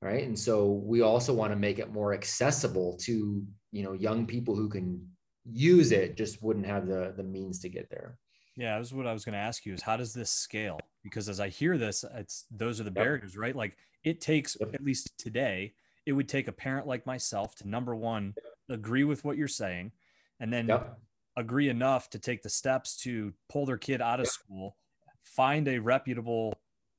right 0.02 0.26
and 0.26 0.38
so 0.38 0.82
we 0.86 1.02
also 1.02 1.34
want 1.34 1.52
to 1.52 1.56
make 1.56 1.80
it 1.80 1.92
more 1.92 2.14
accessible 2.14 2.96
to 2.98 3.44
you 3.72 3.84
know 3.84 3.94
young 3.94 4.26
people 4.26 4.56
who 4.56 4.70
can 4.70 5.06
use 5.46 5.92
it 5.92 6.18
just 6.18 6.42
wouldn't 6.44 6.66
have 6.66 6.88
the 6.88 7.14
the 7.18 7.24
means 7.24 7.60
to 7.60 7.70
get 7.70 7.90
there 7.90 8.18
yeah 8.56 8.74
that 8.74 8.80
was 8.80 8.94
what 8.94 9.08
i 9.08 9.14
was 9.14 9.26
going 9.26 9.34
to 9.34 9.40
ask 9.40 9.66
you 9.66 9.74
is 9.74 9.82
how 9.82 9.98
does 9.98 10.14
this 10.14 10.30
scale 10.30 10.80
because 11.04 11.30
as 11.30 11.40
i 11.40 11.48
hear 11.48 11.78
this 11.78 12.04
it's 12.16 12.46
those 12.52 12.80
are 12.80 12.84
the 12.84 12.90
yep. 12.90 12.96
barriers 12.96 13.38
right 13.38 13.56
like 13.56 13.78
it 14.04 14.22
takes 14.22 14.58
yep. 14.60 14.74
at 14.74 14.84
least 14.84 15.18
today 15.18 15.74
it 16.06 16.14
would 16.14 16.30
take 16.30 16.48
a 16.48 16.52
parent 16.52 16.88
like 16.88 17.06
myself 17.06 17.56
to 17.56 17.68
number 17.68 17.96
one 17.96 18.34
agree 18.70 19.04
with 19.04 19.24
what 19.24 19.38
you're 19.38 19.48
saying 19.48 19.92
and 20.40 20.52
then 20.52 20.68
yep. 20.68 21.00
agree 21.38 21.70
enough 21.70 22.10
to 22.10 22.20
take 22.20 22.44
the 22.44 22.50
steps 22.50 22.98
to 22.98 23.34
pull 23.50 23.66
their 23.66 23.78
kid 23.78 24.02
out 24.02 24.20
of 24.20 24.28
school 24.28 24.76
find 25.24 25.68
a 25.68 25.80
reputable 25.80 26.54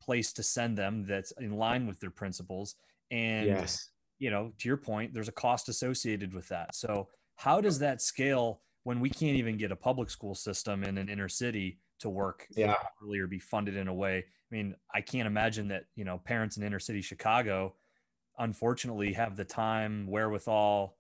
place 0.09 0.33
to 0.33 0.42
send 0.42 0.79
them 0.79 1.05
that's 1.07 1.33
in 1.33 1.53
line 1.53 1.87
with 1.87 2.01
their 2.01 2.11
principles 2.11 2.77
and 3.11 3.47
yes. 3.47 3.90
you 4.18 4.31
know 4.31 4.51
to 4.57 4.66
your 4.66 4.79
point 4.79 5.12
there's 5.12 5.29
a 5.29 5.33
cost 5.33 5.68
associated 5.68 6.33
with 6.33 6.49
that 6.49 6.75
so 6.75 7.07
how 7.37 7.61
does 7.61 7.79
that 7.79 8.01
scale 8.01 8.62
when 8.85 9.01
we 9.01 9.11
can't 9.11 9.37
even 9.37 9.59
get 9.59 9.71
a 9.71 9.77
public 9.77 10.09
school 10.09 10.35
system 10.35 10.83
in 10.83 10.97
an 10.97 11.11
inner 11.11 11.29
city 11.29 11.79
to 12.01 12.09
work 12.09 12.47
yeah. 12.57 12.73
properly 12.73 13.18
or 13.18 13.27
be 13.27 13.38
funded 13.38 13.77
in 13.77 13.87
a 13.87 13.92
way 13.92 14.25
i 14.51 14.55
mean 14.55 14.75
i 14.94 15.01
can't 15.03 15.27
imagine 15.27 15.68
that 15.68 15.85
you 15.94 16.07
know 16.07 16.16
parents 16.25 16.57
in 16.57 16.62
inner 16.62 16.81
city 16.81 17.03
chicago 17.03 17.75
unfortunately 18.38 19.12
have 19.12 19.37
the 19.37 19.44
time 19.44 20.07
wherewithal 20.07 20.97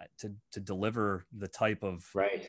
uh, 0.00 0.04
to 0.16 0.32
to 0.50 0.60
deliver 0.60 1.26
the 1.36 1.48
type 1.48 1.82
of 1.82 2.08
right 2.14 2.48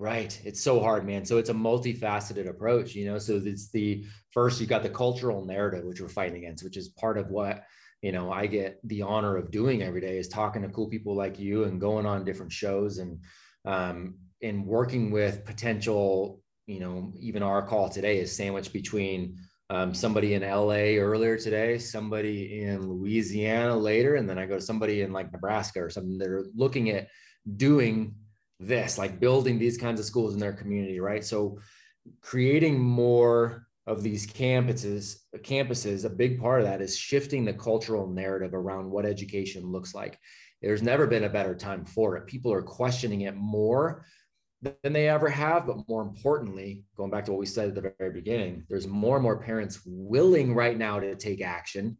Right. 0.00 0.40
It's 0.46 0.62
so 0.62 0.80
hard, 0.80 1.04
man. 1.06 1.26
So 1.26 1.36
it's 1.36 1.50
a 1.50 1.54
multifaceted 1.54 2.48
approach, 2.48 2.94
you 2.94 3.04
know. 3.04 3.18
So 3.18 3.38
it's 3.44 3.70
the 3.70 4.06
first 4.30 4.58
you 4.58 4.66
got 4.66 4.82
the 4.82 4.88
cultural 4.88 5.44
narrative, 5.44 5.84
which 5.84 6.00
we're 6.00 6.08
fighting 6.08 6.38
against, 6.38 6.64
which 6.64 6.78
is 6.78 6.88
part 6.88 7.18
of 7.18 7.28
what 7.28 7.64
you 8.00 8.10
know 8.10 8.32
I 8.32 8.46
get 8.46 8.80
the 8.84 9.02
honor 9.02 9.36
of 9.36 9.50
doing 9.50 9.82
every 9.82 10.00
day 10.00 10.16
is 10.16 10.28
talking 10.28 10.62
to 10.62 10.70
cool 10.70 10.88
people 10.88 11.14
like 11.14 11.38
you 11.38 11.64
and 11.64 11.78
going 11.78 12.06
on 12.06 12.24
different 12.24 12.50
shows 12.50 12.96
and 12.96 13.18
um 13.66 14.14
and 14.40 14.64
working 14.64 15.10
with 15.10 15.44
potential, 15.44 16.40
you 16.66 16.80
know, 16.80 17.12
even 17.20 17.42
our 17.42 17.60
call 17.60 17.90
today 17.90 18.20
is 18.20 18.34
sandwiched 18.34 18.72
between 18.72 19.36
um, 19.68 19.92
somebody 19.92 20.32
in 20.32 20.40
LA 20.40 20.96
earlier 20.96 21.36
today, 21.36 21.76
somebody 21.76 22.62
in 22.62 22.88
Louisiana 22.88 23.76
later, 23.76 24.14
and 24.14 24.26
then 24.26 24.38
I 24.38 24.46
go 24.46 24.54
to 24.54 24.62
somebody 24.62 25.02
in 25.02 25.12
like 25.12 25.30
Nebraska 25.30 25.84
or 25.84 25.90
something. 25.90 26.16
They're 26.16 26.46
looking 26.54 26.88
at 26.88 27.08
doing 27.56 28.14
this, 28.60 28.98
like 28.98 29.18
building 29.18 29.58
these 29.58 29.78
kinds 29.78 29.98
of 29.98 30.06
schools 30.06 30.34
in 30.34 30.38
their 30.38 30.52
community, 30.52 31.00
right? 31.00 31.24
So 31.24 31.58
creating 32.20 32.78
more 32.78 33.66
of 33.86 34.02
these 34.02 34.26
campuses, 34.26 35.16
campuses, 35.38 36.04
a 36.04 36.10
big 36.10 36.38
part 36.38 36.60
of 36.60 36.66
that 36.66 36.82
is 36.82 36.96
shifting 36.96 37.44
the 37.44 37.54
cultural 37.54 38.06
narrative 38.06 38.54
around 38.54 38.90
what 38.90 39.06
education 39.06 39.72
looks 39.72 39.94
like. 39.94 40.18
There's 40.60 40.82
never 40.82 41.06
been 41.06 41.24
a 41.24 41.28
better 41.28 41.54
time 41.54 41.86
for 41.86 42.16
it. 42.16 42.26
People 42.26 42.52
are 42.52 42.62
questioning 42.62 43.22
it 43.22 43.34
more 43.34 44.04
than 44.60 44.92
they 44.92 45.08
ever 45.08 45.30
have. 45.30 45.66
But 45.66 45.88
more 45.88 46.02
importantly, 46.02 46.84
going 46.96 47.10
back 47.10 47.24
to 47.24 47.30
what 47.32 47.40
we 47.40 47.46
said 47.46 47.68
at 47.68 47.74
the 47.74 47.94
very 47.98 48.12
beginning, 48.12 48.64
there's 48.68 48.86
more 48.86 49.16
and 49.16 49.22
more 49.22 49.40
parents 49.40 49.80
willing 49.86 50.54
right 50.54 50.76
now 50.76 51.00
to 51.00 51.16
take 51.16 51.40
action 51.40 51.96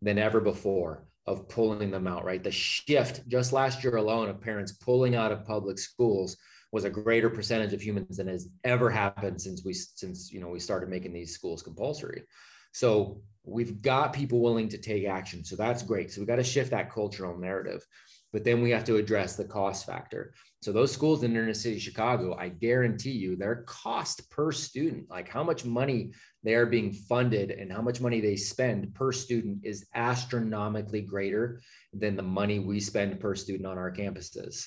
than 0.00 0.18
ever 0.18 0.40
before 0.40 1.06
of 1.26 1.48
pulling 1.48 1.90
them 1.90 2.06
out, 2.06 2.24
right? 2.24 2.42
The 2.42 2.50
shift 2.50 3.26
just 3.28 3.52
last 3.52 3.82
year 3.82 3.96
alone 3.96 4.28
of 4.28 4.40
parents 4.40 4.72
pulling 4.72 5.14
out 5.14 5.32
of 5.32 5.44
public 5.44 5.78
schools 5.78 6.36
was 6.70 6.84
a 6.84 6.90
greater 6.90 7.30
percentage 7.30 7.72
of 7.72 7.80
humans 7.80 8.16
than 8.16 8.26
has 8.26 8.48
ever 8.64 8.90
happened 8.90 9.40
since 9.40 9.64
we 9.64 9.72
since 9.72 10.32
you 10.32 10.40
know 10.40 10.48
we 10.48 10.58
started 10.58 10.88
making 10.88 11.12
these 11.12 11.32
schools 11.32 11.62
compulsory. 11.62 12.24
So 12.72 13.22
we've 13.44 13.80
got 13.80 14.12
people 14.12 14.40
willing 14.40 14.68
to 14.70 14.78
take 14.78 15.06
action. 15.06 15.44
So 15.44 15.54
that's 15.54 15.82
great. 15.82 16.10
So 16.10 16.20
we've 16.20 16.28
got 16.28 16.36
to 16.36 16.44
shift 16.44 16.70
that 16.72 16.90
cultural 16.90 17.38
narrative. 17.38 17.86
But 18.32 18.42
then 18.42 18.62
we 18.62 18.70
have 18.70 18.84
to 18.84 18.96
address 18.96 19.36
the 19.36 19.44
cost 19.44 19.86
factor. 19.86 20.34
So 20.60 20.72
those 20.72 20.90
schools 20.90 21.22
in 21.22 21.36
inner 21.36 21.54
city 21.54 21.78
Chicago, 21.78 22.34
I 22.36 22.48
guarantee 22.48 23.12
you 23.12 23.36
their 23.36 23.62
cost 23.62 24.28
per 24.30 24.50
student, 24.50 25.08
like 25.08 25.28
how 25.28 25.44
much 25.44 25.64
money 25.64 26.12
they 26.44 26.54
are 26.54 26.66
being 26.66 26.92
funded 26.92 27.50
and 27.50 27.72
how 27.72 27.80
much 27.80 28.00
money 28.00 28.20
they 28.20 28.36
spend 28.36 28.94
per 28.94 29.10
student 29.10 29.60
is 29.64 29.86
astronomically 29.94 31.00
greater 31.00 31.60
than 31.92 32.16
the 32.16 32.22
money 32.22 32.58
we 32.58 32.78
spend 32.78 33.18
per 33.18 33.34
student 33.34 33.66
on 33.66 33.78
our 33.78 33.90
campuses. 33.90 34.66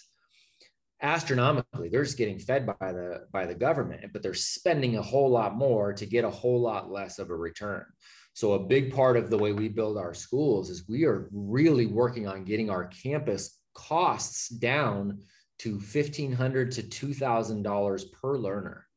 Astronomically 1.02 1.90
they're 1.90 2.04
just 2.04 2.18
getting 2.18 2.40
fed 2.40 2.66
by 2.66 2.92
the 2.92 3.28
by 3.32 3.46
the 3.46 3.54
government 3.54 4.12
but 4.12 4.24
they're 4.24 4.34
spending 4.34 4.98
a 4.98 5.02
whole 5.02 5.30
lot 5.30 5.56
more 5.56 5.94
to 5.94 6.08
get 6.08 6.26
a 6.26 6.30
whole 6.30 6.60
lot 6.60 6.92
less 6.92 7.20
of 7.20 7.30
a 7.30 7.36
return. 7.36 7.86
So 8.34 8.54
a 8.54 8.60
big 8.60 8.94
part 8.94 9.16
of 9.16 9.30
the 9.30 9.38
way 9.38 9.54
we 9.54 9.68
build 9.68 9.98
our 9.98 10.16
schools 10.16 10.72
is 10.72 10.88
we 10.90 11.06
are 11.06 11.30
really 11.32 11.86
working 11.86 12.28
on 12.28 12.44
getting 12.44 12.70
our 12.70 12.86
campus 12.86 13.60
costs 13.76 14.50
down 14.50 15.20
to 15.60 15.74
1500 15.74 16.72
to 16.72 16.84
$2000 16.84 18.12
per 18.12 18.38
learner. 18.38 18.88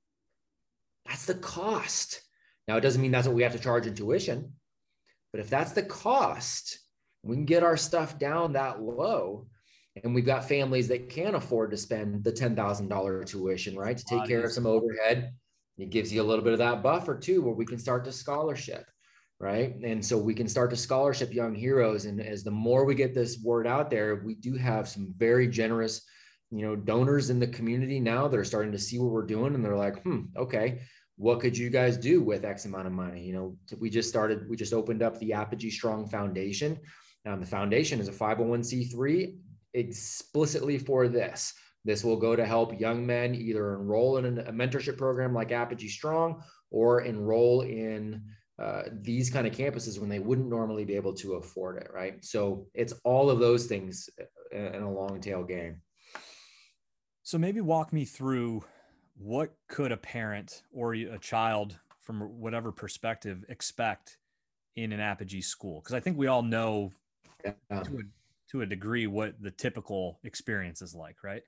That's 1.07 1.27
the 1.27 1.35
cost 1.35 2.23
now 2.71 2.77
it 2.77 2.83
doesn't 2.83 3.03
mean 3.03 3.11
that's 3.11 3.27
what 3.27 3.37
we 3.37 3.43
have 3.43 3.53
to 3.53 3.59
charge 3.59 3.87
in 3.87 3.95
tuition 3.95 4.53
but 5.33 5.41
if 5.41 5.51
that's 5.51 5.73
the 5.73 5.83
cost 5.83 6.79
we 7.23 7.37
can 7.37 7.45
get 7.45 7.63
our 7.63 7.77
stuff 7.77 8.19
down 8.19 8.53
that 8.53 8.81
low 8.81 9.47
and 10.03 10.15
we've 10.15 10.27
got 10.27 10.49
families 10.49 10.89
that 10.89 11.09
can't 11.09 11.37
afford 11.37 11.71
to 11.71 11.77
spend 11.77 12.23
the 12.23 12.33
$10,000 12.33 13.27
tuition, 13.27 13.77
right? 13.77 13.97
To 13.97 14.05
take 14.05 14.27
care 14.27 14.45
of 14.45 14.53
some 14.53 14.67
overhead. 14.67 15.33
It 15.79 15.91
gives 15.91 16.13
you 16.13 16.23
a 16.23 16.25
little 16.25 16.45
bit 16.45 16.53
of 16.53 16.59
that 16.61 16.83
buffer 16.83 17.19
too, 17.19 17.43
where 17.43 17.55
we 17.55 17.67
can 17.67 17.79
start 17.79 18.05
to 18.05 18.13
scholarship, 18.13 18.85
right? 19.39 19.75
And 19.83 20.05
so 20.05 20.19
we 20.19 20.35
can 20.35 20.49
start 20.49 20.71
to 20.71 20.77
scholarship 20.77 21.33
young 21.33 21.55
heroes. 21.55 22.05
And 22.05 22.21
as 22.21 22.45
the 22.45 22.51
more 22.51 22.85
we 22.85 22.95
get 22.95 23.15
this 23.15 23.43
word 23.43 23.67
out 23.67 23.91
there, 23.91 24.23
we 24.25 24.35
do 24.35 24.55
have 24.55 24.89
some 24.89 25.13
very 25.17 25.49
generous, 25.49 26.03
you 26.51 26.63
know, 26.63 26.77
donors 26.77 27.31
in 27.31 27.41
the 27.41 27.47
community 27.47 27.99
now 27.99 28.29
that 28.29 28.39
are 28.39 28.45
starting 28.45 28.73
to 28.73 28.79
see 28.79 28.99
what 28.99 29.11
we're 29.11 29.27
doing. 29.27 29.55
And 29.55 29.65
they're 29.65 29.77
like, 29.77 30.03
hmm, 30.03 30.23
okay, 30.37 30.83
what 31.21 31.39
could 31.39 31.57
you 31.57 31.69
guys 31.69 31.99
do 31.99 32.23
with 32.23 32.47
X 32.47 32.65
amount 32.65 32.87
of 32.87 32.95
money? 32.95 33.23
You 33.23 33.35
know, 33.35 33.57
we 33.79 33.91
just 33.91 34.09
started, 34.09 34.49
we 34.49 34.57
just 34.57 34.73
opened 34.73 35.03
up 35.03 35.19
the 35.19 35.35
Apogee 35.35 35.69
Strong 35.69 36.09
Foundation. 36.09 36.79
The 37.27 37.45
foundation 37.45 38.01
is 38.01 38.09
a 38.09 38.13
501c3 38.13 39.37
explicitly 39.75 40.79
for 40.79 41.09
this. 41.09 41.53
This 41.85 42.05
will 42.05 42.17
go 42.17 42.35
to 42.35 42.47
help 42.47 42.81
young 42.81 43.07
men 43.07 43.35
either 43.35 43.75
enroll 43.75 44.17
in 44.17 44.39
a 44.39 44.51
mentorship 44.51 44.97
program 44.97 45.35
like 45.35 45.53
Apogee 45.53 45.89
Strong 45.89 46.43
or 46.71 47.03
enroll 47.03 47.61
in 47.63 48.23
uh, 48.59 48.85
these 49.03 49.29
kind 49.29 49.47
of 49.47 49.53
campuses 49.53 50.01
when 50.01 50.09
they 50.09 50.21
wouldn't 50.21 50.49
normally 50.49 50.87
be 50.87 50.97
able 50.97 51.13
to 51.17 51.35
afford 51.35 51.77
it, 51.77 51.89
right? 51.93 52.25
So 52.25 52.67
it's 52.73 52.95
all 53.05 53.29
of 53.29 53.41
those 53.41 53.67
things 53.67 54.09
in 54.53 54.83
a 54.83 54.91
long 54.91 55.21
tail 55.21 55.45
game. 55.45 55.83
So 57.25 57.37
maybe 57.37 57.61
walk 57.61 57.93
me 57.93 58.07
through 58.07 58.65
what 59.21 59.55
could 59.69 59.93
a 59.93 59.97
parent 59.97 60.63
or 60.73 60.95
a 60.95 61.19
child 61.19 61.79
from 62.01 62.21
whatever 62.21 62.73
perspective 62.73 63.45
expect 63.49 64.17
in 64.77 64.93
an 64.93 65.01
Apogee 65.01 65.43
school? 65.43 65.81
Because 65.81 65.95
I 65.95 66.01
think 66.01 66.17
we 66.17 66.27
all 66.27 66.43
know 66.43 66.91
yeah. 67.45 67.53
to, 67.83 67.99
a, 67.99 68.03
to 68.51 68.63
a 68.63 68.67
degree 68.67 69.07
what 69.07 69.35
the 69.41 69.51
typical 69.51 70.19
experience 70.25 70.81
is 70.81 70.95
like, 70.95 71.17
right? 71.23 71.43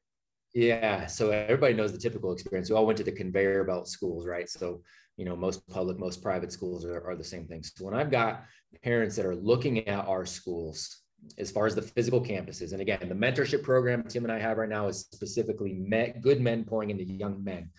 Yeah. 0.55 1.07
So 1.07 1.31
everybody 1.31 1.73
knows 1.73 1.93
the 1.93 1.99
typical 1.99 2.33
experience. 2.33 2.69
We 2.69 2.77
all 2.77 2.85
went 2.85 2.99
to 2.99 3.05
the 3.05 3.13
conveyor 3.13 3.65
belt 3.65 3.89
schools, 3.89 4.27
right? 4.27 4.49
So, 4.51 4.83
you 5.17 5.25
know, 5.25 5.35
most 5.35 5.67
public, 5.69 5.99
most 5.99 6.23
private 6.23 6.53
schools 6.53 6.85
are, 6.85 7.03
are 7.09 7.17
the 7.17 7.25
same 7.25 7.47
thing 7.47 7.63
So 7.63 7.87
when 7.87 7.95
I've 7.95 8.11
got 8.11 8.45
parents 8.85 9.17
that 9.17 9.25
are 9.25 9.37
looking 9.37 9.89
at 9.89 10.07
our 10.07 10.27
schools 10.27 11.02
as 11.39 11.51
far 11.51 11.67
as 11.67 11.75
the 11.75 11.83
physical 11.83 12.23
campuses, 12.23 12.73
and 12.73 12.81
again, 12.81 13.09
the 13.09 13.15
mentorship 13.15 13.63
program 13.63 14.03
Tim 14.05 14.25
and 14.25 14.33
I 14.33 14.39
have 14.39 14.59
right 14.59 14.69
now 14.69 14.89
is 14.89 15.01
specifically 15.13 15.75
met, 15.75 16.21
good 16.21 16.41
men 16.41 16.65
pouring 16.65 16.91
into 16.91 17.05
young 17.05 17.43
men. 17.43 17.71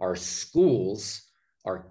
Our 0.00 0.16
schools 0.16 1.22
are 1.64 1.86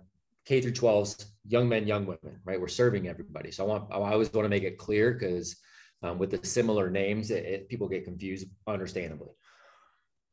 K 0.46 0.62
through 0.62 0.74
12s, 0.74 1.26
young 1.46 1.70
men, 1.70 1.88
young 1.88 2.06
women, 2.06 2.40
right? 2.46 2.60
We're 2.60 2.68
serving 2.68 3.08
everybody. 3.08 3.52
So 3.52 3.66
I 3.66 3.68
want, 3.68 3.92
I 3.92 3.96
always 3.96 4.32
want 4.34 4.46
to 4.46 4.50
make 4.50 4.64
it 4.64 4.78
clear 4.78 5.14
because 5.14 5.56
um, 6.04 6.18
with 6.18 6.32
the 6.32 6.46
similar 6.46 6.90
names, 6.90 7.32
it, 7.32 7.46
it, 7.46 7.70
people 7.70 7.88
get 7.88 8.06
confused, 8.06 8.48
understandably. 8.68 9.30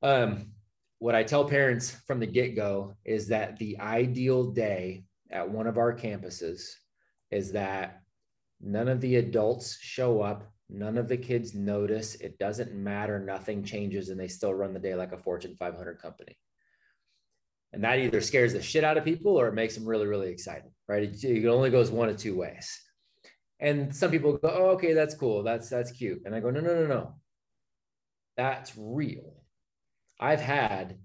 Um, 0.02 0.52
what 0.98 1.14
I 1.14 1.22
tell 1.22 1.44
parents 1.44 1.90
from 2.06 2.20
the 2.20 2.26
get 2.26 2.56
go 2.56 2.94
is 3.04 3.28
that 3.28 3.58
the 3.58 3.78
ideal 3.78 4.50
day 4.50 5.04
at 5.30 5.48
one 5.48 5.66
of 5.66 5.78
our 5.78 5.94
campuses 5.94 6.72
is 7.30 7.52
that 7.52 8.00
none 8.60 8.88
of 8.88 9.00
the 9.00 9.16
adults 9.16 9.78
show 9.80 10.22
up, 10.22 10.50
none 10.70 10.98
of 10.98 11.08
the 11.08 11.16
kids 11.16 11.54
notice, 11.54 12.14
it 12.16 12.38
doesn't 12.38 12.74
matter, 12.74 13.18
nothing 13.18 13.64
changes, 13.64 14.08
and 14.08 14.20
they 14.20 14.28
still 14.28 14.52
run 14.52 14.74
the 14.74 14.80
day 14.80 14.94
like 14.94 15.12
a 15.12 15.18
Fortune 15.18 15.56
500 15.58 16.00
company. 16.00 16.36
And 17.72 17.84
that 17.84 17.98
either 17.98 18.20
scares 18.20 18.52
the 18.52 18.62
shit 18.62 18.84
out 18.84 18.96
of 18.96 19.04
people 19.04 19.36
or 19.36 19.48
it 19.48 19.54
makes 19.54 19.74
them 19.74 19.86
really, 19.86 20.06
really 20.06 20.30
excited, 20.30 20.70
right? 20.86 21.02
It, 21.02 21.22
it 21.22 21.46
only 21.46 21.70
goes 21.70 21.90
one 21.90 22.08
of 22.08 22.16
two 22.16 22.36
ways. 22.36 22.80
And 23.60 23.94
some 23.94 24.10
people 24.10 24.38
go, 24.38 24.48
oh, 24.48 24.70
okay, 24.70 24.94
that's 24.94 25.14
cool. 25.14 25.42
That's 25.42 25.68
that's 25.68 25.90
cute. 25.90 26.22
And 26.24 26.34
I 26.34 26.40
go, 26.40 26.50
no, 26.50 26.60
no, 26.60 26.74
no, 26.74 26.86
no. 26.86 27.14
That's 28.36 28.72
real. 28.76 29.34
I've 30.20 30.40
had 30.40 30.96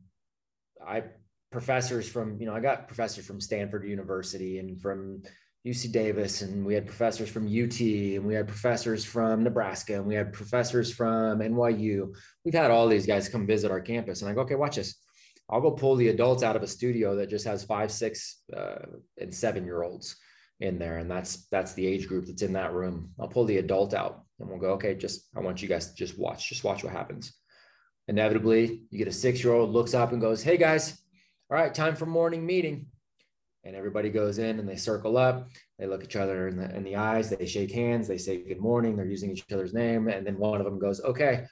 I 0.86 1.04
professors 1.52 2.08
from, 2.08 2.40
you 2.40 2.46
know, 2.46 2.54
I 2.54 2.60
got 2.60 2.88
professors 2.88 3.26
from 3.26 3.42
Stanford 3.42 3.88
University 3.88 4.60
and 4.60 4.82
from 4.82 5.24
UC 5.66 5.92
Davis, 5.92 6.42
and 6.42 6.66
we 6.66 6.74
had 6.74 6.86
professors 6.86 7.30
from 7.30 7.48
UT, 7.48 7.80
and 7.80 8.26
we 8.26 8.34
had 8.34 8.48
professors 8.48 9.06
from 9.06 9.44
Nebraska, 9.44 9.96
and 9.96 10.06
we 10.06 10.16
had 10.16 10.34
professors 10.34 10.94
from 10.94 11.40
NYU. 11.40 12.14
We've 12.44 12.54
had 12.54 12.72
all 12.72 12.88
these 12.88 13.06
guys 13.06 13.30
come 13.30 13.48
visit 13.48 13.72
our 13.72 13.82
campus, 13.82 14.22
and 14.22 14.30
I 14.30 14.34
go, 14.34 14.42
okay, 14.42 14.56
watch 14.56 14.76
this. 14.76 14.96
I'll 15.50 15.62
go 15.62 15.72
pull 15.72 15.96
the 15.96 16.10
adults 16.10 16.44
out 16.44 16.56
of 16.56 16.64
a 16.64 16.68
studio 16.68 17.16
that 17.16 17.30
just 17.30 17.46
has 17.46 17.64
five, 17.64 17.92
six, 17.92 18.42
uh, 18.56 18.86
and 19.18 19.34
seven 19.34 19.66
year 19.66 19.84
olds 19.84 20.18
in 20.60 20.80
there 20.80 21.00
and 21.00 21.10
that's 21.10 21.48
that's 21.52 21.74
the 21.74 21.86
age 21.86 22.08
group 22.08 22.26
that's 22.26 22.42
in 22.42 22.54
that 22.54 22.74
room 22.74 23.10
i'll 23.20 23.28
pull 23.28 23.44
the 23.46 23.58
adult 23.58 23.94
out 23.94 24.24
and 24.40 24.50
we'll 24.50 24.60
go 24.60 24.72
okay 24.72 24.96
just 24.96 25.28
i 25.36 25.40
want 25.40 25.62
you 25.62 25.68
guys 25.68 25.90
to 25.90 25.96
just 25.96 26.18
watch 26.18 26.48
just 26.48 26.64
watch 26.64 26.84
what 26.84 26.94
happens 26.94 27.34
inevitably 28.08 28.84
you 28.90 28.98
get 28.98 29.08
a 29.08 29.12
six 29.12 29.44
year 29.44 29.54
old 29.54 29.72
looks 29.72 29.94
up 29.94 30.12
and 30.12 30.22
goes 30.22 30.42
hey 30.42 30.56
guys 30.56 31.02
all 31.50 31.58
right 31.58 31.74
time 31.74 31.96
for 31.96 32.06
morning 32.06 32.46
meeting 32.46 32.86
and 33.64 33.76
everybody 33.76 34.10
goes 34.10 34.40
in 34.40 34.60
and 34.60 34.68
they 34.68 34.76
circle 34.76 35.18
up. 35.18 35.50
They 35.80 35.88
look 35.88 36.04
each 36.04 36.16
other 36.16 36.48
in 36.48 36.58
the, 36.58 36.76
in 36.76 36.84
the 36.84 36.96
eyes. 36.96 37.30
They 37.30 37.46
shake 37.46 37.72
hands. 37.72 38.08
They 38.08 38.18
say 38.18 38.44
good 38.44 38.60
morning. 38.60 38.96
They're 38.96 39.06
using 39.06 39.32
each 39.32 39.46
other's 39.52 39.74
name. 39.74 40.08
And 40.08 40.26
then 40.26 40.38
one 40.38 40.60
of 40.60 40.66
them 40.66 40.80
goes 40.80 41.02
okay 41.02 41.46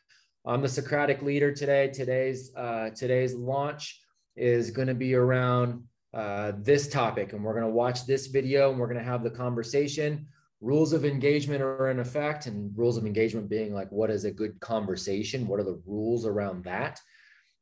i'm 0.46 0.62
the 0.62 0.70
socratic 0.70 1.22
leader 1.22 1.54
today. 1.54 1.88
Today's 1.90 2.52
uh, 2.56 2.90
today's 2.92 3.36
launch 3.36 4.02
is 4.36 4.72
going 4.72 4.88
to 4.88 4.96
be 4.96 5.14
around 5.14 5.84
uh, 6.14 6.54
this 6.58 6.88
topic 6.88 7.34
and 7.34 7.44
we're 7.44 7.54
going 7.54 7.66
to 7.66 7.72
watch 7.72 8.06
this 8.06 8.28
video 8.28 8.72
and 8.72 8.80
we're 8.80 8.88
going 8.88 8.98
to 8.98 9.04
have 9.04 9.24
the 9.24 9.30
conversation. 9.30 10.28
Rules 10.60 10.94
of 10.94 11.06
engagement 11.06 11.62
are 11.62 11.90
in 11.90 12.00
effect 12.00 12.48
and 12.48 12.76
rules 12.78 12.98
of 12.98 13.06
engagement 13.06 13.50
being 13.50 13.74
like 13.74 13.92
what 13.92 14.10
is 14.10 14.26
a 14.26 14.32
good 14.32 14.60
conversation? 14.60 15.48
What 15.48 15.60
are 15.60 15.64
the 15.64 15.82
rules 15.86 16.26
around 16.26 16.64
that 16.66 17.00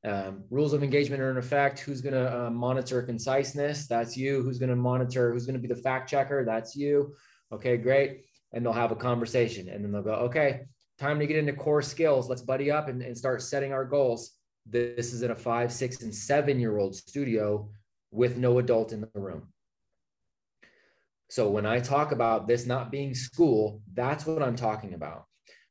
Um, 0.05 0.43
rules 0.49 0.73
of 0.73 0.81
engagement 0.81 1.21
are 1.21 1.31
in 1.31 1.37
effect. 1.37 1.79
Who's 1.79 2.01
going 2.01 2.13
to 2.13 2.45
uh, 2.45 2.49
monitor 2.49 3.01
conciseness? 3.01 3.87
That's 3.87 4.15
you. 4.15 4.41
Who's 4.41 4.57
going 4.57 4.69
to 4.69 4.75
monitor? 4.75 5.33
Who's 5.33 5.45
going 5.45 5.61
to 5.61 5.67
be 5.67 5.73
the 5.73 5.81
fact 5.81 6.09
checker? 6.09 6.45
That's 6.45 6.75
you. 6.75 7.15
Okay, 7.51 7.77
great. 7.77 8.25
And 8.53 8.65
they'll 8.65 8.73
have 8.73 8.91
a 8.91 8.95
conversation 8.95 9.69
and 9.69 9.83
then 9.83 9.91
they'll 9.91 10.01
go, 10.01 10.13
okay, 10.13 10.61
time 10.97 11.19
to 11.19 11.27
get 11.27 11.37
into 11.37 11.53
core 11.53 11.81
skills. 11.81 12.29
Let's 12.29 12.41
buddy 12.41 12.71
up 12.71 12.87
and, 12.87 13.01
and 13.01 13.17
start 13.17 13.41
setting 13.41 13.73
our 13.73 13.85
goals. 13.85 14.31
This 14.65 15.13
is 15.13 15.21
in 15.21 15.31
a 15.31 15.35
five, 15.35 15.71
six, 15.71 16.01
and 16.01 16.13
seven 16.13 16.59
year 16.59 16.77
old 16.77 16.95
studio 16.95 17.69
with 18.11 18.37
no 18.37 18.59
adult 18.59 18.93
in 18.93 19.01
the 19.01 19.19
room. 19.19 19.47
So 21.29 21.49
when 21.49 21.65
I 21.65 21.79
talk 21.79 22.11
about 22.11 22.47
this 22.47 22.65
not 22.65 22.91
being 22.91 23.13
school, 23.13 23.81
that's 23.93 24.25
what 24.25 24.41
I'm 24.41 24.55
talking 24.55 24.93
about, 24.95 25.25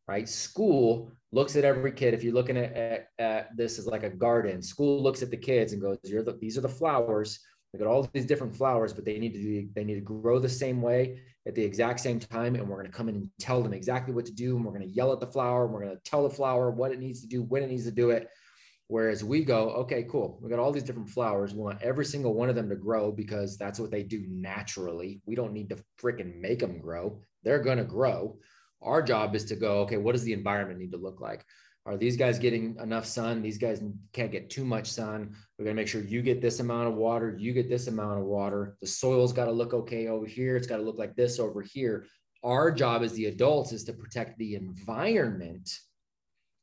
right? 0.07 0.29
School 0.29 1.11
looks 1.33 1.57
at 1.57 1.65
every 1.65 1.93
kid. 1.93 2.15
If 2.15 2.23
you're 2.23 2.35
looking 2.35 2.57
at, 2.57 2.75
at, 2.75 3.09
at 3.19 3.57
this 3.57 3.79
as 3.79 3.87
like 3.87 4.03
a 4.03 4.11
garden, 4.11 4.63
school 4.63 5.03
looks 5.03 5.23
at 5.23 5.31
the 5.31 5.37
kids 5.37 5.73
and 5.73 5.83
goes, 5.83 5.99
"You're 6.05 6.23
the, 6.23 6.39
these 6.41 6.57
are 6.59 6.63
the 6.63 6.69
flowers. 6.69 7.41
Look 7.73 7.83
at 7.83 7.89
all 7.89 8.09
these 8.13 8.25
different 8.25 8.57
flowers, 8.57 8.95
but 8.95 9.05
they 9.05 9.19
need 9.19 9.35
to 9.35 9.41
do, 9.41 9.69
they 9.75 9.85
need 9.85 9.97
to 9.97 10.01
grow 10.01 10.39
the 10.39 10.49
same 10.49 10.81
way 10.81 11.21
at 11.47 11.55
the 11.55 11.63
exact 11.63 12.01
same 12.01 12.19
time. 12.19 12.55
And 12.55 12.67
we're 12.67 12.77
going 12.77 12.91
to 12.91 12.97
come 12.97 13.11
in 13.11 13.17
and 13.17 13.31
tell 13.39 13.63
them 13.63 13.75
exactly 13.75 14.15
what 14.15 14.25
to 14.27 14.33
do. 14.33 14.57
And 14.57 14.65
we're 14.65 14.73
going 14.73 14.89
to 14.89 14.95
yell 14.95 15.13
at 15.13 15.21
the 15.21 15.27
flower. 15.27 15.65
And 15.65 15.75
we're 15.75 15.85
going 15.85 15.97
to 15.97 16.03
tell 16.03 16.23
the 16.23 16.35
flower 16.35 16.71
what 16.71 16.93
it 16.93 16.99
needs 16.99 17.21
to 17.21 17.27
do, 17.27 17.43
when 17.43 17.63
it 17.63 17.69
needs 17.69 17.85
to 17.85 17.91
do 17.91 18.11
it. 18.11 18.29
Whereas 18.87 19.23
we 19.23 19.45
go, 19.45 19.71
okay, 19.71 20.05
cool. 20.05 20.39
We 20.41 20.49
got 20.49 20.59
all 20.59 20.73
these 20.73 20.83
different 20.83 21.11
flowers. 21.11 21.53
We 21.53 21.61
want 21.61 21.83
every 21.83 22.07
single 22.07 22.33
one 22.33 22.49
of 22.49 22.55
them 22.55 22.71
to 22.71 22.77
grow 22.77 23.13
because 23.13 23.59
that's 23.59 23.79
what 23.79 23.91
they 23.91 24.03
do 24.03 24.25
naturally. 24.31 25.21
We 25.27 25.35
don't 25.35 25.53
need 25.53 25.69
to 25.69 25.77
freaking 26.03 26.41
make 26.41 26.61
them 26.61 26.81
grow. 26.81 27.21
They're 27.43 27.63
going 27.63 27.77
to 27.77 27.85
grow. 27.85 28.39
Our 28.83 29.03
job 29.03 29.35
is 29.35 29.45
to 29.47 29.57
go, 29.57 29.81
okay, 29.81 29.97
what 29.97 30.13
does 30.13 30.23
the 30.23 30.33
environment 30.33 30.79
need 30.79 30.93
to 30.93 30.99
look 30.99 31.21
like? 31.21 31.45
Are 31.87 31.97
these 31.97 32.17
guys 32.17 32.39
getting 32.39 32.77
enough 32.83 33.07
sun? 33.07 33.41
These 33.41 33.57
guys 33.57 33.83
can't 34.13 34.31
get 34.31 34.51
too 34.51 34.65
much 34.65 34.91
sun. 34.91 35.35
We're 35.59 35.65
going 35.65 35.77
to 35.77 35.81
make 35.81 35.89
sure 35.89 36.03
you 36.03 36.21
get 36.21 36.43
this 36.43 36.61
amount 36.61 36.89
of 36.89 36.95
water, 36.95 37.35
you 37.39 37.55
get 37.55 37.71
this 37.71 37.87
amount 37.87 38.21
of 38.21 38.27
water. 38.27 38.77
The 38.81 38.87
soil's 38.87 39.33
got 39.33 39.47
to 39.47 39.53
look 39.53 39.73
okay 39.73 40.09
over 40.09 40.27
here. 40.27 40.57
It's 40.57 40.67
got 40.67 40.77
to 40.77 40.83
look 40.83 40.99
like 40.99 41.17
this 41.17 41.39
over 41.39 41.63
here. 41.63 42.05
Our 42.45 42.71
job 42.71 43.03
as 43.03 43.15
the 43.15 43.27
adults 43.27 43.73
is 43.73 43.85
to 43.85 43.95
protect 43.95 44.39
the 44.39 44.55
environment 44.55 45.71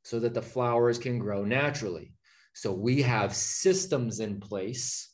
so 0.03 0.19
that 0.19 0.35
the 0.35 0.41
flowers 0.41 0.99
can 0.99 1.17
grow 1.17 1.43
naturally. 1.43 2.13
So 2.53 2.71
we 2.71 3.01
have 3.01 3.35
systems 3.35 4.19
in 4.19 4.39
place 4.39 5.11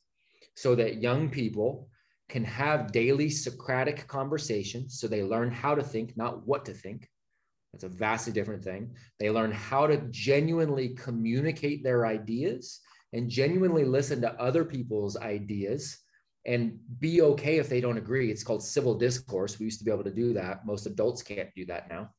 so 0.55 0.75
that 0.75 1.01
young 1.01 1.29
people 1.29 1.87
can 2.31 2.45
have 2.45 2.91
daily 2.91 3.29
Socratic 3.29 4.07
conversations. 4.07 4.99
So 4.99 5.07
they 5.07 5.21
learn 5.21 5.51
how 5.51 5.75
to 5.75 5.83
think, 5.83 6.15
not 6.15 6.47
what 6.47 6.65
to 6.65 6.73
think. 6.73 7.07
That's 7.73 7.83
a 7.83 7.89
vastly 7.89 8.33
different 8.33 8.63
thing. 8.63 8.95
They 9.19 9.29
learn 9.29 9.51
how 9.51 9.85
to 9.87 9.97
genuinely 10.09 10.89
communicate 10.89 11.83
their 11.83 12.05
ideas 12.05 12.79
and 13.13 13.29
genuinely 13.29 13.83
listen 13.83 14.21
to 14.21 14.41
other 14.41 14.63
people's 14.63 15.17
ideas 15.17 15.97
and 16.45 16.79
be 16.99 17.21
okay 17.21 17.57
if 17.57 17.69
they 17.69 17.81
don't 17.81 17.97
agree. 17.97 18.31
It's 18.31 18.43
called 18.43 18.63
civil 18.63 18.95
discourse. 18.95 19.59
We 19.59 19.65
used 19.65 19.79
to 19.79 19.85
be 19.85 19.91
able 19.91 20.05
to 20.05 20.11
do 20.11 20.33
that. 20.33 20.65
Most 20.65 20.85
adults 20.85 21.21
can't 21.21 21.49
do 21.55 21.65
that 21.65 21.89
now. 21.89 22.09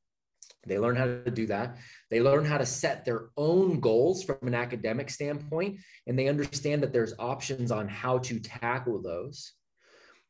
They 0.67 0.79
learn 0.79 0.95
how 0.95 1.07
to 1.07 1.31
do 1.31 1.47
that. 1.47 1.79
They 2.11 2.21
learn 2.21 2.45
how 2.45 2.59
to 2.59 2.67
set 2.67 3.05
their 3.05 3.31
own 3.37 3.81
goals 3.81 4.23
from 4.23 4.37
an 4.43 4.55
academic 4.55 5.11
standpoint, 5.11 5.81
and 6.07 6.17
they 6.17 6.29
understand 6.29 6.83
that 6.83 6.93
there's 6.93 7.15
options 7.19 7.73
on 7.73 7.89
how 7.89 8.19
to 8.19 8.39
tackle 8.39 9.03
those. 9.03 9.53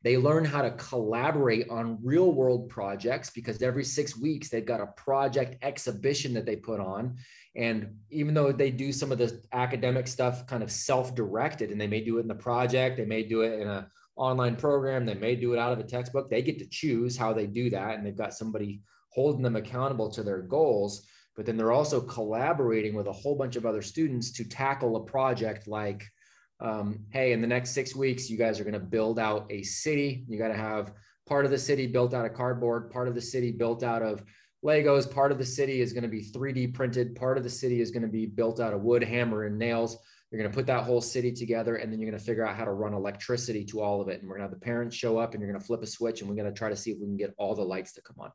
They 0.03 0.17
learn 0.17 0.43
how 0.43 0.61
to 0.61 0.71
collaborate 0.71 1.69
on 1.69 1.97
real 2.03 2.33
world 2.33 2.69
projects 2.69 3.29
because 3.29 3.61
every 3.61 3.85
six 3.85 4.17
weeks 4.17 4.49
they've 4.49 4.65
got 4.65 4.81
a 4.81 4.87
project 4.87 5.63
exhibition 5.63 6.33
that 6.33 6.45
they 6.45 6.57
put 6.57 6.81
on. 6.81 7.15
And 7.55 7.95
even 8.09 8.33
though 8.33 8.51
they 8.51 8.69
do 8.69 8.91
some 8.91 9.13
of 9.13 9.17
the 9.17 9.41
academic 9.53 10.07
stuff 10.07 10.45
kind 10.45 10.61
of 10.61 10.71
self 10.71 11.15
directed, 11.15 11.71
and 11.71 11.79
they 11.79 11.87
may 11.87 12.01
do 12.01 12.17
it 12.17 12.21
in 12.21 12.27
the 12.27 12.35
project, 12.35 12.97
they 12.97 13.05
may 13.05 13.23
do 13.23 13.41
it 13.41 13.61
in 13.61 13.67
an 13.67 13.85
online 14.17 14.57
program, 14.57 15.05
they 15.05 15.13
may 15.13 15.35
do 15.35 15.53
it 15.53 15.59
out 15.59 15.71
of 15.71 15.79
a 15.79 15.83
textbook, 15.83 16.29
they 16.29 16.41
get 16.41 16.59
to 16.59 16.67
choose 16.67 17.15
how 17.15 17.31
they 17.31 17.47
do 17.47 17.69
that. 17.69 17.95
And 17.95 18.05
they've 18.05 18.15
got 18.15 18.33
somebody 18.33 18.81
holding 19.09 19.43
them 19.43 19.55
accountable 19.55 20.11
to 20.11 20.23
their 20.23 20.41
goals. 20.41 21.07
But 21.35 21.45
then 21.45 21.55
they're 21.55 21.71
also 21.71 22.01
collaborating 22.01 22.93
with 22.93 23.07
a 23.07 23.11
whole 23.11 23.35
bunch 23.35 23.55
of 23.55 23.65
other 23.65 23.81
students 23.81 24.31
to 24.33 24.43
tackle 24.43 24.97
a 24.97 25.05
project 25.05 25.67
like 25.67 26.03
um, 26.63 26.99
hey, 27.09 27.33
in 27.33 27.41
the 27.41 27.47
next 27.47 27.71
six 27.71 27.95
weeks, 27.95 28.29
you 28.29 28.37
guys 28.37 28.59
are 28.59 28.63
going 28.63 28.73
to 28.73 28.79
build 28.79 29.19
out 29.19 29.45
a 29.49 29.61
city. 29.63 30.23
You 30.27 30.39
got 30.39 30.47
to 30.47 30.55
have 30.55 30.93
part 31.27 31.45
of 31.45 31.51
the 31.51 31.57
city 31.57 31.87
built 31.87 32.13
out 32.13 32.25
of 32.25 32.33
cardboard, 32.33 32.89
part 32.89 33.07
of 33.07 33.15
the 33.15 33.21
city 33.21 33.51
built 33.51 33.83
out 33.83 34.01
of 34.01 34.23
Legos, 34.63 35.11
part 35.11 35.33
of 35.33 35.37
the 35.37 35.45
city 35.45 35.81
is 35.81 35.91
going 35.91 36.03
to 36.03 36.09
be 36.09 36.23
3D 36.23 36.73
printed, 36.73 37.15
part 37.15 37.37
of 37.37 37.43
the 37.43 37.49
city 37.49 37.81
is 37.81 37.91
going 37.91 38.01
to 38.01 38.07
be 38.07 38.25
built 38.25 38.61
out 38.61 38.73
of 38.73 38.81
wood, 38.81 39.03
hammer, 39.03 39.43
and 39.43 39.59
nails. 39.59 39.97
You're 40.31 40.39
going 40.39 40.49
to 40.49 40.55
put 40.55 40.65
that 40.67 40.85
whole 40.85 41.01
city 41.01 41.33
together, 41.33 41.75
and 41.75 41.91
then 41.91 41.99
you're 41.99 42.09
going 42.09 42.19
to 42.19 42.25
figure 42.25 42.47
out 42.47 42.55
how 42.55 42.63
to 42.63 42.71
run 42.71 42.93
electricity 42.93 43.65
to 43.65 43.81
all 43.81 44.01
of 44.01 44.07
it. 44.07 44.21
And 44.21 44.29
we're 44.29 44.37
going 44.37 44.47
to 44.47 44.51
have 44.51 44.59
the 44.59 44.65
parents 44.65 44.95
show 44.95 45.17
up, 45.17 45.33
and 45.33 45.41
you're 45.41 45.51
going 45.51 45.59
to 45.59 45.67
flip 45.67 45.83
a 45.83 45.87
switch, 45.87 46.21
and 46.21 46.29
we're 46.29 46.37
going 46.37 46.51
to 46.51 46.57
try 46.57 46.69
to 46.69 46.77
see 46.77 46.91
if 46.91 46.97
we 46.97 47.05
can 47.05 47.17
get 47.17 47.33
all 47.37 47.55
the 47.55 47.61
lights 47.61 47.91
to 47.93 48.01
come 48.01 48.15
on. 48.19 48.31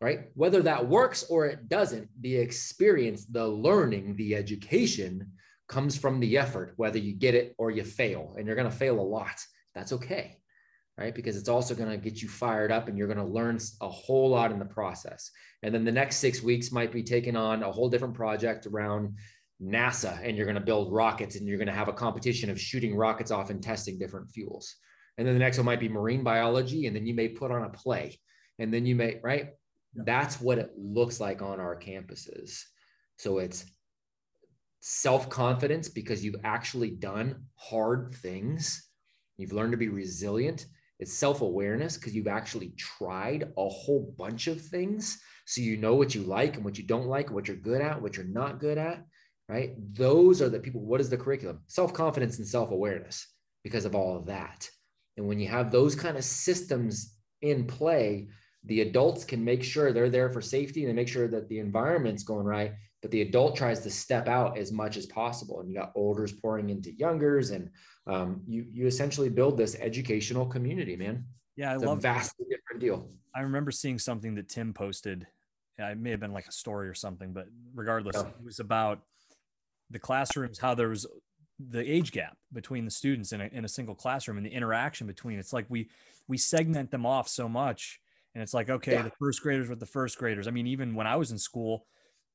Right? 0.00 0.30
Whether 0.34 0.62
that 0.62 0.88
works 0.88 1.24
or 1.30 1.46
it 1.46 1.68
doesn't, 1.68 2.08
the 2.20 2.36
experience, 2.36 3.24
the 3.26 3.46
learning, 3.46 4.16
the 4.16 4.34
education 4.34 5.30
comes 5.70 5.96
from 5.96 6.18
the 6.18 6.36
effort, 6.36 6.72
whether 6.76 6.98
you 6.98 7.14
get 7.14 7.34
it 7.34 7.54
or 7.56 7.70
you 7.70 7.84
fail. 7.84 8.34
And 8.36 8.46
you're 8.46 8.56
going 8.56 8.70
to 8.70 8.76
fail 8.76 8.98
a 8.98 9.00
lot. 9.00 9.40
That's 9.72 9.92
okay, 9.92 10.36
right? 10.98 11.14
Because 11.14 11.36
it's 11.36 11.48
also 11.48 11.76
going 11.76 11.90
to 11.90 11.96
get 11.96 12.20
you 12.20 12.28
fired 12.28 12.72
up 12.72 12.88
and 12.88 12.98
you're 12.98 13.06
going 13.06 13.24
to 13.24 13.24
learn 13.24 13.58
a 13.80 13.88
whole 13.88 14.30
lot 14.30 14.50
in 14.50 14.58
the 14.58 14.64
process. 14.64 15.30
And 15.62 15.72
then 15.72 15.84
the 15.84 15.92
next 15.92 16.16
six 16.16 16.42
weeks 16.42 16.72
might 16.72 16.92
be 16.92 17.04
taking 17.04 17.36
on 17.36 17.62
a 17.62 17.70
whole 17.70 17.88
different 17.88 18.14
project 18.14 18.66
around 18.66 19.16
NASA 19.62 20.18
and 20.26 20.36
you're 20.36 20.46
going 20.46 20.56
to 20.56 20.60
build 20.60 20.92
rockets 20.92 21.36
and 21.36 21.46
you're 21.46 21.58
going 21.58 21.68
to 21.68 21.72
have 21.72 21.88
a 21.88 21.92
competition 21.92 22.50
of 22.50 22.60
shooting 22.60 22.96
rockets 22.96 23.30
off 23.30 23.50
and 23.50 23.62
testing 23.62 23.96
different 23.96 24.28
fuels. 24.30 24.74
And 25.18 25.26
then 25.26 25.34
the 25.34 25.40
next 25.40 25.56
one 25.56 25.66
might 25.66 25.80
be 25.80 25.88
marine 25.88 26.24
biology. 26.24 26.86
And 26.86 26.96
then 26.96 27.06
you 27.06 27.14
may 27.14 27.28
put 27.28 27.52
on 27.52 27.62
a 27.62 27.70
play. 27.70 28.18
And 28.58 28.74
then 28.74 28.86
you 28.86 28.96
may, 28.96 29.20
right? 29.22 29.50
That's 29.94 30.40
what 30.40 30.58
it 30.58 30.72
looks 30.76 31.20
like 31.20 31.42
on 31.42 31.60
our 31.60 31.78
campuses. 31.78 32.62
So 33.18 33.38
it's 33.38 33.64
self 34.80 35.28
confidence 35.28 35.88
because 35.88 36.24
you've 36.24 36.40
actually 36.44 36.90
done 36.90 37.44
hard 37.54 38.14
things. 38.14 38.88
You've 39.36 39.52
learned 39.52 39.72
to 39.72 39.78
be 39.78 39.88
resilient. 39.88 40.66
It's 40.98 41.12
self 41.12 41.40
awareness 41.40 41.96
because 41.96 42.14
you've 42.14 42.28
actually 42.28 42.70
tried 42.76 43.52
a 43.56 43.68
whole 43.68 44.14
bunch 44.18 44.46
of 44.46 44.60
things. 44.60 45.20
So 45.46 45.60
you 45.60 45.76
know 45.76 45.94
what 45.94 46.14
you 46.14 46.22
like 46.22 46.56
and 46.56 46.64
what 46.64 46.78
you 46.78 46.84
don't 46.84 47.06
like, 47.06 47.30
what 47.30 47.48
you're 47.48 47.56
good 47.56 47.80
at, 47.80 48.00
what 48.00 48.16
you're 48.16 48.26
not 48.26 48.60
good 48.60 48.78
at, 48.78 49.04
right? 49.48 49.72
Those 49.94 50.42
are 50.42 50.48
the 50.48 50.60
people. 50.60 50.80
What 50.82 51.00
is 51.00 51.10
the 51.10 51.16
curriculum? 51.16 51.60
Self 51.66 51.92
confidence 51.92 52.38
and 52.38 52.46
self 52.46 52.70
awareness 52.70 53.26
because 53.62 53.84
of 53.84 53.94
all 53.94 54.16
of 54.16 54.26
that. 54.26 54.68
And 55.16 55.26
when 55.26 55.38
you 55.38 55.48
have 55.48 55.70
those 55.70 55.94
kind 55.94 56.16
of 56.16 56.24
systems 56.24 57.16
in 57.42 57.66
play, 57.66 58.28
the 58.64 58.82
adults 58.82 59.24
can 59.24 59.44
make 59.44 59.62
sure 59.62 59.92
they're 59.92 60.10
there 60.10 60.30
for 60.30 60.40
safety 60.40 60.82
and 60.82 60.90
they 60.90 60.94
make 60.94 61.08
sure 61.08 61.28
that 61.28 61.48
the 61.48 61.58
environment's 61.58 62.22
going 62.22 62.44
right 62.44 62.72
but 63.02 63.10
the 63.10 63.22
adult 63.22 63.56
tries 63.56 63.80
to 63.80 63.90
step 63.90 64.28
out 64.28 64.58
as 64.58 64.72
much 64.72 64.96
as 64.96 65.06
possible 65.06 65.60
and 65.60 65.68
you 65.68 65.76
got 65.76 65.92
olders 65.94 66.32
pouring 66.32 66.70
into 66.70 66.92
youngers 66.92 67.50
and 67.50 67.70
um, 68.06 68.42
you 68.46 68.66
you 68.70 68.86
essentially 68.86 69.28
build 69.28 69.56
this 69.56 69.76
educational 69.80 70.46
community 70.46 70.96
man. 70.96 71.24
Yeah 71.56 71.72
i 71.72 71.74
it's 71.74 71.84
love 71.84 71.98
a 71.98 72.00
vastly 72.00 72.46
different 72.50 72.80
deal. 72.80 73.08
I 73.34 73.40
remember 73.40 73.70
seeing 73.70 73.98
something 73.98 74.34
that 74.36 74.48
tim 74.48 74.72
posted. 74.72 75.26
It 75.78 75.98
may 75.98 76.10
have 76.10 76.20
been 76.20 76.34
like 76.34 76.46
a 76.46 76.52
story 76.52 76.88
or 76.88 76.94
something 76.94 77.32
but 77.32 77.46
regardless 77.74 78.16
yeah. 78.16 78.28
it 78.28 78.44
was 78.44 78.60
about 78.60 79.00
the 79.90 79.98
classrooms 79.98 80.58
how 80.58 80.74
there 80.74 80.90
was 80.90 81.06
the 81.58 81.80
age 81.80 82.12
gap 82.12 82.36
between 82.52 82.84
the 82.84 82.90
students 82.90 83.32
in 83.32 83.40
a, 83.40 83.48
in 83.52 83.64
a 83.64 83.68
single 83.68 83.94
classroom 83.94 84.38
and 84.38 84.46
the 84.46 84.50
interaction 84.50 85.06
between. 85.06 85.38
It's 85.38 85.52
like 85.52 85.66
we 85.68 85.88
we 86.28 86.36
segment 86.36 86.90
them 86.90 87.06
off 87.06 87.28
so 87.28 87.48
much 87.48 88.00
and 88.34 88.42
it's 88.42 88.54
like 88.54 88.68
okay 88.68 88.92
yeah. 88.92 89.02
the 89.02 89.12
first 89.18 89.42
graders 89.42 89.70
with 89.70 89.80
the 89.80 89.86
first 89.86 90.18
graders. 90.18 90.46
I 90.46 90.50
mean 90.50 90.66
even 90.66 90.94
when 90.94 91.06
i 91.06 91.16
was 91.16 91.30
in 91.30 91.38
school 91.38 91.86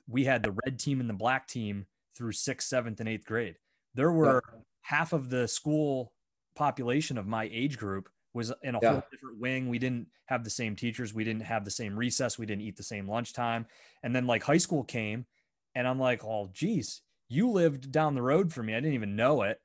we 0.08 0.26
had 0.26 0.44
the 0.44 0.56
red 0.66 0.80
team 0.80 1.00
and 1.00 1.10
the 1.10 1.14
black 1.14 1.48
team 1.48 1.86
through 2.16 2.32
sixth, 2.32 2.68
seventh, 2.68 3.00
and 3.00 3.10
eighth 3.10 3.26
grade. 3.26 3.56
There 3.94 4.12
were 4.12 4.44
yeah. 4.54 4.60
half 4.82 5.14
of 5.14 5.30
the 5.30 5.48
school 5.48 6.14
population 6.56 7.18
of 7.18 7.28
my 7.28 7.50
age 7.52 7.78
group 7.78 8.10
was 8.34 8.52
in 8.64 8.76
a 8.76 8.80
yeah. 8.82 8.92
whole 8.92 9.04
different 9.12 9.40
wing. 9.40 9.70
We 9.70 9.80
didn't 9.80 10.08
have 10.26 10.44
the 10.44 10.50
same 10.50 10.76
teachers. 10.76 11.14
We 11.14 11.24
didn't 11.24 11.44
have 11.44 11.66
the 11.66 11.72
same 11.72 11.98
recess. 11.98 12.38
We 12.38 12.46
didn't 12.46 12.64
eat 12.64 12.76
the 12.76 12.84
same 12.84 13.08
lunchtime. 13.08 13.66
And 14.04 14.16
then 14.16 14.28
like 14.28 14.44
high 14.44 14.58
school 14.58 14.84
came, 14.84 15.26
and 15.74 15.88
I'm 15.88 16.00
like, 16.00 16.24
oh, 16.24 16.50
geez, 16.54 17.02
you 17.30 17.50
lived 17.50 17.92
down 17.92 18.16
the 18.16 18.22
road 18.22 18.54
from 18.54 18.68
me. 18.68 18.74
I 18.74 18.80
didn't 18.80 18.94
even 18.94 19.16
know 19.16 19.44
it 19.44 19.60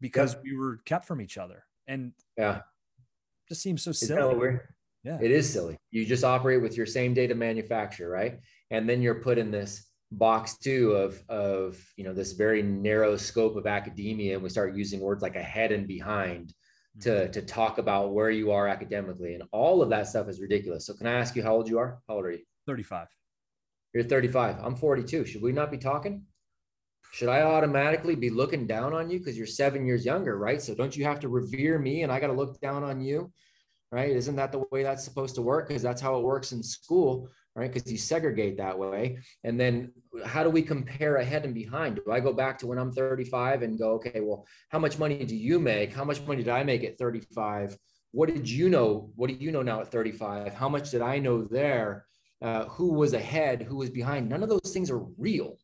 because 0.00 0.34
yeah. 0.34 0.40
we 0.44 0.56
were 0.56 0.78
kept 0.84 1.06
from 1.06 1.20
each 1.20 1.38
other. 1.38 1.64
And 1.86 2.12
yeah, 2.36 2.60
just 3.48 3.62
seems 3.62 3.82
so 3.82 3.92
silly. 3.92 4.58
Yeah, 5.04 5.18
it 5.20 5.30
is 5.30 5.52
silly. 5.52 5.76
You 5.90 6.06
just 6.06 6.24
operate 6.24 6.62
with 6.62 6.78
your 6.78 6.86
same 6.86 7.12
data 7.12 7.34
manufacturer, 7.34 8.08
right? 8.08 8.40
And 8.70 8.88
then 8.88 9.02
you're 9.02 9.20
put 9.20 9.38
in 9.38 9.50
this 9.50 9.86
box 10.12 10.58
too 10.58 10.92
of 10.92 11.20
of 11.28 11.82
you 11.96 12.04
know 12.04 12.12
this 12.12 12.32
very 12.32 12.62
narrow 12.62 13.16
scope 13.16 13.56
of 13.56 13.66
academia 13.66 14.34
and 14.34 14.42
we 14.42 14.48
start 14.48 14.76
using 14.76 15.00
words 15.00 15.22
like 15.22 15.34
ahead 15.34 15.72
and 15.72 15.88
behind 15.88 16.52
to 17.00 17.10
mm-hmm. 17.10 17.32
to 17.32 17.42
talk 17.42 17.78
about 17.78 18.12
where 18.12 18.30
you 18.30 18.52
are 18.52 18.68
academically. 18.68 19.34
And 19.34 19.44
all 19.52 19.82
of 19.82 19.90
that 19.90 20.06
stuff 20.06 20.28
is 20.28 20.40
ridiculous. 20.40 20.86
So 20.86 20.94
can 20.94 21.06
i 21.06 21.12
ask 21.12 21.34
you 21.34 21.42
how 21.42 21.54
old 21.54 21.68
you 21.68 21.78
are? 21.78 21.98
How 22.08 22.16
old 22.16 22.24
are 22.26 22.32
you? 22.32 22.44
35 22.66 23.08
you're 23.92 24.02
35 24.02 24.56
i'm 24.64 24.74
42 24.74 25.26
should 25.26 25.42
we 25.42 25.52
not 25.52 25.70
be 25.70 25.78
talking? 25.78 26.24
Should 27.14 27.28
I 27.28 27.42
automatically 27.42 28.16
be 28.16 28.28
looking 28.28 28.66
down 28.66 28.92
on 28.92 29.08
you? 29.08 29.20
Because 29.20 29.38
you're 29.38 29.46
seven 29.46 29.86
years 29.86 30.04
younger, 30.04 30.36
right? 30.36 30.60
So 30.60 30.74
don't 30.74 30.96
you 30.96 31.04
have 31.04 31.20
to 31.20 31.28
revere 31.28 31.78
me 31.78 32.02
and 32.02 32.10
I 32.10 32.18
got 32.18 32.26
to 32.26 32.32
look 32.32 32.60
down 32.60 32.82
on 32.82 33.00
you, 33.00 33.30
right? 33.92 34.10
Isn't 34.10 34.34
that 34.34 34.50
the 34.50 34.64
way 34.72 34.82
that's 34.82 35.04
supposed 35.04 35.36
to 35.36 35.42
work? 35.42 35.68
Because 35.68 35.80
that's 35.80 36.00
how 36.00 36.18
it 36.18 36.24
works 36.24 36.50
in 36.50 36.60
school, 36.60 37.28
right? 37.54 37.72
Because 37.72 37.90
you 37.90 37.98
segregate 37.98 38.56
that 38.58 38.78
way. 38.78 39.18
And 39.44 39.58
then 39.58 39.92
how 40.24 40.42
do 40.42 40.50
we 40.50 40.62
compare 40.62 41.16
ahead 41.16 41.44
and 41.44 41.54
behind? 41.54 41.96
Do 41.96 42.12
I 42.12 42.20
go 42.20 42.32
back 42.32 42.58
to 42.58 42.66
when 42.66 42.78
I'm 42.78 42.92
35 42.92 43.62
and 43.62 43.78
go, 43.78 43.92
okay, 43.92 44.20
well, 44.20 44.46
how 44.70 44.78
much 44.78 44.98
money 44.98 45.24
do 45.24 45.36
you 45.36 45.60
make? 45.60 45.92
How 45.92 46.04
much 46.04 46.20
money 46.22 46.42
did 46.42 46.52
I 46.52 46.64
make 46.64 46.84
at 46.84 46.98
35? 46.98 47.76
What 48.12 48.28
did 48.28 48.48
you 48.48 48.68
know? 48.68 49.10
What 49.16 49.28
do 49.28 49.34
you 49.34 49.52
know 49.52 49.62
now 49.62 49.80
at 49.80 49.90
35? 49.90 50.54
How 50.54 50.68
much 50.68 50.90
did 50.90 51.02
I 51.02 51.18
know 51.18 51.44
there? 51.44 52.06
Uh, 52.42 52.64
who 52.64 52.92
was 52.92 53.14
ahead? 53.14 53.62
Who 53.62 53.76
was 53.76 53.90
behind? 53.90 54.28
None 54.28 54.42
of 54.42 54.48
those 54.48 54.72
things 54.72 54.90
are 54.90 54.98
real 55.18 55.58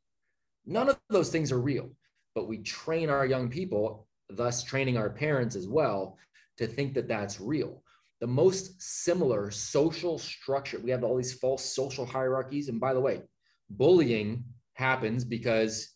None 0.66 0.88
of 0.88 1.00
those 1.08 1.30
things 1.30 1.52
are 1.52 1.60
real, 1.60 1.90
but 2.34 2.48
we 2.48 2.58
train 2.58 3.10
our 3.10 3.26
young 3.26 3.48
people, 3.48 4.06
thus 4.28 4.62
training 4.62 4.96
our 4.96 5.10
parents 5.10 5.56
as 5.56 5.66
well, 5.66 6.18
to 6.58 6.66
think 6.66 6.94
that 6.94 7.08
that's 7.08 7.40
real. 7.40 7.82
The 8.20 8.26
most 8.26 8.80
similar 8.82 9.50
social 9.50 10.18
structure, 10.18 10.78
we 10.78 10.90
have 10.90 11.04
all 11.04 11.16
these 11.16 11.34
false 11.34 11.64
social 11.64 12.04
hierarchies. 12.04 12.68
And 12.68 12.78
by 12.78 12.92
the 12.92 13.00
way, 13.00 13.22
bullying 13.70 14.44
happens 14.74 15.24
because 15.24 15.88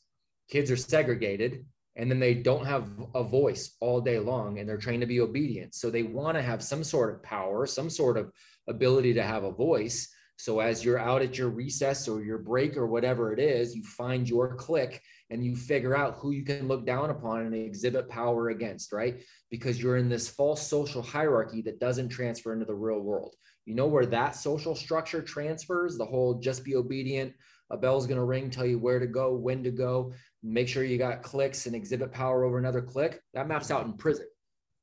kids 0.48 0.70
are 0.70 0.76
segregated 0.76 1.64
and 1.96 2.10
then 2.10 2.18
they 2.18 2.34
don't 2.34 2.66
have 2.66 2.90
a 3.14 3.22
voice 3.22 3.76
all 3.80 4.00
day 4.00 4.18
long 4.18 4.58
and 4.58 4.68
they're 4.68 4.76
trained 4.76 5.02
to 5.02 5.06
be 5.06 5.20
obedient. 5.20 5.74
So 5.74 5.90
they 5.90 6.02
want 6.02 6.36
to 6.36 6.42
have 6.42 6.62
some 6.62 6.82
sort 6.82 7.14
of 7.14 7.22
power, 7.22 7.66
some 7.66 7.88
sort 7.88 8.16
of 8.16 8.30
ability 8.68 9.14
to 9.14 9.22
have 9.22 9.44
a 9.44 9.52
voice. 9.52 10.08
So 10.36 10.60
as 10.60 10.84
you're 10.84 10.98
out 10.98 11.22
at 11.22 11.38
your 11.38 11.50
recess 11.50 12.08
or 12.08 12.22
your 12.22 12.38
break 12.38 12.76
or 12.76 12.86
whatever 12.86 13.32
it 13.32 13.38
is, 13.38 13.76
you 13.76 13.84
find 13.84 14.28
your 14.28 14.56
clique 14.56 15.00
and 15.30 15.44
you 15.44 15.56
figure 15.56 15.96
out 15.96 16.16
who 16.16 16.30
you 16.32 16.44
can 16.44 16.68
look 16.68 16.86
down 16.86 17.10
upon 17.10 17.42
and 17.42 17.54
exhibit 17.54 18.08
power 18.08 18.50
against, 18.50 18.92
right? 18.92 19.22
Because 19.50 19.82
you're 19.82 19.96
in 19.96 20.08
this 20.08 20.28
false 20.28 20.66
social 20.66 21.02
hierarchy 21.02 21.62
that 21.62 21.80
doesn't 21.80 22.10
transfer 22.10 22.52
into 22.52 22.66
the 22.66 22.74
real 22.74 23.00
world. 23.00 23.34
You 23.64 23.74
know 23.74 23.86
where 23.86 24.06
that 24.06 24.36
social 24.36 24.74
structure 24.74 25.22
transfers, 25.22 25.96
the 25.96 26.04
whole 26.04 26.34
just 26.34 26.64
be 26.64 26.76
obedient, 26.76 27.32
a 27.70 27.76
bell's 27.76 28.06
going 28.06 28.18
to 28.18 28.24
ring, 28.24 28.50
tell 28.50 28.66
you 28.66 28.78
where 28.78 28.98
to 28.98 29.06
go, 29.06 29.34
when 29.34 29.64
to 29.64 29.70
go, 29.70 30.12
make 30.42 30.68
sure 30.68 30.84
you 30.84 30.98
got 30.98 31.22
clicks 31.22 31.66
and 31.66 31.74
exhibit 31.74 32.12
power 32.12 32.44
over 32.44 32.58
another 32.58 32.82
click. 32.82 33.20
That 33.32 33.48
maps 33.48 33.70
out 33.70 33.86
in 33.86 33.94
prison. 33.94 34.26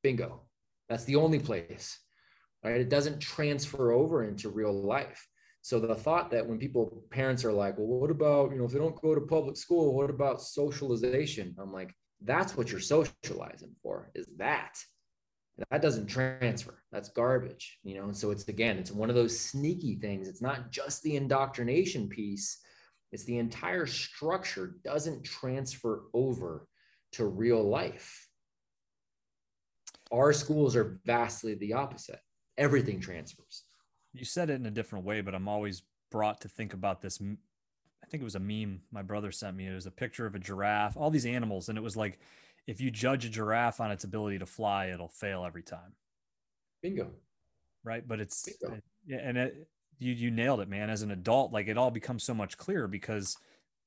Bingo. 0.02 0.42
That's 0.89 1.06
the 1.06 1.18
only 1.18 1.39
place. 1.39 2.00
Right? 2.64 2.82
It 2.82 2.89
doesn't 2.89 3.20
transfer 3.20 3.92
over 3.92 4.24
into 4.24 4.50
real 4.50 4.74
life. 4.74 5.28
So 5.62 5.80
the 5.80 5.93
thought 5.95 6.32
that 6.32 6.45
when 6.45 6.57
people 6.57 7.03
parents 7.12 7.45
are 7.45 7.53
like, 7.53 7.78
well, 7.78 7.88
what 7.88 8.09
about, 8.09 8.51
you 8.51 8.57
know, 8.57 8.66
if 8.66 8.72
they 8.72 8.80
don't 8.80 8.99
go 8.99 9.14
to 9.14 9.22
public 9.22 9.55
school, 9.55 9.93
what 9.93 10.09
about 10.09 10.41
socialization? 10.41 11.55
I'm 11.59 11.72
like, 11.72 11.93
that's 12.22 12.57
what 12.57 12.72
you're 12.72 12.82
socializing 12.82 13.76
for, 13.82 14.12
is 14.16 14.28
that. 14.38 14.84
That 15.70 15.82
doesn't 15.84 16.07
transfer. 16.07 16.82
That's 16.91 17.09
garbage, 17.09 17.78
you 17.84 17.95
know. 17.95 18.05
And 18.05 18.18
so 18.18 18.32
it's 18.32 18.47
again, 18.47 18.80
it's 18.80 18.91
one 18.91 19.09
of 19.09 19.16
those 19.16 19.39
sneaky 19.39 19.95
things. 19.95 20.28
It's 20.28 20.41
not 20.41 20.72
just 20.72 21.03
the 21.03 21.16
indoctrination 21.16 22.07
piece, 22.07 22.59
it's 23.12 23.26
the 23.26 23.38
entire 23.38 23.86
structure 23.86 24.78
doesn't 24.84 25.24
transfer 25.24 26.05
over 26.14 26.68
to 27.12 27.26
real 27.26 27.62
life. 27.62 28.28
Our 30.12 30.34
schools 30.34 30.76
are 30.76 30.99
vastly 31.05 31.55
the 31.55 31.74
opposite. 31.74 32.20
Everything 32.57 32.99
transfers 32.99 33.66
you 34.14 34.26
said 34.26 34.49
it 34.49 34.55
in 34.55 34.66
a 34.66 34.72
different 34.72 35.05
way, 35.05 35.22
but 35.22 35.36
I'm 35.36 35.47
always 35.47 35.84
brought 36.12 36.41
to 36.41 36.49
think 36.49 36.74
about 36.74 37.01
this. 37.01 37.20
I 37.22 38.07
think 38.07 38.22
it 38.22 38.24
was 38.24 38.36
a 38.36 38.39
meme 38.39 38.82
my 38.91 39.01
brother 39.01 39.32
sent 39.32 39.55
me. 39.55 39.68
It 39.68 39.74
was 39.74 39.86
a 39.86 39.91
picture 39.91 40.26
of 40.26 40.36
a 40.36 40.39
giraffe, 40.39 40.97
all 40.97 41.09
these 41.09 41.26
animals, 41.26 41.70
and 41.70 41.78
it 41.78 41.82
was 41.82 41.95
like, 41.95 42.20
if 42.68 42.80
you 42.80 42.91
judge 42.91 43.26
a 43.26 43.30
giraffe 43.30 43.80
on 43.80 43.91
its 43.91 44.03
ability 44.03 44.39
to 44.39 44.45
fly, 44.45 44.88
it'll 44.88 45.07
fail 45.07 45.45
every 45.45 45.64
time. 45.64 45.93
Bingo. 46.82 47.12
Right, 47.84 48.07
but 48.07 48.20
it's 48.20 48.47
it, 48.47 48.84
yeah, 49.07 49.18
and 49.24 49.38
it, 49.38 49.68
you 49.97 50.14
you 50.14 50.30
nailed 50.30 50.62
it, 50.62 50.70
man. 50.70 50.89
As 50.91 51.01
an 51.01 51.12
adult, 51.12 51.51
like 51.51 51.68
it 51.68 51.78
all 51.78 51.89
becomes 51.89 52.24
so 52.24 52.34
much 52.34 52.57
clearer 52.57 52.88
because 52.88 53.38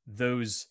those 0.07 0.67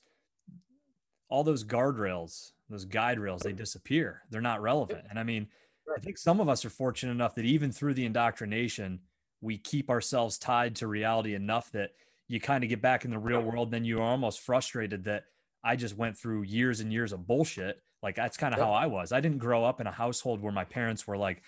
all 1.29 1.43
those 1.43 1.63
guardrails, 1.63 2.51
those 2.69 2.85
guide 2.85 3.19
rails, 3.19 3.41
they 3.41 3.53
disappear. 3.53 4.23
They're 4.29 4.41
not 4.41 4.61
relevant. 4.61 5.05
And 5.09 5.17
I 5.17 5.23
mean, 5.23 5.47
I 5.95 5.99
think 5.99 6.17
some 6.17 6.39
of 6.39 6.49
us 6.49 6.65
are 6.65 6.69
fortunate 6.69 7.13
enough 7.13 7.35
that 7.35 7.45
even 7.45 7.71
through 7.71 7.93
the 7.93 8.05
indoctrination 8.05 8.99
we 9.43 9.57
keep 9.57 9.89
ourselves 9.89 10.37
tied 10.37 10.75
to 10.77 10.87
reality 10.87 11.35
enough 11.35 11.71
that 11.71 11.91
you 12.27 12.39
kind 12.39 12.63
of 12.63 12.69
get 12.69 12.81
back 12.81 13.05
in 13.05 13.11
the 13.11 13.19
real 13.19 13.41
world 13.41 13.69
then 13.69 13.85
you're 13.85 14.01
almost 14.01 14.39
frustrated 14.39 15.03
that 15.03 15.25
i 15.63 15.75
just 15.75 15.97
went 15.97 16.17
through 16.17 16.41
years 16.41 16.79
and 16.79 16.91
years 16.91 17.13
of 17.13 17.27
bullshit. 17.27 17.81
Like 18.01 18.15
that's 18.15 18.35
kind 18.35 18.53
of 18.53 18.59
how 18.59 18.73
i 18.73 18.87
was. 18.87 19.13
I 19.13 19.21
didn't 19.21 19.37
grow 19.37 19.63
up 19.63 19.79
in 19.79 19.87
a 19.87 19.91
household 19.91 20.41
where 20.41 20.51
my 20.51 20.65
parents 20.65 21.07
were 21.07 21.17
like 21.17 21.41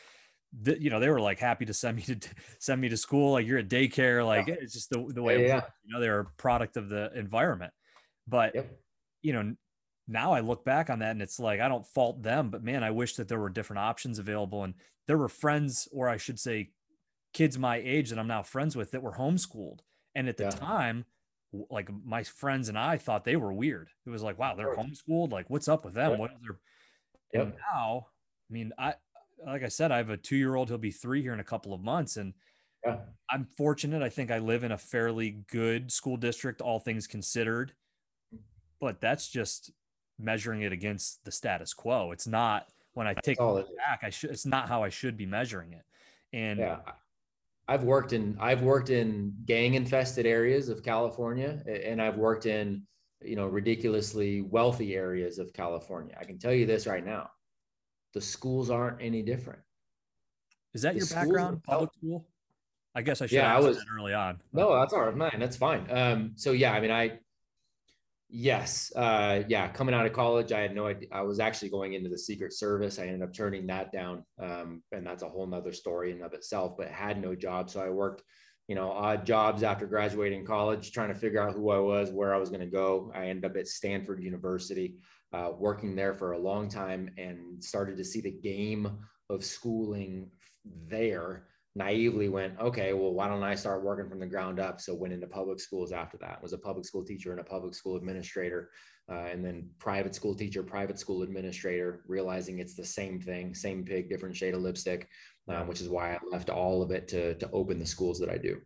you 0.63 0.89
know 0.89 1.01
they 1.01 1.09
were 1.09 1.19
like 1.19 1.39
happy 1.39 1.65
to 1.65 1.73
send 1.73 1.97
me 1.97 2.03
to 2.03 2.17
send 2.59 2.79
me 2.79 2.87
to 2.89 2.97
school. 2.97 3.33
Like 3.33 3.45
you're 3.45 3.59
at 3.59 3.67
daycare. 3.67 4.25
Like 4.25 4.47
yeah. 4.47 4.55
it's 4.61 4.73
just 4.73 4.89
the, 4.89 5.05
the 5.09 5.21
way 5.21 5.41
yeah, 5.41 5.47
yeah. 5.47 5.61
you 5.83 5.93
know 5.93 5.99
they're 5.99 6.19
a 6.21 6.25
product 6.37 6.77
of 6.77 6.87
the 6.87 7.11
environment. 7.13 7.73
But 8.27 8.55
yep. 8.55 8.71
you 9.21 9.33
know 9.33 9.55
now 10.07 10.33
i 10.33 10.39
look 10.39 10.63
back 10.63 10.89
on 10.89 10.99
that 10.99 11.11
and 11.11 11.21
it's 11.21 11.39
like 11.39 11.59
i 11.59 11.67
don't 11.67 11.87
fault 11.87 12.21
them 12.21 12.49
but 12.49 12.63
man 12.63 12.83
i 12.83 12.91
wish 12.91 13.15
that 13.15 13.27
there 13.27 13.39
were 13.39 13.49
different 13.49 13.79
options 13.79 14.19
available 14.19 14.63
and 14.63 14.75
there 15.07 15.17
were 15.17 15.27
friends 15.27 15.87
or 15.91 16.07
i 16.07 16.17
should 16.17 16.39
say 16.39 16.69
kids 17.35 17.59
my 17.59 17.75
age 17.75 18.11
that 18.11 18.17
I'm 18.17 18.27
now 18.27 18.43
friends 18.43 18.77
with 18.77 18.91
that 18.91 19.03
were 19.03 19.11
homeschooled. 19.11 19.79
And 20.15 20.29
at 20.29 20.37
the 20.37 20.45
yeah. 20.45 20.51
time, 20.51 21.05
like 21.69 21.89
my 22.05 22.23
friends 22.23 22.69
and 22.69 22.77
I 22.77 22.97
thought 22.97 23.25
they 23.25 23.35
were 23.35 23.51
weird. 23.51 23.89
It 24.05 24.09
was 24.09 24.23
like, 24.23 24.39
wow, 24.39 24.55
they're 24.55 24.75
homeschooled. 24.75 25.33
Like, 25.33 25.49
what's 25.49 25.67
up 25.67 25.83
with 25.83 25.93
them? 25.93 26.11
Yep. 26.11 26.19
What 26.19 26.31
is 26.31 26.37
their 26.41 26.59
yep. 27.33 27.43
and 27.43 27.53
now? 27.73 28.07
I 28.49 28.53
mean, 28.53 28.71
I 28.79 28.93
like 29.45 29.63
I 29.63 29.67
said, 29.67 29.91
I 29.91 29.97
have 29.97 30.09
a 30.09 30.17
two 30.17 30.37
year 30.37 30.55
old. 30.55 30.69
He'll 30.69 30.77
be 30.77 30.91
three 30.91 31.21
here 31.21 31.33
in 31.33 31.41
a 31.41 31.45
couple 31.45 31.73
of 31.73 31.81
months, 31.81 32.15
and 32.15 32.33
yeah. 32.85 32.99
I'm 33.29 33.45
fortunate. 33.57 34.01
I 34.01 34.09
think 34.09 34.31
I 34.31 34.39
live 34.39 34.63
in 34.63 34.71
a 34.71 34.77
fairly 34.77 35.43
good 35.51 35.91
school 35.91 36.15
district, 36.15 36.61
all 36.61 36.79
things 36.79 37.05
considered. 37.05 37.73
But 38.79 39.01
that's 39.01 39.27
just 39.27 39.71
measuring 40.17 40.61
it 40.61 40.71
against 40.71 41.25
the 41.25 41.31
status 41.31 41.73
quo. 41.73 42.11
It's 42.11 42.27
not 42.27 42.67
when 42.93 43.07
I 43.07 43.13
take 43.13 43.39
it 43.41 43.77
back. 43.77 43.99
I 44.03 44.09
should. 44.09 44.31
It's 44.31 44.45
not 44.45 44.69
how 44.69 44.83
I 44.83 44.89
should 44.89 45.17
be 45.17 45.25
measuring 45.25 45.73
it. 45.73 45.83
And 46.31 46.59
yeah. 46.59 46.77
I've 47.67 47.83
worked 47.83 48.13
in 48.13 48.37
I've 48.39 48.61
worked 48.61 48.89
in 48.89 49.33
gang 49.45 49.73
infested 49.73 50.25
areas 50.25 50.69
of 50.69 50.83
California 50.83 51.63
and 51.65 52.01
I've 52.01 52.17
worked 52.17 52.45
in 52.45 52.83
you 53.23 53.35
know 53.35 53.47
ridiculously 53.47 54.41
wealthy 54.41 54.95
areas 54.95 55.39
of 55.39 55.51
California. 55.53 56.15
I 56.19 56.25
can 56.25 56.37
tell 56.37 56.53
you 56.53 56.65
this 56.65 56.85
right 56.85 57.05
now. 57.05 57.29
The 58.13 58.21
schools 58.21 58.69
aren't 58.69 59.01
any 59.01 59.21
different. 59.21 59.59
Is 60.73 60.83
that 60.83 60.93
the 60.93 60.99
your 60.99 61.07
background? 61.07 61.63
Public 61.63 61.91
school? 61.97 62.27
I 62.93 63.01
guess 63.01 63.21
I 63.21 63.25
should 63.25 63.35
yeah, 63.35 63.53
I 63.53 63.59
was 63.59 63.83
early 63.93 64.13
on. 64.13 64.39
But. 64.53 64.61
No, 64.61 64.79
that's 64.79 64.93
all 64.93 65.01
right, 65.01 65.15
man. 65.15 65.35
That's 65.37 65.57
fine. 65.57 65.85
Um, 65.89 66.31
so 66.35 66.51
yeah, 66.51 66.73
I 66.73 66.79
mean, 66.79 66.91
I 66.91 67.19
Yes. 68.29 68.91
Uh, 68.95 69.43
yeah. 69.47 69.67
Coming 69.67 69.93
out 69.93 70.05
of 70.05 70.13
college, 70.13 70.51
I 70.51 70.61
had 70.61 70.75
no 70.75 70.87
idea. 70.87 71.09
I 71.11 71.21
was 71.21 71.39
actually 71.39 71.69
going 71.69 71.93
into 71.93 72.09
the 72.09 72.17
Secret 72.17 72.53
Service. 72.53 72.97
I 72.97 73.03
ended 73.03 73.21
up 73.21 73.33
turning 73.33 73.67
that 73.67 73.91
down. 73.91 74.23
Um, 74.41 74.81
and 74.91 75.05
that's 75.05 75.23
a 75.23 75.29
whole 75.29 75.45
nother 75.45 75.71
story 75.71 76.11
in 76.11 76.21
of 76.23 76.33
itself, 76.33 76.75
but 76.77 76.87
had 76.87 77.21
no 77.21 77.35
job. 77.35 77.69
So 77.69 77.81
I 77.81 77.89
worked, 77.89 78.23
you 78.67 78.75
know, 78.75 78.91
odd 78.91 79.25
jobs 79.25 79.61
after 79.61 79.85
graduating 79.85 80.45
college, 80.45 80.91
trying 80.91 81.13
to 81.13 81.19
figure 81.19 81.41
out 81.41 81.53
who 81.53 81.69
I 81.69 81.79
was, 81.79 82.11
where 82.11 82.33
I 82.33 82.39
was 82.39 82.49
going 82.49 82.61
to 82.61 82.65
go. 82.65 83.11
I 83.13 83.27
ended 83.27 83.45
up 83.45 83.57
at 83.57 83.67
Stanford 83.67 84.21
University, 84.21 84.95
uh, 85.31 85.51
working 85.57 85.95
there 85.95 86.15
for 86.15 86.31
a 86.31 86.39
long 86.39 86.67
time 86.67 87.11
and 87.17 87.63
started 87.63 87.95
to 87.97 88.03
see 88.03 88.21
the 88.21 88.31
game 88.31 88.89
of 89.29 89.43
schooling 89.43 90.31
there 90.87 91.45
naively 91.75 92.29
went, 92.29 92.57
okay, 92.59 92.93
well, 92.93 93.13
why 93.13 93.27
don't 93.27 93.43
I 93.43 93.53
start 93.53 93.83
working 93.83 94.09
from 94.09 94.19
the 94.19 94.25
ground 94.25 94.59
up? 94.59 94.79
So 94.79 94.95
went 94.95 95.13
into 95.13 95.27
public 95.27 95.59
schools 95.59 95.91
after 95.91 96.17
that. 96.19 96.41
Was 96.41 96.53
a 96.53 96.57
public 96.57 96.85
school 96.85 97.03
teacher 97.03 97.31
and 97.31 97.39
a 97.39 97.43
public 97.43 97.75
school 97.75 97.97
administrator, 97.97 98.69
uh, 99.11 99.25
and 99.31 99.43
then 99.43 99.69
private 99.77 100.15
school 100.15 100.33
teacher, 100.33 100.63
private 100.63 100.97
school 100.97 101.21
administrator. 101.21 102.03
Realizing 102.07 102.59
it's 102.59 102.75
the 102.75 102.85
same 102.85 103.19
thing, 103.19 103.53
same 103.53 103.83
pig, 103.83 104.09
different 104.09 104.35
shade 104.35 104.53
of 104.53 104.61
lipstick, 104.61 105.09
uh, 105.49 105.63
which 105.63 105.81
is 105.81 105.89
why 105.89 106.13
I 106.13 106.19
left 106.31 106.49
all 106.49 106.81
of 106.81 106.91
it 106.91 107.07
to 107.09 107.35
to 107.35 107.49
open 107.51 107.77
the 107.77 107.85
schools 107.85 108.19
that 108.19 108.29
I 108.29 108.37
do. 108.37 108.61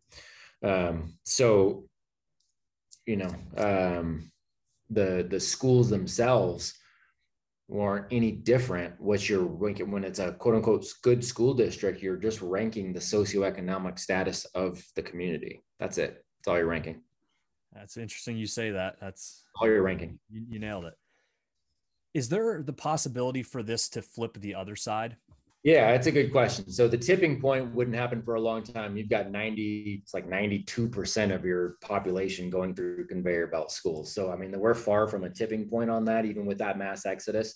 Um, 0.63 1.17
so, 1.23 1.85
you 3.07 3.17
know, 3.17 3.33
um, 3.57 4.31
the 4.91 5.25
the 5.27 5.39
schools 5.39 5.89
themselves 5.89 6.78
weren't 7.69 8.07
any 8.11 8.31
different. 8.31 8.99
What 8.99 9.29
you're 9.29 9.45
ranking 9.45 9.91
when 9.91 10.03
it's 10.03 10.19
a 10.19 10.33
quote 10.33 10.55
unquote 10.55 10.85
good 11.03 11.23
school 11.23 11.53
district, 11.53 12.01
you're 12.01 12.17
just 12.17 12.41
ranking 12.41 12.91
the 12.91 12.99
socioeconomic 12.99 13.99
status 13.99 14.45
of 14.55 14.83
the 14.95 15.03
community. 15.03 15.61
That's 15.79 15.97
it. 15.97 16.25
That's 16.39 16.47
all 16.47 16.57
you're 16.57 16.67
ranking. 16.67 17.01
That's 17.73 17.97
interesting. 17.97 18.37
You 18.37 18.47
say 18.47 18.71
that. 18.71 18.97
That's 18.99 19.45
all 19.55 19.67
you're 19.67 19.83
ranking. 19.83 20.19
You, 20.29 20.43
you 20.49 20.59
nailed 20.59 20.85
it. 20.85 20.95
Is 22.15 22.27
there 22.27 22.63
the 22.63 22.73
possibility 22.73 23.43
for 23.43 23.61
this 23.61 23.87
to 23.89 24.01
flip 24.01 24.33
the 24.39 24.55
other 24.55 24.75
side? 24.75 25.15
Yeah, 25.63 25.91
that's 25.91 26.07
a 26.07 26.11
good 26.11 26.31
question. 26.31 26.71
So 26.71 26.87
the 26.87 26.97
tipping 26.97 27.41
point 27.41 27.73
wouldn't 27.75 27.95
happen 27.95 28.21
for 28.21 28.35
a 28.35 28.41
long 28.41 28.63
time. 28.63 28.95
You've 28.95 29.09
got 29.09 29.29
90, 29.29 29.99
it's 30.03 30.13
like 30.13 30.25
92% 30.25 31.35
of 31.35 31.43
your 31.43 31.75
population 31.81 32.49
going 32.49 32.73
through 32.73 33.07
conveyor 33.07 33.47
belt 33.47 33.69
schools. 33.69 34.13
So, 34.13 34.31
I 34.31 34.37
mean, 34.37 34.57
we're 34.57 34.73
far 34.73 35.07
from 35.07 35.25
a 35.25 35.29
tipping 35.29 35.67
point 35.67 35.89
on 35.89 36.05
that, 36.05 36.23
even 36.23 36.45
with 36.45 36.59
that 36.59 36.77
mass 36.77 37.05
exodus 37.05 37.55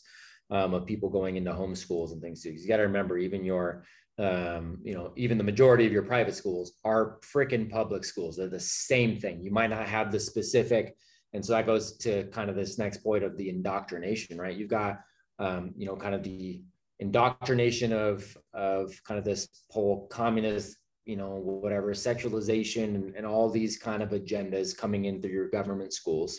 um, 0.51 0.73
of 0.73 0.85
people 0.85 1.09
going 1.09 1.37
into 1.37 1.53
home 1.53 1.75
schools 1.75 2.11
and 2.11 2.21
things 2.21 2.43
too. 2.43 2.51
You 2.51 2.67
got 2.67 2.77
to 2.77 2.83
remember, 2.83 3.17
even 3.17 3.45
your, 3.45 3.85
um, 4.19 4.79
you 4.83 4.93
know, 4.93 5.13
even 5.15 5.37
the 5.37 5.43
majority 5.45 5.85
of 5.85 5.93
your 5.93 6.03
private 6.03 6.35
schools 6.35 6.73
are 6.83 7.19
freaking 7.21 7.69
public 7.69 8.03
schools. 8.03 8.35
They're 8.35 8.49
the 8.49 8.59
same 8.59 9.17
thing. 9.17 9.41
You 9.41 9.51
might 9.51 9.69
not 9.69 9.87
have 9.87 10.11
the 10.11 10.19
specific, 10.19 10.97
and 11.31 11.43
so 11.43 11.53
that 11.53 11.65
goes 11.65 11.97
to 11.99 12.25
kind 12.25 12.49
of 12.49 12.57
this 12.57 12.77
next 12.77 12.97
point 12.97 13.23
of 13.23 13.37
the 13.37 13.49
indoctrination, 13.49 14.37
right? 14.37 14.55
You've 14.55 14.69
got, 14.69 14.99
um, 15.39 15.73
you 15.77 15.85
know, 15.87 15.95
kind 15.95 16.13
of 16.13 16.21
the 16.21 16.61
indoctrination 17.03 17.91
of 17.93 18.37
of 18.53 18.93
kind 19.07 19.17
of 19.17 19.25
this 19.25 19.47
whole 19.69 20.07
communist 20.07 20.77
you 21.05 21.17
know 21.17 21.31
whatever 21.63 21.89
sexualization 21.93 22.95
and, 22.95 23.15
and, 23.15 23.25
all 23.25 23.49
these 23.49 23.77
kind 23.77 24.01
of 24.01 24.09
agendas 24.11 24.77
coming 24.77 25.05
in 25.05 25.21
through 25.21 25.37
your 25.39 25.49
government 25.49 25.91
schools. 25.93 26.31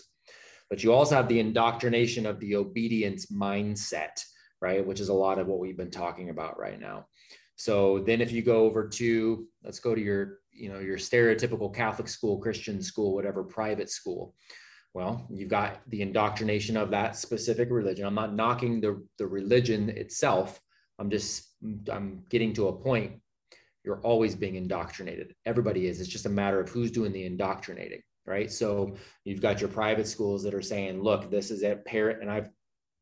But 0.70 0.82
you 0.82 0.92
also 0.92 1.14
have 1.16 1.28
the 1.28 1.40
indoctrination 1.40 2.24
of 2.26 2.40
the 2.40 2.56
obedience 2.56 3.26
mindset 3.26 4.16
right? 4.64 4.86
Which 4.86 5.00
is 5.00 5.10
a 5.10 5.14
lot 5.14 5.38
of 5.38 5.46
what 5.46 5.58
we've 5.58 5.76
been 5.76 5.90
talking 5.90 6.30
about 6.30 6.58
right 6.58 6.80
now. 6.80 7.06
So 7.56 7.98
then 8.00 8.22
if 8.22 8.32
you 8.32 8.40
go 8.40 8.64
over 8.64 8.88
to 8.88 9.46
let's 9.62 9.78
go 9.78 9.94
to 9.94 10.00
your 10.00 10.38
you 10.52 10.68
know 10.68 10.78
your 10.78 10.98
stereotypical 10.98 11.74
catholic 11.74 12.08
school 12.08 12.38
christian 12.38 12.80
school 12.80 13.12
whatever 13.12 13.42
private 13.42 13.90
school 13.90 14.34
well, 14.94 15.26
you've 15.28 15.48
got 15.48 15.80
the 15.88 16.02
indoctrination 16.02 16.76
of 16.76 16.90
that 16.90 17.16
specific 17.16 17.68
religion. 17.70 18.06
I'm 18.06 18.14
not 18.14 18.32
knocking 18.32 18.80
the, 18.80 19.04
the 19.18 19.26
religion 19.26 19.90
itself. 19.90 20.60
I'm 21.00 21.10
just, 21.10 21.48
I'm 21.90 22.24
getting 22.30 22.52
to 22.54 22.68
a 22.68 22.72
point. 22.72 23.20
You're 23.84 24.00
always 24.00 24.36
being 24.36 24.54
indoctrinated. 24.54 25.34
Everybody 25.44 25.88
is. 25.88 26.00
It's 26.00 26.08
just 26.08 26.26
a 26.26 26.30
matter 26.30 26.60
of 26.60 26.68
who's 26.68 26.92
doing 26.92 27.12
the 27.12 27.26
indoctrinating, 27.26 28.02
right? 28.24 28.50
So 28.50 28.94
you've 29.24 29.42
got 29.42 29.60
your 29.60 29.68
private 29.68 30.06
schools 30.06 30.44
that 30.44 30.54
are 30.54 30.62
saying, 30.62 31.02
look, 31.02 31.28
this 31.28 31.50
is 31.50 31.64
a 31.64 31.74
parent. 31.74 32.22
And 32.22 32.30
I've, 32.30 32.48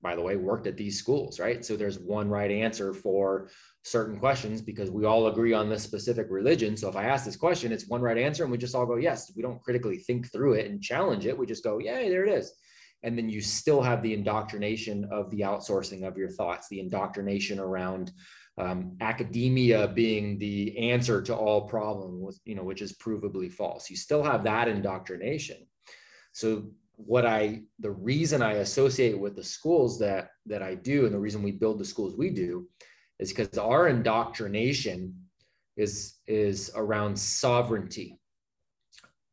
by 0.03 0.17
the 0.17 0.23
way, 0.23 0.37
worked 0.37 0.67
at 0.67 0.77
these 0.77 0.99
schools, 0.99 1.39
right? 1.39 1.65
So 1.65 1.77
there's 1.77 1.99
one 1.99 2.29
right 2.29 2.51
answer 2.51 2.93
for 2.93 3.49
certain 3.85 4.19
questions 4.19 4.61
because 4.61 4.91
we 4.91 5.05
all 5.05 5.29
agree 5.29 5.53
on 5.53 5.69
this 5.69 5.83
specific 5.83 6.27
religion. 6.29 6.77
So 6.77 6.89
if 6.89 6.97
I 6.97 7.05
ask 7.05 7.25
this 7.25 7.37
question, 7.37 7.73
it's 7.73 7.89
one 7.89 8.03
right 8.03 8.19
answer, 8.19 8.43
and 8.43 8.51
we 8.51 8.59
just 8.59 8.75
all 8.75 8.87
go 8.87 8.97
yes. 8.97 9.33
We 9.37 9.43
don't 9.43 9.63
critically 9.63 9.99
think 9.99 10.33
through 10.33 10.55
it 10.55 10.71
and 10.71 10.83
challenge 10.83 11.27
it. 11.27 11.39
We 11.39 11.47
just 11.47 11.65
go, 11.65 11.79
yeah, 11.79 12.01
there 12.09 12.25
it 12.25 12.33
is. 12.33 12.53
And 13.05 13.17
then 13.17 13.29
you 13.29 13.41
still 13.41 13.83
have 13.83 14.03
the 14.03 14.15
indoctrination 14.15 15.09
of 15.11 15.31
the 15.31 15.41
outsourcing 15.41 16.07
of 16.07 16.17
your 16.17 16.31
thoughts, 16.31 16.69
the 16.69 16.81
indoctrination 16.81 17.59
around 17.59 18.13
um, 18.59 18.97
academia 19.01 19.89
being 19.89 20.39
the 20.39 20.91
answer 20.91 21.23
to 21.23 21.35
all 21.35 21.63
problems, 21.63 22.41
you 22.45 22.55
know, 22.55 22.65
which 22.65 22.83
is 22.83 22.93
provably 22.93 23.51
false. 23.51 23.89
You 23.89 23.97
still 23.97 24.23
have 24.23 24.45
that 24.45 24.69
indoctrination. 24.69 25.57
So 26.33 26.71
what 27.07 27.27
I, 27.27 27.63
the 27.79 27.91
reason 27.91 28.43
I 28.43 28.55
associate 28.55 29.19
with 29.19 29.37
the 29.37 29.45
schools 29.45 29.99
that 29.99 30.31
that 30.47 30.63
I 30.63 30.75
do, 30.75 31.07
and 31.07 31.15
the 31.15 31.19
reason 31.19 31.43
we 31.43 31.53
build 31.53 31.79
the 31.79 31.85
schools 31.85 32.17
we 32.17 32.31
do, 32.31 32.69
is 33.19 33.33
because 33.33 33.59
our 33.59 33.89
indoctrination 33.89 35.15
is 35.77 36.19
is 36.27 36.71
around 36.75 37.19
sovereignty. 37.19 38.19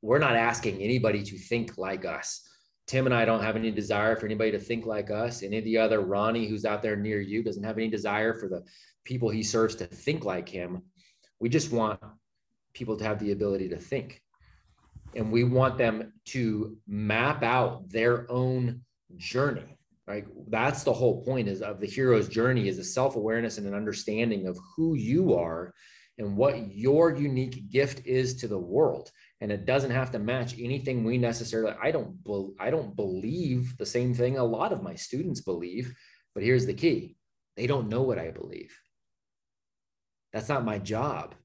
We're 0.02 0.20
not 0.20 0.36
asking 0.36 0.82
anybody 0.82 1.24
to 1.24 1.38
think 1.38 1.78
like 1.78 2.06
us. 2.06 2.46
Tim 2.88 3.06
and 3.06 3.14
i 3.14 3.24
don't 3.24 3.44
have 3.44 3.56
any 3.56 3.70
desire 3.70 4.16
for 4.16 4.26
anybody 4.26 4.52
to 4.52 4.60
think 4.60 4.86
like 4.86 5.12
us. 5.12 5.44
Any 5.44 5.60
of 5.60 5.64
the 5.64 5.78
other 5.78 6.02
ronnie 6.02 6.48
who's 6.48 6.66
out 6.66 6.82
there 6.82 6.96
near 6.96 7.22
you 7.22 7.44
doesn't 7.44 7.64
have 7.64 7.78
any 7.78 7.90
desire 7.90 8.34
for 8.34 8.50
the 8.50 8.64
people 9.06 9.30
he 9.30 9.44
serves 9.44 9.76
to 9.76 9.86
think 9.86 10.26
like 10.26 10.50
him. 10.50 10.82
We 11.40 11.50
just 11.50 11.72
want 11.72 12.00
people 12.74 12.98
to 12.98 13.04
have 13.04 13.20
the 13.20 13.32
ability 13.32 13.70
to 13.70 13.78
think 13.78 14.22
and 15.16 15.32
we 15.32 15.44
want 15.44 15.78
them 15.78 16.14
to 16.26 16.78
map 16.88 17.44
out 17.44 17.90
their 17.90 18.30
own 18.32 18.82
journey 19.18 19.80
right? 20.10 20.26
That's 20.48 20.82
the 20.82 20.92
whole 20.92 21.24
point 21.24 21.48
is 21.48 21.62
of 21.62 21.80
the 21.80 21.86
hero's 21.86 22.28
journey 22.28 22.68
is 22.68 22.80
a 22.80 22.84
self-awareness 22.84 23.60
and 23.60 23.68
an 23.68 23.76
understanding 23.76 24.48
of 24.48 24.58
who 24.76 24.96
you 24.96 25.36
are 25.36 25.72
and 26.18 26.36
what 26.36 26.76
your 26.76 27.16
unique 27.16 27.70
gift 27.70 28.06
is 28.08 28.36
to 28.38 28.48
the 28.48 28.58
world. 28.58 29.12
And 29.40 29.52
it 29.52 29.66
doesn't 29.66 29.92
have 29.92 30.12
to 30.12 30.20
match 30.20 30.56
anything 30.60 31.04
we 31.04 31.20
necessarily 31.20 31.76
i 31.82 31.92
don't 31.92 32.22
be, 32.24 32.48
i 32.60 32.72
don't 32.72 32.96
believe 32.96 33.78
the 33.78 33.86
same 33.86 34.14
thing 34.16 34.38
a 34.38 34.44
lot 34.44 34.74
of 34.74 34.82
my 34.82 34.96
students 34.96 35.42
believe 35.42 35.94
but 36.34 36.44
here's 36.44 36.66
the 36.66 36.74
key. 36.74 37.16
They 37.56 37.68
don't 37.68 37.90
know 37.90 38.02
what 38.02 38.20
i 38.20 38.32
believe. 38.32 38.76
That's 40.34 40.50
not 40.50 40.66
my 40.66 40.80
job. 40.80 41.36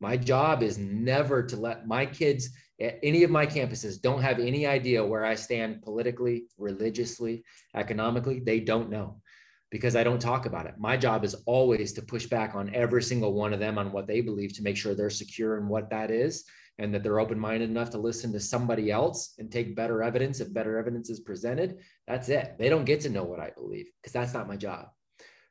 My 0.00 0.16
job 0.16 0.62
is 0.62 0.78
never 0.78 1.42
to 1.44 1.56
let 1.56 1.86
my 1.86 2.06
kids 2.06 2.50
any 2.80 3.22
of 3.22 3.30
my 3.30 3.46
campuses 3.46 4.00
don't 4.00 4.22
have 4.22 4.38
any 4.38 4.66
idea 4.66 5.04
where 5.04 5.24
I 5.24 5.34
stand 5.34 5.82
politically, 5.82 6.44
religiously, 6.58 7.44
economically. 7.74 8.40
They 8.40 8.60
don't 8.60 8.90
know 8.90 9.20
because 9.70 9.96
I 9.96 10.04
don't 10.04 10.20
talk 10.20 10.46
about 10.46 10.66
it. 10.66 10.74
My 10.78 10.96
job 10.96 11.24
is 11.24 11.34
always 11.46 11.92
to 11.94 12.02
push 12.02 12.26
back 12.26 12.54
on 12.54 12.74
every 12.74 13.02
single 13.02 13.32
one 13.32 13.52
of 13.52 13.60
them 13.60 13.78
on 13.78 13.92
what 13.92 14.06
they 14.06 14.20
believe 14.20 14.52
to 14.54 14.62
make 14.62 14.76
sure 14.76 14.94
they're 14.94 15.10
secure 15.10 15.58
in 15.58 15.68
what 15.68 15.90
that 15.90 16.10
is 16.10 16.44
and 16.78 16.92
that 16.94 17.02
they're 17.02 17.20
open 17.20 17.38
minded 17.38 17.70
enough 17.70 17.90
to 17.90 17.98
listen 17.98 18.32
to 18.32 18.40
somebody 18.40 18.90
else 18.90 19.34
and 19.38 19.50
take 19.50 19.76
better 19.76 20.02
evidence 20.02 20.40
if 20.40 20.52
better 20.52 20.78
evidence 20.78 21.08
is 21.10 21.20
presented. 21.20 21.78
That's 22.06 22.28
it. 22.28 22.56
They 22.58 22.68
don't 22.68 22.84
get 22.84 23.00
to 23.02 23.10
know 23.10 23.24
what 23.24 23.40
I 23.40 23.50
believe 23.50 23.86
because 24.00 24.12
that's 24.12 24.34
not 24.34 24.48
my 24.48 24.56
job. 24.56 24.86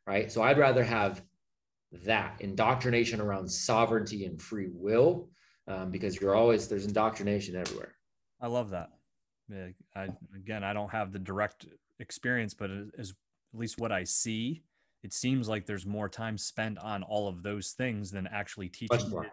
Right. 0.06 0.32
So 0.32 0.42
I'd 0.42 0.58
rather 0.58 0.84
have 0.84 1.22
that 2.06 2.38
indoctrination 2.40 3.22
around 3.22 3.50
sovereignty 3.50 4.26
and 4.26 4.42
free 4.42 4.70
will 4.72 5.30
um, 5.72 5.92
because 5.92 6.20
you're 6.20 6.36
always 6.36 6.68
there's 6.68 6.86
indoctrination 6.86 7.56
everywhere. 7.56 7.94
I 8.42 8.48
love 8.48 8.72
that. 8.72 8.90
Yeah, 9.50 9.68
I, 9.96 10.10
again, 10.36 10.64
I 10.64 10.74
don't 10.74 10.90
have 10.92 11.12
the 11.12 11.20
direct 11.20 11.66
experience, 12.00 12.54
but 12.54 12.70
as 12.98 13.14
at 13.54 13.60
least 13.60 13.80
what 13.80 13.92
I 13.92 14.04
see, 14.04 14.64
it 15.04 15.14
seems 15.14 15.50
like 15.50 15.66
there's 15.66 15.86
more 15.86 16.08
time 16.08 16.38
spent 16.38 16.78
on 16.80 17.04
all 17.04 17.28
of 17.28 17.44
those 17.44 17.72
things 17.72 18.12
than 18.12 18.28
actually 18.28 18.70
teaching 18.70 19.24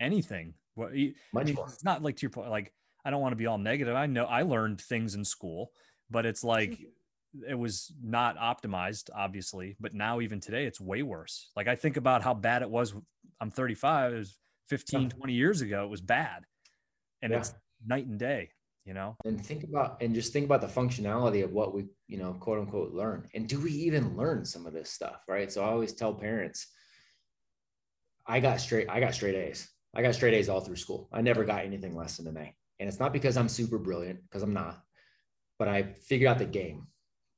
anything. 0.00 0.54
What 0.74 0.92
much 1.32 1.52
more. 1.52 1.66
It's 1.68 1.84
not 1.84 2.02
like 2.02 2.16
to 2.16 2.22
your 2.22 2.30
point. 2.30 2.50
Like 2.50 2.72
I 3.04 3.10
don't 3.10 3.20
want 3.20 3.32
to 3.32 3.36
be 3.36 3.46
all 3.46 3.58
negative. 3.58 3.94
I 3.94 4.06
know 4.06 4.24
I 4.24 4.42
learned 4.42 4.80
things 4.80 5.14
in 5.14 5.24
school, 5.24 5.72
but 6.10 6.26
it's 6.26 6.42
like 6.42 6.78
it 7.48 7.54
was 7.54 7.92
not 8.02 8.36
optimized, 8.38 9.10
obviously. 9.14 9.76
But 9.78 9.94
now 9.94 10.20
even 10.20 10.40
today, 10.40 10.64
it's 10.64 10.80
way 10.80 11.02
worse. 11.02 11.50
Like 11.54 11.68
I 11.68 11.76
think 11.76 11.96
about 11.96 12.22
how 12.22 12.34
bad 12.34 12.62
it 12.62 12.70
was. 12.70 12.94
I'm 13.40 13.50
35. 13.50 14.12
It 14.12 14.16
was 14.16 14.38
15, 14.70 15.10
20 15.10 15.32
years 15.32 15.60
ago, 15.60 15.84
it 15.84 15.90
was 15.90 16.00
bad. 16.00 16.44
And 17.22 17.32
yeah. 17.32 17.40
it's 17.40 17.52
night 17.84 18.06
and 18.06 18.18
day, 18.18 18.50
you 18.86 18.94
know? 18.94 19.16
And 19.24 19.44
think 19.44 19.64
about, 19.64 20.00
and 20.00 20.14
just 20.14 20.32
think 20.32 20.46
about 20.46 20.60
the 20.60 20.68
functionality 20.68 21.44
of 21.44 21.52
what 21.52 21.74
we, 21.74 21.86
you 22.06 22.16
know, 22.16 22.32
quote 22.34 22.60
unquote, 22.60 22.92
learn. 22.92 23.28
And 23.34 23.48
do 23.48 23.60
we 23.60 23.72
even 23.72 24.16
learn 24.16 24.44
some 24.44 24.66
of 24.66 24.72
this 24.72 24.88
stuff? 24.88 25.24
Right. 25.28 25.52
So 25.52 25.62
I 25.62 25.68
always 25.68 25.92
tell 25.92 26.14
parents, 26.14 26.68
I 28.26 28.38
got 28.38 28.60
straight, 28.60 28.88
I 28.88 29.00
got 29.00 29.12
straight 29.12 29.34
A's. 29.34 29.68
I 29.92 30.02
got 30.02 30.14
straight 30.14 30.34
A's 30.34 30.48
all 30.48 30.60
through 30.60 30.76
school. 30.76 31.08
I 31.12 31.20
never 31.20 31.44
got 31.44 31.64
anything 31.64 31.96
less 31.96 32.16
than 32.16 32.28
an 32.28 32.36
A. 32.36 32.54
And 32.78 32.88
it's 32.88 33.00
not 33.00 33.12
because 33.12 33.36
I'm 33.36 33.48
super 33.48 33.76
brilliant, 33.76 34.22
because 34.22 34.42
I'm 34.42 34.54
not, 34.54 34.80
but 35.58 35.66
I 35.66 35.82
figured 35.82 36.30
out 36.30 36.38
the 36.38 36.46
game. 36.46 36.86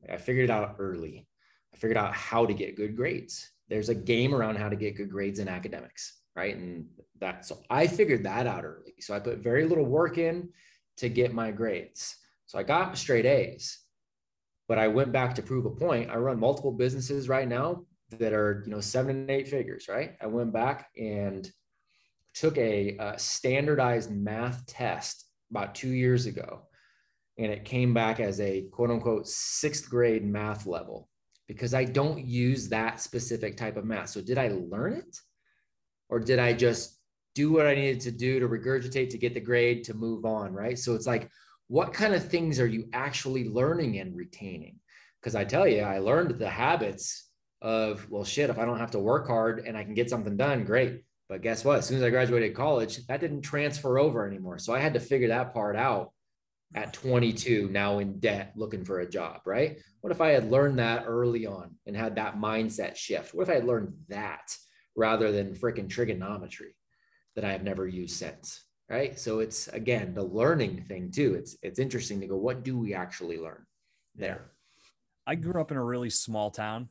I 0.08 0.18
figured 0.18 0.44
it 0.44 0.50
out 0.50 0.76
early. 0.78 1.26
I 1.72 1.78
figured 1.78 1.96
out 1.96 2.12
how 2.12 2.44
to 2.44 2.52
get 2.52 2.76
good 2.76 2.94
grades. 2.94 3.50
There's 3.68 3.88
a 3.88 3.94
game 3.94 4.34
around 4.34 4.58
how 4.58 4.68
to 4.68 4.76
get 4.76 4.96
good 4.96 5.10
grades 5.10 5.38
in 5.38 5.48
academics 5.48 6.21
right? 6.34 6.56
And 6.56 6.86
that 7.20 7.44
so 7.44 7.62
I 7.70 7.86
figured 7.86 8.24
that 8.24 8.46
out 8.46 8.64
early. 8.64 8.94
So 9.00 9.14
I 9.14 9.20
put 9.20 9.38
very 9.38 9.66
little 9.66 9.84
work 9.84 10.18
in 10.18 10.48
to 10.98 11.08
get 11.08 11.34
my 11.34 11.50
grades. 11.50 12.16
So 12.46 12.58
I 12.58 12.62
got 12.62 12.96
straight 12.98 13.26
A's. 13.26 13.78
But 14.68 14.78
I 14.78 14.88
went 14.88 15.12
back 15.12 15.34
to 15.34 15.42
prove 15.42 15.66
a 15.66 15.70
point. 15.70 16.10
I 16.10 16.16
run 16.16 16.38
multiple 16.38 16.72
businesses 16.72 17.28
right 17.28 17.48
now 17.48 17.84
that 18.10 18.32
are, 18.32 18.62
you 18.64 18.70
know, 18.70 18.80
seven 18.80 19.16
and 19.16 19.30
eight 19.30 19.48
figures, 19.48 19.86
right? 19.88 20.14
I 20.20 20.26
went 20.26 20.52
back 20.52 20.88
and 20.96 21.50
took 22.34 22.56
a, 22.58 22.96
a 22.98 23.18
standardized 23.18 24.10
math 24.10 24.64
test 24.66 25.26
about 25.50 25.74
two 25.74 25.90
years 25.90 26.26
ago. 26.26 26.62
And 27.38 27.50
it 27.50 27.64
came 27.64 27.92
back 27.92 28.20
as 28.20 28.40
a 28.40 28.62
quote 28.72 28.90
unquote 28.90 29.26
sixth 29.26 29.88
grade 29.88 30.24
math 30.24 30.66
level 30.66 31.08
because 31.48 31.74
I 31.74 31.84
don't 31.84 32.24
use 32.24 32.68
that 32.68 33.00
specific 33.00 33.56
type 33.56 33.76
of 33.76 33.84
math. 33.84 34.10
So 34.10 34.20
did 34.20 34.38
I 34.38 34.48
learn 34.48 34.94
it? 34.94 35.16
Or 36.12 36.20
did 36.20 36.38
I 36.38 36.52
just 36.52 36.98
do 37.34 37.50
what 37.50 37.66
I 37.66 37.74
needed 37.74 38.00
to 38.00 38.10
do 38.10 38.38
to 38.38 38.46
regurgitate 38.46 39.08
to 39.10 39.18
get 39.18 39.32
the 39.32 39.40
grade 39.40 39.82
to 39.84 39.94
move 39.94 40.26
on? 40.26 40.52
Right. 40.52 40.78
So 40.78 40.94
it's 40.94 41.06
like, 41.06 41.30
what 41.68 41.94
kind 41.94 42.14
of 42.14 42.28
things 42.28 42.60
are 42.60 42.66
you 42.66 42.86
actually 42.92 43.48
learning 43.48 43.98
and 43.98 44.14
retaining? 44.14 44.78
Because 45.18 45.34
I 45.34 45.44
tell 45.44 45.66
you, 45.66 45.80
I 45.80 46.00
learned 46.00 46.38
the 46.38 46.50
habits 46.50 47.30
of, 47.62 48.06
well, 48.10 48.24
shit, 48.24 48.50
if 48.50 48.58
I 48.58 48.66
don't 48.66 48.78
have 48.78 48.90
to 48.90 48.98
work 48.98 49.26
hard 49.26 49.60
and 49.66 49.74
I 49.74 49.84
can 49.84 49.94
get 49.94 50.10
something 50.10 50.36
done, 50.36 50.64
great. 50.64 51.02
But 51.30 51.40
guess 51.40 51.64
what? 51.64 51.78
As 51.78 51.86
soon 51.86 51.96
as 51.96 52.02
I 52.02 52.10
graduated 52.10 52.54
college, 52.54 53.06
that 53.06 53.20
didn't 53.20 53.40
transfer 53.40 53.98
over 53.98 54.26
anymore. 54.26 54.58
So 54.58 54.74
I 54.74 54.80
had 54.80 54.92
to 54.92 55.00
figure 55.00 55.28
that 55.28 55.54
part 55.54 55.76
out 55.76 56.12
at 56.74 56.92
22 56.92 57.70
now 57.70 58.00
in 58.00 58.18
debt 58.18 58.52
looking 58.56 58.82
for 58.82 59.00
a 59.00 59.08
job 59.08 59.42
right 59.44 59.78
what 60.00 60.10
if 60.10 60.22
i 60.22 60.30
had 60.30 60.50
learned 60.50 60.78
that 60.78 61.04
early 61.06 61.44
on 61.46 61.70
and 61.86 61.94
had 61.94 62.16
that 62.16 62.38
mindset 62.38 62.96
shift 62.96 63.34
what 63.34 63.42
if 63.42 63.50
i 63.50 63.54
had 63.56 63.66
learned 63.66 63.92
that 64.08 64.56
rather 64.96 65.32
than 65.32 65.54
freaking 65.54 65.88
trigonometry 65.88 66.74
that 67.34 67.44
i 67.44 67.52
have 67.52 67.62
never 67.62 67.86
used 67.86 68.16
since 68.16 68.64
right? 68.92 69.18
So 69.18 69.40
it's 69.40 69.68
again 69.68 70.14
the 70.14 70.22
learning 70.22 70.84
thing 70.86 71.10
too. 71.10 71.34
It's 71.34 71.56
it's 71.62 71.78
interesting 71.78 72.20
to 72.20 72.26
go 72.26 72.36
what 72.36 72.62
do 72.62 72.78
we 72.78 72.94
actually 72.94 73.38
learn 73.38 73.64
there? 74.14 74.52
I 75.26 75.34
grew 75.34 75.60
up 75.60 75.70
in 75.70 75.76
a 75.76 75.84
really 75.84 76.10
small 76.10 76.50
town 76.50 76.88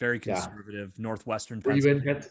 very 0.00 0.18
conservative 0.18 0.92
yeah. 0.96 1.02
northwestern 1.02 1.62
Were 1.64 1.72
you 1.72 1.88
in, 1.88 2.22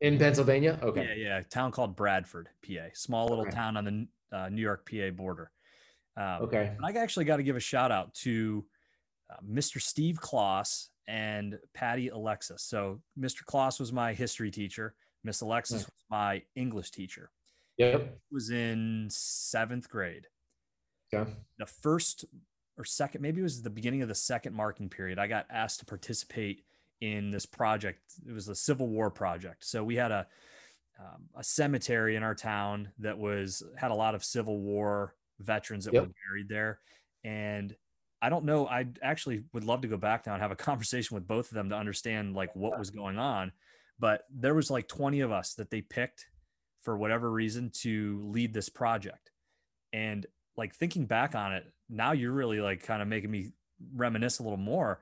in 0.00 0.18
pennsylvania? 0.18 0.78
Okay. 0.82 1.16
Yeah 1.18 1.36
yeah 1.36 1.40
town 1.50 1.70
called 1.70 1.96
bradford 1.96 2.48
pa 2.66 2.88
small 2.94 3.26
little 3.26 3.42
okay. 3.42 3.50
town 3.54 3.76
on 3.76 3.84
the 3.84 4.36
uh, 4.36 4.48
new 4.48 4.62
york 4.62 4.88
pa 4.88 5.10
border. 5.10 5.50
Um, 6.16 6.42
okay. 6.42 6.76
i 6.82 6.92
actually 6.92 7.24
got 7.24 7.36
to 7.38 7.42
give 7.42 7.56
a 7.56 7.60
shout 7.60 7.90
out 7.92 8.14
to 8.14 8.64
uh, 9.30 9.36
mr 9.46 9.82
steve 9.82 10.18
kloss 10.20 10.88
and 11.06 11.58
patty 11.74 12.08
alexis 12.08 12.62
so 12.62 13.00
mr 13.18 13.44
kloss 13.44 13.78
was 13.78 13.92
my 13.92 14.12
history 14.12 14.50
teacher 14.50 14.94
miss 15.22 15.40
alexis 15.40 15.82
nice. 15.82 15.84
was 15.84 16.04
my 16.10 16.42
english 16.56 16.90
teacher 16.90 17.30
Yep. 17.78 18.18
Was 18.30 18.50
in 18.50 19.08
seventh 19.10 19.88
grade. 19.88 20.26
Okay. 21.12 21.30
The 21.58 21.66
first 21.66 22.24
or 22.76 22.84
second, 22.84 23.20
maybe 23.20 23.40
it 23.40 23.44
was 23.44 23.62
the 23.62 23.70
beginning 23.70 24.02
of 24.02 24.08
the 24.08 24.14
second 24.14 24.54
marking 24.54 24.88
period. 24.88 25.18
I 25.18 25.26
got 25.26 25.46
asked 25.50 25.80
to 25.80 25.86
participate 25.86 26.64
in 27.00 27.30
this 27.30 27.46
project. 27.46 28.00
It 28.26 28.32
was 28.32 28.48
a 28.48 28.54
Civil 28.54 28.88
War 28.88 29.10
project. 29.10 29.64
So 29.64 29.82
we 29.84 29.96
had 29.96 30.10
a 30.10 30.26
um, 30.98 31.24
a 31.36 31.42
cemetery 31.42 32.14
in 32.14 32.22
our 32.22 32.36
town 32.36 32.88
that 33.00 33.18
was 33.18 33.64
had 33.76 33.90
a 33.90 33.94
lot 33.94 34.14
of 34.14 34.24
Civil 34.24 34.60
War 34.60 35.16
veterans 35.40 35.84
that 35.86 35.94
yep. 35.94 36.04
were 36.04 36.12
buried 36.28 36.48
there, 36.48 36.78
and 37.24 37.74
I 38.24 38.30
don't 38.30 38.46
know. 38.46 38.66
I 38.66 38.86
actually 39.02 39.44
would 39.52 39.64
love 39.64 39.82
to 39.82 39.88
go 39.88 39.98
back 39.98 40.26
now 40.26 40.32
and 40.32 40.40
have 40.40 40.50
a 40.50 40.56
conversation 40.70 41.14
with 41.14 41.26
both 41.26 41.50
of 41.50 41.54
them 41.54 41.68
to 41.68 41.76
understand 41.76 42.34
like 42.34 42.56
what 42.56 42.78
was 42.78 42.88
going 42.88 43.18
on. 43.18 43.52
But 43.98 44.22
there 44.34 44.54
was 44.54 44.70
like 44.70 44.88
20 44.88 45.20
of 45.20 45.30
us 45.30 45.54
that 45.54 45.70
they 45.70 45.82
picked 45.82 46.26
for 46.80 46.96
whatever 46.96 47.30
reason 47.30 47.70
to 47.82 48.22
lead 48.24 48.54
this 48.54 48.70
project. 48.70 49.30
And 49.92 50.24
like 50.56 50.74
thinking 50.74 51.04
back 51.04 51.34
on 51.34 51.52
it, 51.52 51.64
now 51.90 52.12
you're 52.12 52.32
really 52.32 52.60
like 52.60 52.82
kind 52.82 53.02
of 53.02 53.08
making 53.08 53.30
me 53.30 53.52
reminisce 53.94 54.38
a 54.38 54.42
little 54.42 54.56
more. 54.56 55.00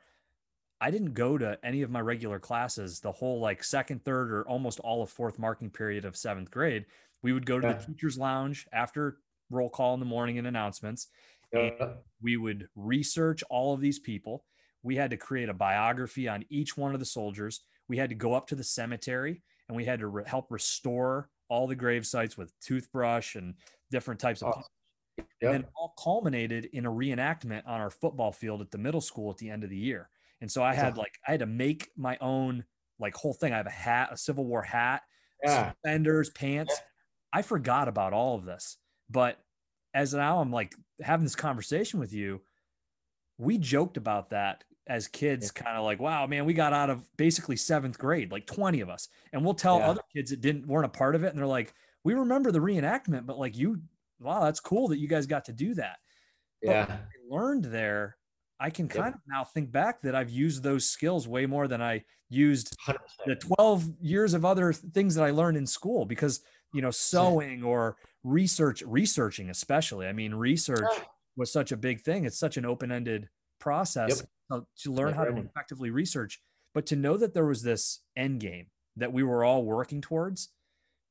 I 0.81 0.91
didn't 0.91 1.15
go 1.15 1.39
to 1.39 1.57
any 1.63 1.83
of 1.83 1.91
my 1.91 2.01
regular 2.01 2.41
classes 2.41 2.99
the 2.99 3.13
whole 3.13 3.39
like 3.39 3.63
second, 3.63 4.05
third, 4.05 4.33
or 4.33 4.43
almost 4.49 4.81
all 4.81 5.01
of 5.01 5.11
fourth 5.11 5.39
marking 5.39 5.71
period 5.71 6.05
of 6.05 6.17
seventh 6.17 6.51
grade. 6.51 6.87
We 7.23 7.33
would 7.33 7.47
go 7.47 7.61
to 7.61 7.69
yeah. 7.69 7.73
the 7.75 7.87
teacher's 7.87 8.19
lounge 8.19 8.67
after 8.73 9.19
roll 9.49 9.71
call 9.71 9.95
in 9.95 10.01
the 10.01 10.07
morning 10.07 10.39
and 10.39 10.47
announcements. 10.47 11.07
Yeah. 11.53 11.71
And 11.81 11.91
we 12.23 12.37
would 12.37 12.69
research 12.75 13.43
all 13.51 13.75
of 13.75 13.81
these 13.81 13.99
people. 13.99 14.45
We 14.83 14.97
had 14.97 15.11
to 15.11 15.17
create 15.17 15.49
a 15.49 15.55
biography 15.55 16.29
on 16.29 16.45
each 16.49 16.77
one 16.77 16.95
of 16.95 17.01
the 17.01 17.07
soldiers. 17.07 17.61
We 17.89 17.97
had 17.97 18.09
to 18.09 18.15
go 18.15 18.35
up 18.35 18.47
to 18.49 18.55
the 18.55 18.65
cemetery 18.65 19.43
and 19.69 19.77
we 19.77 19.85
had 19.85 20.01
to 20.01 20.07
re- 20.07 20.25
help 20.27 20.51
restore 20.51 21.29
all 21.49 21.67
the 21.67 21.75
grave 21.75 22.07
sites 22.07 22.37
with 22.37 22.53
toothbrush 22.61 23.35
and 23.35 23.55
different 23.91 24.21
types 24.21 24.43
of 24.43 24.55
oh, 24.57 25.25
yep. 25.41 25.55
and 25.55 25.65
all 25.77 25.95
culminated 26.03 26.67
in 26.73 26.87
a 26.87 26.91
reenactment 26.91 27.63
on 27.67 27.81
our 27.81 27.91
football 27.91 28.33
field 28.33 28.61
at 28.61 28.71
the 28.71 28.79
middle 28.79 29.01
school 29.01 29.31
at 29.31 29.37
the 29.37 29.51
end 29.51 29.63
of 29.63 29.71
the 29.71 29.77
year 29.77 30.09
and 30.41 30.51
so 30.51 30.63
i 30.63 30.75
had 30.75 30.97
like 30.97 31.13
i 31.29 31.33
had 31.33 31.41
to 31.41 31.47
make 31.47 31.91
my 31.97 32.17
own 32.21 32.65
like 32.99 33.15
whole 33.15 33.35
thing 33.35 33.53
i 33.53 33.57
have 33.57 33.67
a 33.67 33.71
hat 33.71 34.09
a 34.13 34.17
civil 34.17 34.47
war 34.47 34.63
hat 34.63 35.03
yeah. 35.45 35.73
suspenders 35.73 36.31
pants 36.31 36.75
yeah. 36.75 37.39
i 37.39 37.43
forgot 37.43 37.89
about 37.89 38.13
all 38.13 38.35
of 38.37 38.45
this 38.45 38.79
but 39.11 39.39
as 39.95 40.15
now 40.15 40.41
i'm 40.41 40.51
like 40.51 40.75
having 41.01 41.25
this 41.25 41.37
conversation 41.37 41.99
with 42.01 42.13
you 42.13 42.41
we 43.39 43.59
joked 43.59 43.97
about 43.97 44.31
that 44.31 44.65
as 44.89 45.07
kids 45.09 45.53
yeah. 45.55 45.63
kind 45.63 45.77
of 45.77 45.85
like 45.85 46.01
wow 46.01 46.27
man 46.27 46.45
we 46.45 46.53
got 46.53 46.73
out 46.73 46.91
of 46.91 47.05
basically 47.17 47.57
seventh 47.57 47.99
grade 47.99 48.33
like 48.33 48.47
20 48.47 48.81
of 48.81 48.89
us 48.89 49.09
and 49.33 49.45
we'll 49.45 49.55
tell 49.55 49.79
yeah. 49.79 49.91
other 49.91 50.01
kids 50.15 50.31
that 50.31 50.41
didn't 50.41 50.67
weren't 50.67 50.87
a 50.87 50.89
part 50.89 51.15
of 51.15 51.23
it 51.25 51.29
and 51.29 51.39
they're 51.39 51.47
like 51.47 51.73
we 52.05 52.15
remember 52.15 52.51
the 52.51 52.59
reenactment 52.59 53.27
but 53.27 53.39
like 53.39 53.57
you 53.57 53.81
wow 54.21 54.43
that's 54.43 54.61
cool 54.61 54.89
that 54.89 54.99
you 54.99 55.09
guys 55.09 55.27
got 55.27 55.45
to 55.45 55.53
do 55.53 55.75
that 55.75 55.99
yeah 56.63 56.87
I 56.89 57.35
learned 57.35 57.65
there 57.65 58.17
i 58.59 58.71
can 58.71 58.89
kind 58.89 59.07
yep. 59.07 59.15
of 59.15 59.21
now 59.29 59.45
think 59.45 59.71
back 59.71 60.03
that 60.03 60.15
i've 60.15 60.31
used 60.31 60.63
those 60.63 60.89
skills 60.89 61.29
way 61.29 61.47
more 61.47 61.69
than 61.69 61.81
i 61.81 62.03
used 62.29 62.77
100%. 62.87 62.97
the 63.27 63.37
12 63.37 63.85
years 64.01 64.35
of 64.35 64.45
other 64.45 64.73
things 64.73 65.15
that 65.15 65.25
i 65.25 65.31
learned 65.31 65.57
in 65.57 65.67
school 65.67 66.05
because 66.05 66.41
you 66.73 66.83
know 66.83 66.91
sewing 66.91 67.63
or 67.63 67.97
research 68.25 68.83
researching 68.87 69.51
especially. 69.51 70.07
I 70.07 70.13
mean 70.13 70.35
research 70.35 70.85
was 71.37 71.53
such 71.53 71.73
a 71.73 71.77
big 71.77 72.03
thing. 72.03 72.25
It's 72.25 72.39
such 72.39 72.57
an 72.57 72.65
open-ended 72.65 73.29
process 73.59 74.23
yep. 74.51 74.65
to 74.83 74.93
learn 74.93 75.15
how 75.15 75.25
to 75.25 75.37
effectively 75.37 75.91
research, 75.91 76.41
but 76.75 76.87
to 76.87 76.97
know 76.97 77.17
that 77.17 77.35
there 77.35 77.47
was 77.47 77.63
this 77.63 78.01
end 78.17 78.41
game 78.41 78.67
that 78.97 79.13
we 79.13 79.23
were 79.23 79.45
all 79.45 79.65
working 79.65 80.01
towards. 80.01 80.51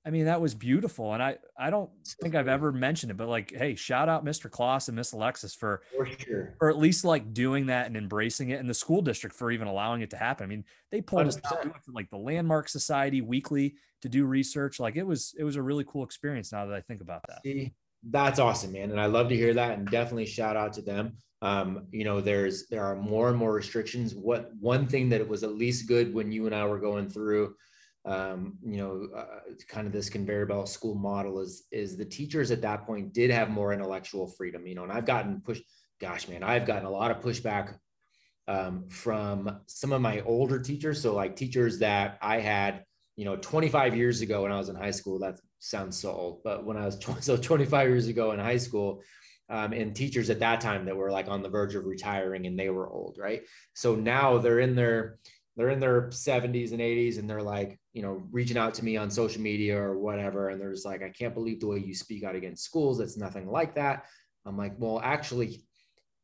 I 0.05 0.09
mean, 0.09 0.25
that 0.25 0.41
was 0.41 0.55
beautiful. 0.55 1.13
And 1.13 1.21
I, 1.21 1.37
I 1.57 1.69
don't 1.69 1.89
think 2.21 2.33
I've 2.33 2.47
ever 2.47 2.71
mentioned 2.71 3.11
it, 3.11 3.17
but 3.17 3.27
like, 3.27 3.53
hey, 3.55 3.75
shout 3.75 4.09
out 4.09 4.25
Mr. 4.25 4.49
Kloss 4.49 4.87
and 4.87 4.95
Miss 4.95 5.11
Alexis 5.11 5.53
for, 5.53 5.83
for 5.95 6.05
sure. 6.05 6.55
or 6.59 6.69
at 6.69 6.79
least 6.79 7.05
like 7.05 7.33
doing 7.33 7.67
that 7.67 7.85
and 7.85 7.95
embracing 7.95 8.49
it 8.49 8.59
and 8.59 8.69
the 8.69 8.73
school 8.73 9.01
district 9.01 9.35
for 9.35 9.51
even 9.51 9.67
allowing 9.67 10.01
it 10.01 10.09
to 10.09 10.17
happen. 10.17 10.43
I 10.43 10.47
mean, 10.47 10.65
they 10.91 11.01
pulled 11.01 11.27
100%. 11.27 11.27
us 11.27 11.39
out 11.51 11.67
like 11.87 12.09
the 12.09 12.17
Landmark 12.17 12.67
Society 12.67 13.21
weekly 13.21 13.75
to 14.01 14.09
do 14.09 14.25
research. 14.25 14.79
Like 14.79 14.95
it 14.95 15.05
was, 15.05 15.35
it 15.37 15.43
was 15.43 15.55
a 15.55 15.61
really 15.61 15.85
cool 15.87 16.03
experience 16.03 16.51
now 16.51 16.65
that 16.65 16.75
I 16.75 16.81
think 16.81 17.01
about 17.01 17.21
that. 17.27 17.41
See, 17.45 17.73
that's 18.09 18.39
awesome, 18.39 18.71
man. 18.71 18.89
And 18.89 18.99
I 18.99 19.05
love 19.05 19.29
to 19.29 19.35
hear 19.35 19.53
that 19.53 19.77
and 19.77 19.87
definitely 19.87 20.25
shout 20.25 20.55
out 20.55 20.73
to 20.73 20.81
them 20.81 21.17
um, 21.41 21.87
you 21.91 22.03
know 22.03 22.21
there's 22.21 22.67
there 22.67 22.83
are 22.83 22.95
more 22.95 23.29
and 23.29 23.37
more 23.37 23.53
restrictions 23.53 24.13
what 24.13 24.51
one 24.59 24.85
thing 24.87 25.09
that 25.09 25.21
it 25.21 25.27
was 25.27 25.43
at 25.43 25.55
least 25.55 25.87
good 25.87 26.13
when 26.13 26.31
you 26.31 26.45
and 26.45 26.53
i 26.53 26.65
were 26.65 26.79
going 26.79 27.09
through 27.09 27.55
um, 28.05 28.57
you 28.63 28.77
know 28.77 29.07
uh, 29.15 29.53
kind 29.67 29.85
of 29.85 29.93
this 29.93 30.09
conveyor 30.09 30.45
belt 30.45 30.67
school 30.67 30.95
model 30.95 31.39
is 31.39 31.63
is 31.71 31.97
the 31.97 32.05
teachers 32.05 32.49
at 32.51 32.61
that 32.61 32.85
point 32.85 33.13
did 33.13 33.29
have 33.29 33.49
more 33.49 33.73
intellectual 33.73 34.27
freedom 34.27 34.65
you 34.65 34.73
know 34.73 34.83
and 34.83 34.91
i've 34.91 35.05
gotten 35.05 35.39
pushed 35.41 35.63
gosh 35.99 36.27
man 36.27 36.41
i've 36.41 36.65
gotten 36.65 36.85
a 36.85 36.89
lot 36.89 37.11
of 37.11 37.19
pushback 37.19 37.75
um, 38.47 38.89
from 38.89 39.61
some 39.67 39.91
of 39.91 40.01
my 40.01 40.21
older 40.21 40.59
teachers 40.59 40.99
so 41.01 41.13
like 41.13 41.35
teachers 41.35 41.77
that 41.79 42.17
i 42.21 42.39
had 42.39 42.83
you 43.17 43.25
know 43.25 43.35
25 43.35 43.95
years 43.95 44.21
ago 44.21 44.43
when 44.43 44.51
i 44.51 44.57
was 44.57 44.69
in 44.69 44.75
high 44.75 44.91
school 44.91 45.19
that 45.19 45.39
sounds 45.59 45.95
so 45.95 46.11
old 46.11 46.41
but 46.43 46.65
when 46.65 46.77
i 46.77 46.85
was 46.85 46.97
so 47.19 47.37
25 47.37 47.87
years 47.87 48.07
ago 48.07 48.31
in 48.31 48.39
high 48.39 48.57
school 48.57 49.03
um, 49.51 49.73
and 49.73 49.93
teachers 49.93 50.29
at 50.29 50.39
that 50.39 50.61
time 50.61 50.85
that 50.85 50.95
were 50.95 51.11
like 51.11 51.27
on 51.27 51.43
the 51.43 51.49
verge 51.49 51.75
of 51.75 51.85
retiring 51.85 52.47
and 52.47 52.57
they 52.57 52.69
were 52.69 52.89
old, 52.89 53.17
right? 53.19 53.41
So 53.73 53.95
now 53.95 54.37
they're 54.37 54.61
in 54.61 54.75
their 54.75 55.19
they're 55.55 55.69
in 55.69 55.79
their 55.79 56.03
70s 56.07 56.71
and 56.71 56.79
80s 56.79 57.19
and 57.19 57.29
they're 57.29 57.41
like, 57.41 57.79
you 57.93 58.01
know, 58.01 58.23
reaching 58.31 58.57
out 58.57 58.73
to 58.75 58.85
me 58.85 58.97
on 58.97 59.11
social 59.11 59.41
media 59.41 59.77
or 59.77 59.97
whatever. 59.97 60.49
And 60.49 60.61
they're 60.61 60.71
just 60.71 60.85
like, 60.85 61.03
I 61.03 61.09
can't 61.09 61.33
believe 61.33 61.59
the 61.59 61.67
way 61.67 61.79
you 61.79 61.93
speak 61.93 62.23
out 62.23 62.35
against 62.35 62.63
schools. 62.63 62.99
It's 62.99 63.17
nothing 63.17 63.49
like 63.49 63.75
that. 63.75 64.05
I'm 64.45 64.57
like, 64.57 64.73
well, 64.77 65.01
actually, 65.03 65.63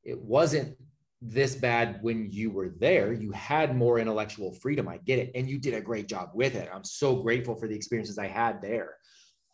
it 0.03 0.19
wasn't 0.19 0.77
this 1.21 1.55
bad 1.55 1.99
when 2.01 2.31
you 2.31 2.51
were 2.51 2.73
there. 2.79 3.11
You 3.11 3.31
had 3.31 3.75
more 3.75 3.99
intellectual 3.99 4.53
freedom. 4.53 4.87
I 4.87 4.97
get 4.97 5.19
it. 5.19 5.31
And 5.35 5.49
you 5.49 5.59
did 5.59 5.73
a 5.73 5.81
great 5.81 6.07
job 6.07 6.29
with 6.33 6.55
it. 6.55 6.69
I'm 6.73 6.83
so 6.83 7.15
grateful 7.15 7.55
for 7.55 7.67
the 7.67 7.75
experiences 7.75 8.17
I 8.17 8.27
had 8.27 8.61
there. 8.61 8.95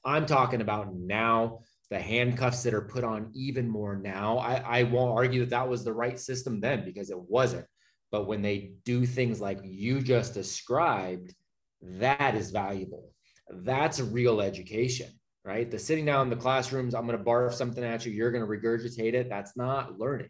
I'm 0.06 0.26
talking 0.26 0.62
about 0.62 0.94
now 0.94 1.62
the 1.90 2.00
handcuffs 2.00 2.64
that 2.64 2.74
are 2.74 2.82
put 2.82 3.04
on 3.04 3.32
even 3.34 3.70
more 3.70 3.96
now. 3.96 4.38
I, 4.38 4.80
I 4.80 4.84
won't 4.84 5.18
argue 5.18 5.40
that 5.42 5.52
that 5.52 5.70
was 5.70 5.84
the 5.84 5.94
right 5.94 6.20
system 6.20 6.60
then 6.60 6.84
because 6.84 7.10
it 7.10 7.20
wasn't. 7.20 7.66
But 8.14 8.28
when 8.28 8.44
they 8.44 8.74
do 8.86 9.08
things 9.08 9.42
like 9.42 9.60
you 9.64 10.00
just 10.00 10.36
described, 10.36 11.34
that 11.82 12.36
is 12.36 12.52
valuable. 12.52 13.12
That's 13.50 14.00
real 14.00 14.40
education, 14.40 15.10
right? 15.44 15.70
The 15.70 15.80
sitting 15.80 16.06
down 16.06 16.28
in 16.28 16.30
the 16.30 16.36
classrooms, 16.36 16.94
I'm 16.94 17.08
going 17.08 17.18
to 17.18 17.24
barf 17.24 17.54
something 17.54 17.84
at 17.84 18.06
you, 18.06 18.12
you're 18.12 18.30
going 18.30 18.46
to 18.46 18.48
regurgitate 18.48 19.16
it. 19.16 19.30
That's 19.30 19.58
not 19.58 19.98
learning, 19.98 20.30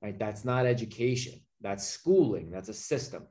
right? 0.00 0.16
That's 0.16 0.44
not 0.44 0.66
education. 0.66 1.40
That's 1.60 1.84
schooling. 1.84 2.52
That's 2.52 2.68
a 2.68 2.74
system. 2.74 3.26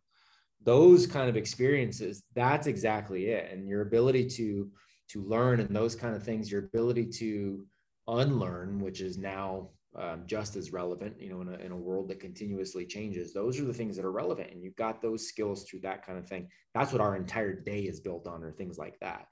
Those 0.61 1.07
kind 1.07 1.29
of 1.29 1.37
experiences, 1.37 2.21
that's 2.35 2.67
exactly 2.67 3.27
it. 3.27 3.49
And 3.49 3.65
your 3.65 3.81
ability 3.81 4.27
to 4.31 4.69
to 5.11 5.23
learn 5.23 5.61
and 5.61 5.73
those 5.73 5.95
kind 5.95 6.17
of 6.17 6.23
things, 6.23 6.51
your 6.51 6.65
ability 6.65 7.05
to 7.05 7.65
unlearn, 8.09 8.79
which 8.81 8.99
is 8.99 9.17
now 9.17 9.69
um, 9.95 10.23
just 10.27 10.55
as 10.55 10.71
relevant, 10.71 11.19
you 11.19 11.29
know, 11.29 11.41
in 11.41 11.49
a, 11.49 11.57
in 11.57 11.71
a 11.71 11.77
world 11.77 12.09
that 12.09 12.19
continuously 12.19 12.85
changes. 12.85 13.33
Those 13.33 13.59
are 13.59 13.65
the 13.65 13.73
things 13.73 13.95
that 13.95 14.05
are 14.05 14.11
relevant, 14.11 14.51
and 14.51 14.63
you've 14.63 14.75
got 14.75 15.01
those 15.01 15.27
skills 15.27 15.63
through 15.63 15.81
that 15.81 16.05
kind 16.05 16.19
of 16.19 16.27
thing. 16.27 16.47
That's 16.73 16.91
what 16.91 17.01
our 17.01 17.15
entire 17.15 17.53
day 17.53 17.81
is 17.81 17.99
built 17.99 18.27
on, 18.27 18.43
or 18.43 18.51
things 18.51 18.77
like 18.77 18.99
that. 18.99 19.25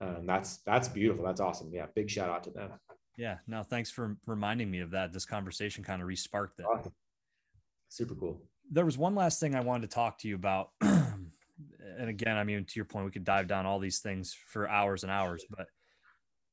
Um, 0.00 0.26
that's 0.26 0.58
that's 0.58 0.88
beautiful. 0.88 1.24
That's 1.24 1.40
awesome. 1.40 1.70
Yeah, 1.72 1.86
big 1.94 2.08
shout 2.08 2.30
out 2.30 2.44
to 2.44 2.50
them. 2.50 2.70
Yeah. 3.18 3.38
No, 3.46 3.64
thanks 3.64 3.90
for 3.90 4.16
reminding 4.26 4.70
me 4.70 4.80
of 4.80 4.92
that. 4.92 5.12
This 5.12 5.26
conversation 5.26 5.82
kind 5.82 6.00
of 6.00 6.08
resparked 6.08 6.56
that. 6.58 6.66
Awesome. 6.66 6.92
Super 7.88 8.14
cool. 8.14 8.42
There 8.70 8.84
was 8.84 8.96
one 8.96 9.14
last 9.14 9.40
thing 9.40 9.54
I 9.54 9.60
wanted 9.60 9.90
to 9.90 9.94
talk 9.94 10.18
to 10.18 10.28
you 10.28 10.36
about. 10.36 10.70
and 10.80 11.30
again, 11.98 12.36
I 12.36 12.44
mean, 12.44 12.64
to 12.64 12.72
your 12.76 12.84
point, 12.84 13.06
we 13.06 13.10
could 13.10 13.24
dive 13.24 13.48
down 13.48 13.66
all 13.66 13.80
these 13.80 13.98
things 13.98 14.36
for 14.46 14.68
hours 14.68 15.02
and 15.02 15.10
hours, 15.10 15.44
but 15.50 15.66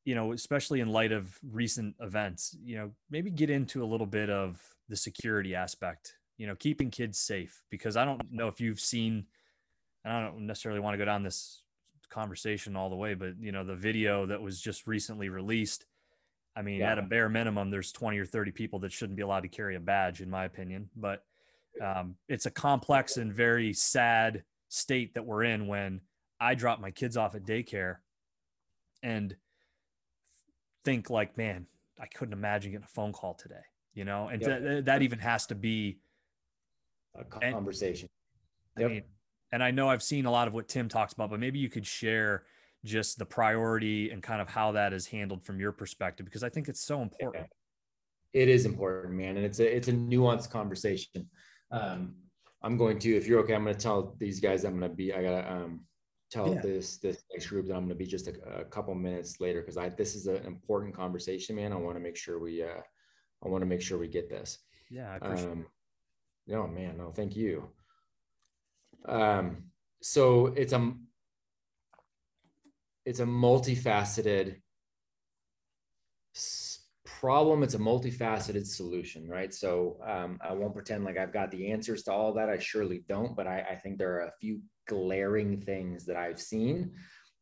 you 0.06 0.14
know, 0.14 0.32
especially 0.32 0.80
in 0.80 0.89
light 0.89 1.12
of 1.12 1.38
recent 1.51 1.95
events, 1.99 2.56
you 2.64 2.78
know, 2.78 2.91
maybe 3.10 3.32
get 3.32 3.49
into 3.49 3.84
a 3.84 3.86
little 3.86 4.06
bit 4.06 4.30
of 4.30 4.62
the 4.88 4.95
security 4.95 5.56
aspect, 5.56 6.14
you 6.38 6.45
know, 6.45 6.56
keeping 6.56 6.91
kids 6.91 7.18
safe 7.18 7.64
because 7.72 7.97
I 7.97 8.06
don't 8.06 8.22
know 8.32 8.47
if 8.47 8.62
you've 8.62 8.80
seen, 8.80 9.26
and 10.06 10.14
I 10.14 10.22
don't 10.22 10.45
necessarily 10.45 10.80
want 10.80 10.93
to 10.93 10.99
go 10.99 11.06
down 11.06 11.24
this 11.24 11.64
conversation 12.10 12.76
all 12.76 12.91
the 12.91 12.95
way, 12.95 13.16
but 13.16 13.34
you 13.39 13.51
know, 13.51 13.64
the 13.64 13.76
video 13.76 14.28
that 14.28 14.41
was 14.41 14.62
just 14.62 14.86
recently 14.86 15.30
released. 15.30 15.86
I 16.56 16.62
mean, 16.62 16.80
yeah. 16.80 16.91
at 16.91 16.99
a 16.99 17.01
bare 17.01 17.28
minimum, 17.28 17.72
there's 17.72 17.91
20 17.91 18.18
or 18.20 18.26
30 18.26 18.51
people 18.51 18.80
that 18.80 18.91
shouldn't 18.91 19.18
be 19.18 19.24
allowed 19.24 19.41
to 19.41 19.49
carry 19.49 19.76
a 19.76 19.80
badge, 19.80 20.22
in 20.22 20.30
my 20.30 20.45
opinion. 20.45 20.89
But 20.95 21.24
um, 21.84 22.16
it's 22.30 22.45
a 22.45 22.51
complex 22.51 23.18
and 23.18 23.34
very 23.34 23.74
sad 23.74 24.43
state 24.70 25.16
that 25.16 25.26
we're 25.26 25.43
in 25.43 25.68
when 25.68 26.01
I 26.39 26.56
drop 26.56 26.80
my 26.80 26.91
kids 26.91 27.18
off 27.18 27.36
at 27.36 27.43
daycare 27.43 27.97
and 29.03 29.36
think 30.86 31.09
like, 31.09 31.38
man, 31.38 31.65
I 31.99 32.05
couldn't 32.05 32.33
imagine 32.33 32.71
getting 32.71 32.86
a 32.86 32.88
phone 32.88 33.11
call 33.11 33.33
today, 33.33 33.65
you 33.93 34.05
know, 34.05 34.29
and 34.29 34.41
yep. 34.41 34.61
th- 34.61 34.86
that 34.86 35.01
even 35.01 35.19
has 35.19 35.47
to 35.47 35.55
be 35.55 35.97
a 37.15 37.23
conversation. 37.23 38.07
And, 38.75 38.81
yep. 38.81 38.89
I 38.89 38.93
mean, 38.93 39.03
and 39.51 39.63
I 39.63 39.71
know 39.71 39.89
I've 39.89 40.03
seen 40.03 40.25
a 40.25 40.31
lot 40.31 40.47
of 40.47 40.53
what 40.53 40.67
Tim 40.67 40.88
talks 40.88 41.13
about, 41.13 41.29
but 41.29 41.39
maybe 41.39 41.59
you 41.59 41.69
could 41.69 41.86
share 41.86 42.43
just 42.83 43.17
the 43.17 43.25
priority 43.25 44.11
and 44.11 44.21
kind 44.21 44.41
of 44.41 44.49
how 44.49 44.73
that 44.73 44.93
is 44.93 45.07
handled 45.07 45.43
from 45.43 45.59
your 45.59 45.71
perspective, 45.71 46.25
because 46.25 46.43
I 46.43 46.49
think 46.49 46.67
it's 46.67 46.81
so 46.81 47.01
important. 47.01 47.47
It 48.33 48.49
is 48.49 48.65
important, 48.65 49.15
man. 49.15 49.38
And 49.38 49.45
it's 49.45 49.59
a, 49.59 49.75
it's 49.75 49.88
a 49.88 49.93
nuanced 49.93 50.49
conversation. 50.49 51.29
Um, 51.71 52.15
I'm 52.61 52.77
going 52.77 52.99
to, 52.99 53.15
if 53.15 53.27
you're 53.27 53.39
okay, 53.39 53.55
I'm 53.55 53.63
going 53.63 53.75
to 53.75 53.81
tell 53.81 54.15
these 54.19 54.39
guys 54.39 54.65
I'm 54.65 54.77
going 54.77 54.91
to 54.91 54.95
be, 54.95 55.13
I 55.13 55.23
got 55.23 55.41
to, 55.41 55.51
um, 55.51 55.81
tell 56.36 56.53
yeah. 56.53 56.61
this 56.61 56.97
this 56.97 57.23
next 57.31 57.47
group 57.47 57.67
that 57.67 57.73
I'm 57.73 57.86
going 57.86 57.89
to 57.89 57.95
be 57.95 58.05
just 58.05 58.27
a, 58.27 58.59
a 58.59 58.65
couple 58.65 58.93
minutes 58.93 59.39
later 59.39 59.61
because 59.61 59.77
I 59.77 59.89
this 59.89 60.15
is 60.15 60.27
an 60.27 60.45
important 60.45 60.93
conversation, 60.93 61.55
man. 61.55 61.71
I 61.71 61.77
want 61.77 61.95
to 61.95 62.01
make 62.01 62.17
sure 62.17 62.39
we 62.39 62.61
uh, 62.61 62.81
I 63.43 63.47
want 63.47 63.61
to 63.61 63.65
make 63.65 63.81
sure 63.81 63.97
we 63.97 64.07
get 64.07 64.29
this. 64.29 64.59
Yeah, 64.89 65.11
I 65.11 65.15
appreciate 65.17 65.51
um, 65.51 65.65
it. 66.47 66.51
No, 66.53 66.67
man, 66.67 66.97
no, 66.97 67.11
thank 67.11 67.36
you. 67.36 67.69
Um, 69.07 69.65
so 70.01 70.47
it's 70.47 70.73
a 70.73 70.93
it's 73.05 73.19
a 73.19 73.25
multifaceted 73.25 74.57
problem 77.05 77.63
it's 77.63 77.75
a 77.75 77.79
multifaceted 77.79 78.65
solution 78.65 79.29
right 79.29 79.53
so 79.53 79.97
um, 80.05 80.38
i 80.41 80.51
won't 80.51 80.73
pretend 80.73 81.05
like 81.05 81.17
i've 81.17 81.31
got 81.31 81.49
the 81.49 81.71
answers 81.71 82.03
to 82.03 82.11
all 82.11 82.33
that 82.33 82.49
i 82.49 82.57
surely 82.57 83.03
don't 83.07 83.36
but 83.36 83.47
I, 83.47 83.65
I 83.71 83.75
think 83.75 83.97
there 83.97 84.15
are 84.15 84.27
a 84.27 84.33
few 84.41 84.59
glaring 84.88 85.59
things 85.61 86.05
that 86.05 86.15
i've 86.15 86.39
seen 86.39 86.91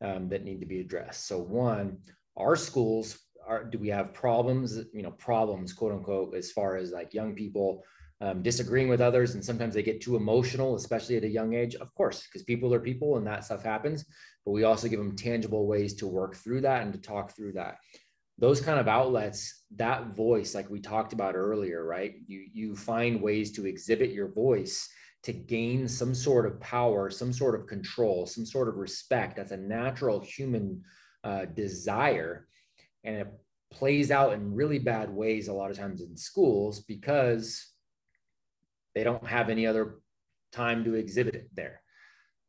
um, 0.04 0.28
that 0.28 0.44
need 0.44 0.60
to 0.60 0.66
be 0.66 0.80
addressed. 0.80 1.26
So 1.26 1.38
one 1.38 1.98
our 2.36 2.56
schools 2.56 3.18
are 3.46 3.64
do 3.64 3.78
we 3.78 3.88
have 3.88 4.12
problems 4.12 4.78
you 4.92 5.02
know 5.02 5.12
problems 5.12 5.72
quote 5.72 5.92
unquote 5.92 6.34
as 6.34 6.50
far 6.50 6.76
as 6.76 6.90
like 6.90 7.14
young 7.14 7.34
people 7.34 7.84
um, 8.20 8.42
disagreeing 8.42 8.88
with 8.88 9.00
others 9.00 9.34
and 9.34 9.44
sometimes 9.44 9.74
they 9.74 9.82
get 9.82 10.00
too 10.00 10.16
emotional 10.16 10.74
especially 10.74 11.16
at 11.16 11.24
a 11.24 11.28
young 11.28 11.54
age? 11.54 11.74
Of 11.76 11.94
course 11.94 12.26
because 12.26 12.42
people 12.42 12.72
are 12.74 12.80
people 12.80 13.16
and 13.16 13.26
that 13.26 13.44
stuff 13.44 13.62
happens 13.62 14.04
but 14.44 14.52
we 14.52 14.64
also 14.64 14.88
give 14.88 14.98
them 14.98 15.16
tangible 15.16 15.66
ways 15.66 15.94
to 15.94 16.06
work 16.06 16.36
through 16.36 16.62
that 16.62 16.82
and 16.82 16.92
to 16.92 16.98
talk 16.98 17.34
through 17.34 17.52
that. 17.52 17.76
Those 18.36 18.60
kind 18.60 18.80
of 18.80 18.88
outlets 18.88 19.62
that 19.76 20.16
voice 20.16 20.54
like 20.54 20.68
we 20.68 20.80
talked 20.80 21.12
about 21.12 21.36
earlier 21.36 21.84
right? 21.84 22.14
You 22.26 22.46
you 22.52 22.74
find 22.74 23.22
ways 23.22 23.52
to 23.52 23.66
exhibit 23.66 24.10
your 24.10 24.32
voice 24.32 24.88
to 25.24 25.32
gain 25.32 25.88
some 25.88 26.14
sort 26.14 26.46
of 26.46 26.60
power 26.60 27.10
some 27.10 27.32
sort 27.32 27.58
of 27.58 27.66
control 27.66 28.26
some 28.26 28.46
sort 28.46 28.68
of 28.68 28.76
respect. 28.76 29.36
That's 29.36 29.52
a 29.52 29.56
natural 29.56 30.20
human 30.20 30.82
uh, 31.24 31.46
desire. 31.46 32.46
And 33.02 33.16
it 33.16 33.28
plays 33.70 34.10
out 34.10 34.34
in 34.34 34.54
really 34.54 34.78
bad 34.78 35.10
ways 35.10 35.48
a 35.48 35.52
lot 35.52 35.70
of 35.70 35.76
times 35.76 36.02
in 36.02 36.16
schools 36.16 36.80
because 36.80 37.72
they 38.94 39.02
don't 39.02 39.26
have 39.26 39.48
any 39.48 39.66
other 39.66 39.96
time 40.52 40.84
to 40.84 40.94
exhibit 40.94 41.34
it 41.34 41.48
there. 41.54 41.80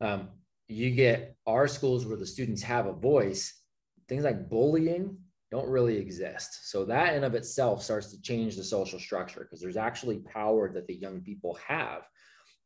Um, 0.02 0.30
you 0.68 0.92
get 0.92 1.36
our 1.48 1.68
schools 1.68 2.06
where 2.06 2.18
the 2.18 2.26
students 2.26 2.62
have 2.64 2.86
a 2.86 2.94
voice. 2.94 3.62
Things 4.08 4.24
like 4.24 4.50
bullying 4.50 5.18
don't 5.52 5.70
really 5.70 5.98
exist. 5.98 6.70
So 6.70 6.86
that 6.86 7.16
in 7.16 7.24
of 7.24 7.34
itself 7.34 7.82
starts 7.82 8.12
to 8.12 8.22
change 8.22 8.56
the 8.56 8.64
social 8.64 9.00
structure 9.00 9.42
because 9.42 9.62
there's 9.62 9.78
actually 9.78 10.18
power 10.20 10.72
that 10.74 10.86
the 10.86 10.96
young 10.96 11.22
people 11.22 11.58
have, 11.68 12.02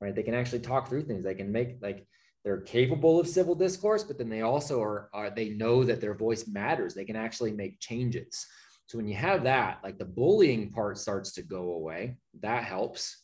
right? 0.02 0.16
They 0.16 0.24
can 0.24 0.34
actually 0.34 0.60
talk 0.60 0.88
through 0.88 1.04
things. 1.04 1.24
They 1.24 1.36
can 1.36 1.52
make 1.52 1.78
like 1.82 2.06
they're 2.44 2.62
capable 2.62 3.20
of 3.20 3.28
civil 3.28 3.56
discourse, 3.56 4.04
but 4.04 4.18
then 4.18 4.30
they 4.30 4.42
also 4.42 4.82
are, 4.82 5.10
are 5.14 5.30
they 5.30 5.50
know 5.50 5.84
that 5.84 6.00
their 6.00 6.14
voice 6.14 6.48
matters. 6.48 6.94
They 6.94 7.06
can 7.06 7.18
actually 7.18 7.52
make 7.52 7.80
changes. 7.80 8.46
So 8.88 8.98
when 8.98 9.08
you 9.08 9.16
have 9.16 9.44
that, 9.44 9.80
like 9.84 9.98
the 9.98 10.06
bullying 10.06 10.72
part 10.72 10.98
starts 10.98 11.34
to 11.34 11.44
go 11.44 11.74
away, 11.74 12.18
that 12.42 12.64
helps. 12.64 13.24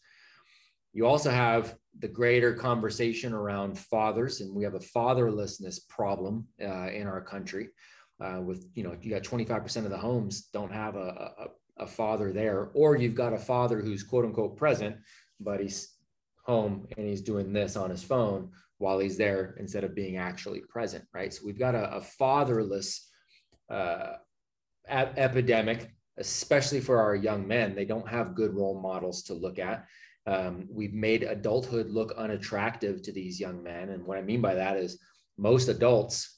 You 0.93 1.07
also 1.07 1.31
have 1.31 1.75
the 1.99 2.07
greater 2.07 2.53
conversation 2.53 3.33
around 3.33 3.79
fathers, 3.79 4.41
and 4.41 4.53
we 4.53 4.63
have 4.63 4.75
a 4.75 4.79
fatherlessness 4.79 5.79
problem 5.89 6.47
uh, 6.61 6.89
in 6.89 7.07
our 7.07 7.21
country 7.21 7.69
uh, 8.19 8.41
with 8.41 8.65
you 8.75 8.83
know 8.83 8.95
you 9.01 9.09
got 9.09 9.23
25% 9.23 9.77
of 9.77 9.89
the 9.89 9.97
homes 9.97 10.47
don't 10.53 10.71
have 10.71 10.95
a, 10.95 11.31
a, 11.79 11.83
a 11.83 11.87
father 11.87 12.31
there 12.31 12.69
or 12.73 12.95
you've 12.95 13.15
got 13.15 13.33
a 13.33 13.37
father 13.37 13.81
who's 13.81 14.03
quote 14.03 14.25
unquote 14.25 14.55
present 14.57 14.95
but 15.39 15.59
he's 15.59 15.94
home 16.45 16.87
and 16.97 17.07
he's 17.07 17.21
doing 17.21 17.51
this 17.51 17.75
on 17.75 17.89
his 17.89 18.03
phone 18.03 18.49
while 18.77 18.99
he's 18.99 19.17
there 19.17 19.55
instead 19.59 19.83
of 19.83 19.95
being 19.95 20.17
actually 20.17 20.61
present 20.69 21.03
right 21.13 21.33
so 21.33 21.41
we've 21.45 21.59
got 21.59 21.75
a, 21.75 21.95
a 21.95 22.01
fatherless 22.01 23.09
uh, 23.69 24.13
ap- 24.87 25.17
epidemic 25.17 25.91
especially 26.17 26.79
for 26.79 26.99
our 26.99 27.15
young 27.15 27.47
men 27.47 27.75
they 27.75 27.85
don't 27.85 28.07
have 28.07 28.35
good 28.35 28.53
role 28.53 28.79
models 28.79 29.23
to 29.23 29.33
look 29.33 29.59
at 29.59 29.85
um, 30.27 30.67
we've 30.69 30.93
made 30.93 31.23
adulthood 31.23 31.89
look 31.89 32.13
unattractive 32.17 33.01
to 33.01 33.11
these 33.11 33.39
young 33.39 33.61
men 33.63 33.89
and 33.89 34.05
what 34.05 34.17
i 34.17 34.21
mean 34.21 34.41
by 34.41 34.53
that 34.53 34.77
is 34.77 34.99
most 35.37 35.67
adults 35.67 36.35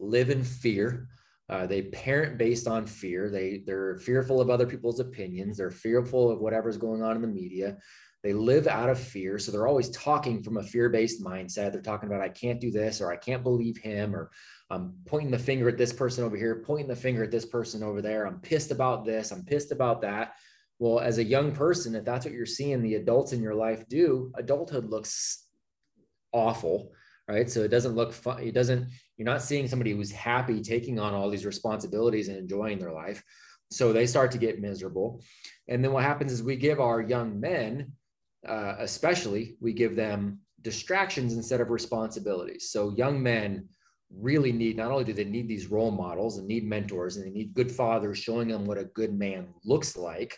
live 0.00 0.30
in 0.30 0.42
fear. 0.42 1.08
Uh, 1.48 1.66
they 1.66 1.82
parent 1.82 2.38
based 2.38 2.66
on 2.66 2.86
fear. 2.86 3.28
They 3.28 3.62
they're 3.66 3.96
fearful 3.96 4.40
of 4.40 4.50
other 4.50 4.66
people's 4.66 5.00
opinions. 5.00 5.56
They're 5.56 5.70
fearful 5.70 6.30
of 6.30 6.40
whatever's 6.40 6.78
going 6.78 7.02
on 7.02 7.16
in 7.16 7.22
the 7.22 7.28
media. 7.28 7.76
They 8.22 8.32
live 8.32 8.66
out 8.66 8.90
of 8.90 8.98
fear, 8.98 9.38
so 9.38 9.50
they're 9.50 9.66
always 9.66 9.90
talking 9.90 10.42
from 10.42 10.58
a 10.58 10.62
fear-based 10.62 11.24
mindset. 11.24 11.72
They're 11.72 11.80
talking 11.80 12.08
about 12.08 12.20
I 12.20 12.28
can't 12.28 12.60
do 12.60 12.70
this, 12.70 13.00
or 13.00 13.10
I 13.10 13.16
can't 13.16 13.42
believe 13.42 13.78
him, 13.78 14.14
or 14.14 14.30
I'm 14.68 14.94
pointing 15.06 15.30
the 15.30 15.38
finger 15.38 15.68
at 15.68 15.78
this 15.78 15.92
person 15.92 16.24
over 16.24 16.36
here, 16.36 16.62
pointing 16.66 16.88
the 16.88 16.96
finger 16.96 17.24
at 17.24 17.30
this 17.30 17.46
person 17.46 17.82
over 17.82 18.02
there. 18.02 18.26
I'm 18.26 18.40
pissed 18.40 18.70
about 18.70 19.04
this. 19.04 19.30
I'm 19.30 19.44
pissed 19.44 19.72
about 19.72 20.02
that. 20.02 20.34
Well, 20.78 21.00
as 21.00 21.18
a 21.18 21.24
young 21.24 21.52
person, 21.52 21.94
if 21.94 22.04
that's 22.04 22.24
what 22.24 22.34
you're 22.34 22.46
seeing 22.46 22.82
the 22.82 22.96
adults 22.96 23.32
in 23.32 23.42
your 23.42 23.54
life 23.54 23.88
do, 23.88 24.32
adulthood 24.36 24.86
looks 24.86 25.46
awful 26.32 26.92
right? 27.30 27.50
So 27.50 27.60
it 27.60 27.68
doesn't 27.68 27.94
look 27.94 28.12
fun. 28.12 28.42
It 28.42 28.52
doesn't, 28.52 28.88
you're 29.16 29.26
not 29.26 29.42
seeing 29.42 29.68
somebody 29.68 29.92
who's 29.92 30.10
happy 30.10 30.60
taking 30.60 30.98
on 30.98 31.14
all 31.14 31.30
these 31.30 31.46
responsibilities 31.46 32.28
and 32.28 32.36
enjoying 32.36 32.78
their 32.78 32.92
life. 32.92 33.22
So 33.70 33.92
they 33.92 34.06
start 34.06 34.32
to 34.32 34.38
get 34.38 34.60
miserable. 34.60 35.22
And 35.68 35.84
then 35.84 35.92
what 35.92 36.02
happens 36.02 36.32
is 36.32 36.42
we 36.42 36.56
give 36.56 36.80
our 36.80 37.00
young 37.00 37.38
men, 37.38 37.92
uh, 38.46 38.76
especially, 38.78 39.56
we 39.60 39.72
give 39.72 39.96
them 39.96 40.40
distractions 40.62 41.34
instead 41.34 41.60
of 41.60 41.70
responsibilities. 41.70 42.70
So 42.70 42.94
young 42.96 43.22
men 43.22 43.68
really 44.14 44.52
need, 44.52 44.76
not 44.76 44.90
only 44.90 45.04
do 45.04 45.12
they 45.12 45.24
need 45.24 45.48
these 45.48 45.70
role 45.70 45.90
models 45.90 46.38
and 46.38 46.46
need 46.46 46.64
mentors 46.64 47.16
and 47.16 47.24
they 47.24 47.30
need 47.30 47.54
good 47.54 47.70
fathers 47.70 48.18
showing 48.18 48.48
them 48.48 48.66
what 48.66 48.78
a 48.78 48.84
good 48.84 49.16
man 49.16 49.48
looks 49.64 49.96
like, 49.96 50.36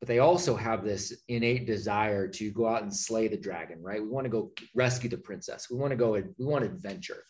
but 0.00 0.08
they 0.08 0.18
also 0.18 0.54
have 0.54 0.84
this 0.84 1.22
innate 1.28 1.66
desire 1.66 2.28
to 2.28 2.50
go 2.50 2.68
out 2.68 2.82
and 2.82 2.94
slay 2.94 3.28
the 3.28 3.36
dragon, 3.36 3.82
right? 3.82 4.02
We 4.02 4.08
want 4.08 4.26
to 4.26 4.30
go 4.30 4.52
rescue 4.74 5.08
the 5.08 5.16
princess. 5.16 5.70
We 5.70 5.78
want 5.78 5.92
to 5.92 5.96
go, 5.96 6.12
we 6.12 6.44
want 6.44 6.64
adventure, 6.64 7.24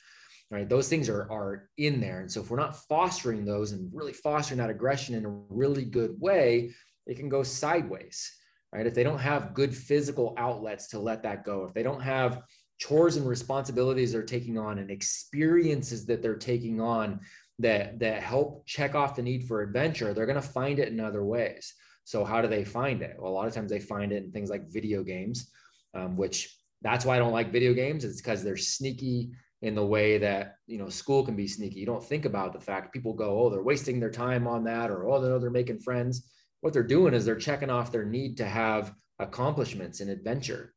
right? 0.51 0.69
Those 0.69 0.89
things 0.89 1.09
are, 1.09 1.31
are 1.31 1.69
in 1.79 2.01
there. 2.01 2.21
And 2.21 2.31
so 2.31 2.41
if 2.41 2.51
we're 2.51 2.57
not 2.57 2.77
fostering 2.89 3.45
those 3.45 3.71
and 3.71 3.91
really 3.95 4.13
fostering 4.13 4.59
that 4.59 4.71
aggression 4.71 5.15
in 5.15 5.25
a 5.25 5.41
really 5.49 5.85
good 5.85 6.21
way, 6.21 6.73
it 7.07 7.17
can 7.17 7.29
go 7.29 7.45
sideways, 7.45 8.37
right? 8.73 8.87
If 8.87 8.95
they 8.95 9.03
don't 9.03 9.19
have 9.19 9.55
good 9.55 9.75
physical 9.75 10.35
outlets 10.37 10.89
to 10.89 10.99
let 10.99 11.23
that 11.23 11.45
go, 11.45 11.65
if 11.65 11.75
they 11.75 11.83
don't 11.83 12.01
have 12.01 12.43
chores 12.79 13.17
and 13.17 13.27
responsibilities 13.27 14.13
they're 14.13 14.23
taking 14.23 14.59
on 14.59 14.79
and 14.79 14.91
experiences 14.91 16.05
that 16.07 16.23
they're 16.23 16.37
taking 16.37 16.81
on 16.81 17.21
that, 17.59 17.99
that 18.01 18.23
help 18.23 18.67
check 18.67 18.95
off 18.95 19.17
the 19.17 19.23
need 19.23 19.47
for 19.47 19.63
adventure, 19.63 20.13
they're 20.13 20.27
going 20.27 20.41
to 20.41 20.43
find 20.43 20.79
it 20.79 20.89
in 20.89 21.01
other 21.01 21.25
ways. 21.25 21.75
So 22.05 22.25
how 22.25 22.41
do 22.41 22.49
they 22.49 22.65
find 22.65 23.03
it? 23.03 23.17
Well, 23.19 23.33
a 23.33 23.35
lot 23.35 23.49
of 23.49 23.55
times 23.55 23.71
they 23.71 23.81
find 23.81 24.13
it 24.13 24.25
in 24.25 24.31
things 24.31 24.51
like 24.51 24.71
video 24.71 25.03
games, 25.03 25.51
um, 25.95 26.17
which 26.17 26.57
that's 26.83 27.05
why 27.05 27.17
I 27.17 27.19
don't 27.19 27.33
like 27.33 27.51
video 27.51 27.75
games. 27.75 28.05
It's 28.05 28.21
because 28.21 28.45
they're 28.45 28.57
sneaky 28.57 29.31
in 29.63 29.75
the 29.75 29.85
way 29.85 30.19
that 30.19 30.57
you 30.67 30.79
know 30.79 30.89
school 30.89 31.25
can 31.25 31.35
be 31.35 31.49
sneaky. 31.49 31.81
You 31.81 31.87
don't 31.87 32.05
think 32.05 32.25
about 32.25 32.53
the 32.53 32.61
fact 32.61 32.93
people 32.93 33.15
go, 33.15 33.41
oh, 33.41 33.51
they're 33.51 33.63
wasting 33.63 33.99
their 33.99 34.11
time 34.11 34.47
on 34.47 34.65
that, 34.65 34.91
or 34.91 35.09
oh, 35.09 35.21
no, 35.21 35.39
they're 35.39 35.51
making 35.51 35.81
friends. 35.81 36.29
What 36.61 36.73
they're 36.73 36.83
doing 36.83 37.15
is 37.15 37.25
they're 37.25 37.37
checking 37.37 37.71
off 37.71 37.93
their 37.93 38.05
need 38.05 38.37
to 38.39 38.47
have 38.47 38.95
accomplishments 39.19 40.01
and 40.01 40.11
adventure. 40.11 40.75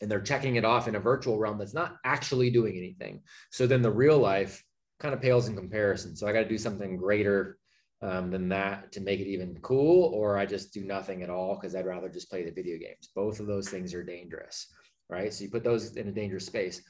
And 0.00 0.10
they're 0.10 0.20
checking 0.20 0.56
it 0.56 0.64
off 0.64 0.86
in 0.86 0.94
a 0.94 1.00
virtual 1.00 1.38
realm 1.38 1.58
that's 1.58 1.74
not 1.74 1.96
actually 2.04 2.50
doing 2.50 2.76
anything. 2.76 3.22
So 3.50 3.66
then 3.66 3.82
the 3.82 3.90
real 3.90 4.18
life 4.18 4.62
kind 5.00 5.14
of 5.14 5.20
pales 5.20 5.48
in 5.48 5.56
comparison. 5.56 6.16
So 6.16 6.26
I 6.26 6.32
got 6.32 6.42
to 6.42 6.48
do 6.48 6.58
something 6.58 6.96
greater 6.96 7.58
um, 8.00 8.30
than 8.30 8.48
that 8.50 8.92
to 8.92 9.00
make 9.00 9.20
it 9.20 9.26
even 9.26 9.58
cool, 9.60 10.12
or 10.14 10.36
I 10.38 10.46
just 10.46 10.72
do 10.72 10.84
nothing 10.84 11.22
at 11.22 11.30
all 11.30 11.56
because 11.56 11.74
I'd 11.74 11.86
rather 11.86 12.08
just 12.08 12.30
play 12.30 12.44
the 12.44 12.52
video 12.52 12.78
games. 12.78 13.10
Both 13.14 13.40
of 13.40 13.46
those 13.46 13.68
things 13.68 13.92
are 13.94 14.04
dangerous, 14.04 14.72
right? 15.08 15.32
So 15.32 15.44
you 15.44 15.50
put 15.50 15.64
those 15.64 15.96
in 15.96 16.08
a 16.08 16.12
dangerous 16.12 16.46
space. 16.46 16.82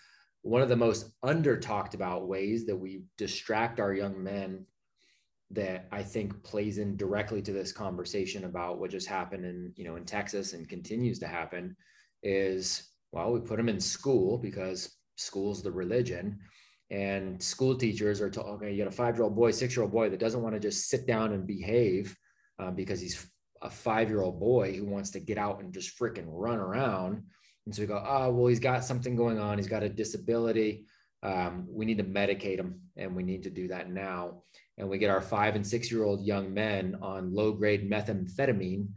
One 0.42 0.62
of 0.62 0.68
the 0.68 0.76
most 0.76 1.10
under 1.22 1.58
talked 1.58 1.94
about 1.94 2.28
ways 2.28 2.66
that 2.66 2.76
we 2.76 3.02
distract 3.16 3.80
our 3.80 3.94
young 3.94 4.22
men 4.22 4.66
that 5.50 5.88
I 5.90 6.02
think 6.02 6.42
plays 6.42 6.78
in 6.78 6.96
directly 6.96 7.40
to 7.42 7.52
this 7.52 7.72
conversation 7.72 8.44
about 8.44 8.78
what 8.78 8.90
just 8.90 9.06
happened 9.06 9.44
in, 9.44 9.72
you 9.76 9.84
know, 9.84 9.96
in 9.96 10.04
Texas 10.04 10.52
and 10.52 10.68
continues 10.68 11.18
to 11.20 11.26
happen 11.26 11.74
is, 12.22 12.90
well, 13.12 13.32
we 13.32 13.40
put 13.40 13.56
them 13.56 13.68
in 13.68 13.80
school 13.80 14.36
because 14.36 14.96
school's 15.16 15.62
the 15.62 15.72
religion 15.72 16.38
and 16.90 17.42
school 17.42 17.76
teachers 17.76 18.20
are 18.20 18.30
talking, 18.30 18.52
okay, 18.52 18.72
you 18.72 18.82
got 18.82 18.92
a 18.92 18.96
five 18.96 19.16
year 19.16 19.24
old 19.24 19.36
boy, 19.36 19.50
six 19.50 19.76
year 19.76 19.82
old 19.82 19.92
boy 19.92 20.08
that 20.08 20.20
doesn't 20.20 20.42
want 20.42 20.54
to 20.54 20.60
just 20.60 20.88
sit 20.88 21.06
down 21.06 21.32
and 21.32 21.46
behave 21.46 22.16
uh, 22.58 22.70
because 22.70 23.00
he's 23.00 23.26
a 23.62 23.70
five 23.70 24.08
year 24.08 24.22
old 24.22 24.40
boy 24.40 24.74
who 24.74 24.84
wants 24.84 25.10
to 25.10 25.20
get 25.20 25.38
out 25.38 25.60
and 25.60 25.72
just 25.72 25.98
freaking 25.98 26.26
run 26.26 26.58
around. 26.58 27.22
And 27.66 27.74
so 27.74 27.82
we 27.82 27.86
go, 27.86 28.02
oh, 28.06 28.30
well, 28.32 28.46
he's 28.46 28.60
got 28.60 28.84
something 28.84 29.16
going 29.16 29.38
on. 29.38 29.58
He's 29.58 29.68
got 29.68 29.82
a 29.82 29.88
disability. 29.88 30.86
Um, 31.22 31.66
we 31.68 31.84
need 31.84 31.98
to 31.98 32.04
medicate 32.04 32.58
him 32.58 32.80
and 32.96 33.14
we 33.14 33.22
need 33.22 33.42
to 33.42 33.50
do 33.50 33.68
that 33.68 33.90
now. 33.90 34.42
And 34.78 34.88
we 34.88 34.98
get 34.98 35.10
our 35.10 35.20
five 35.20 35.56
and 35.56 35.66
six 35.66 35.90
year 35.90 36.04
old 36.04 36.24
young 36.24 36.54
men 36.54 36.96
on 37.02 37.34
low 37.34 37.52
grade 37.52 37.90
methamphetamine. 37.90 38.88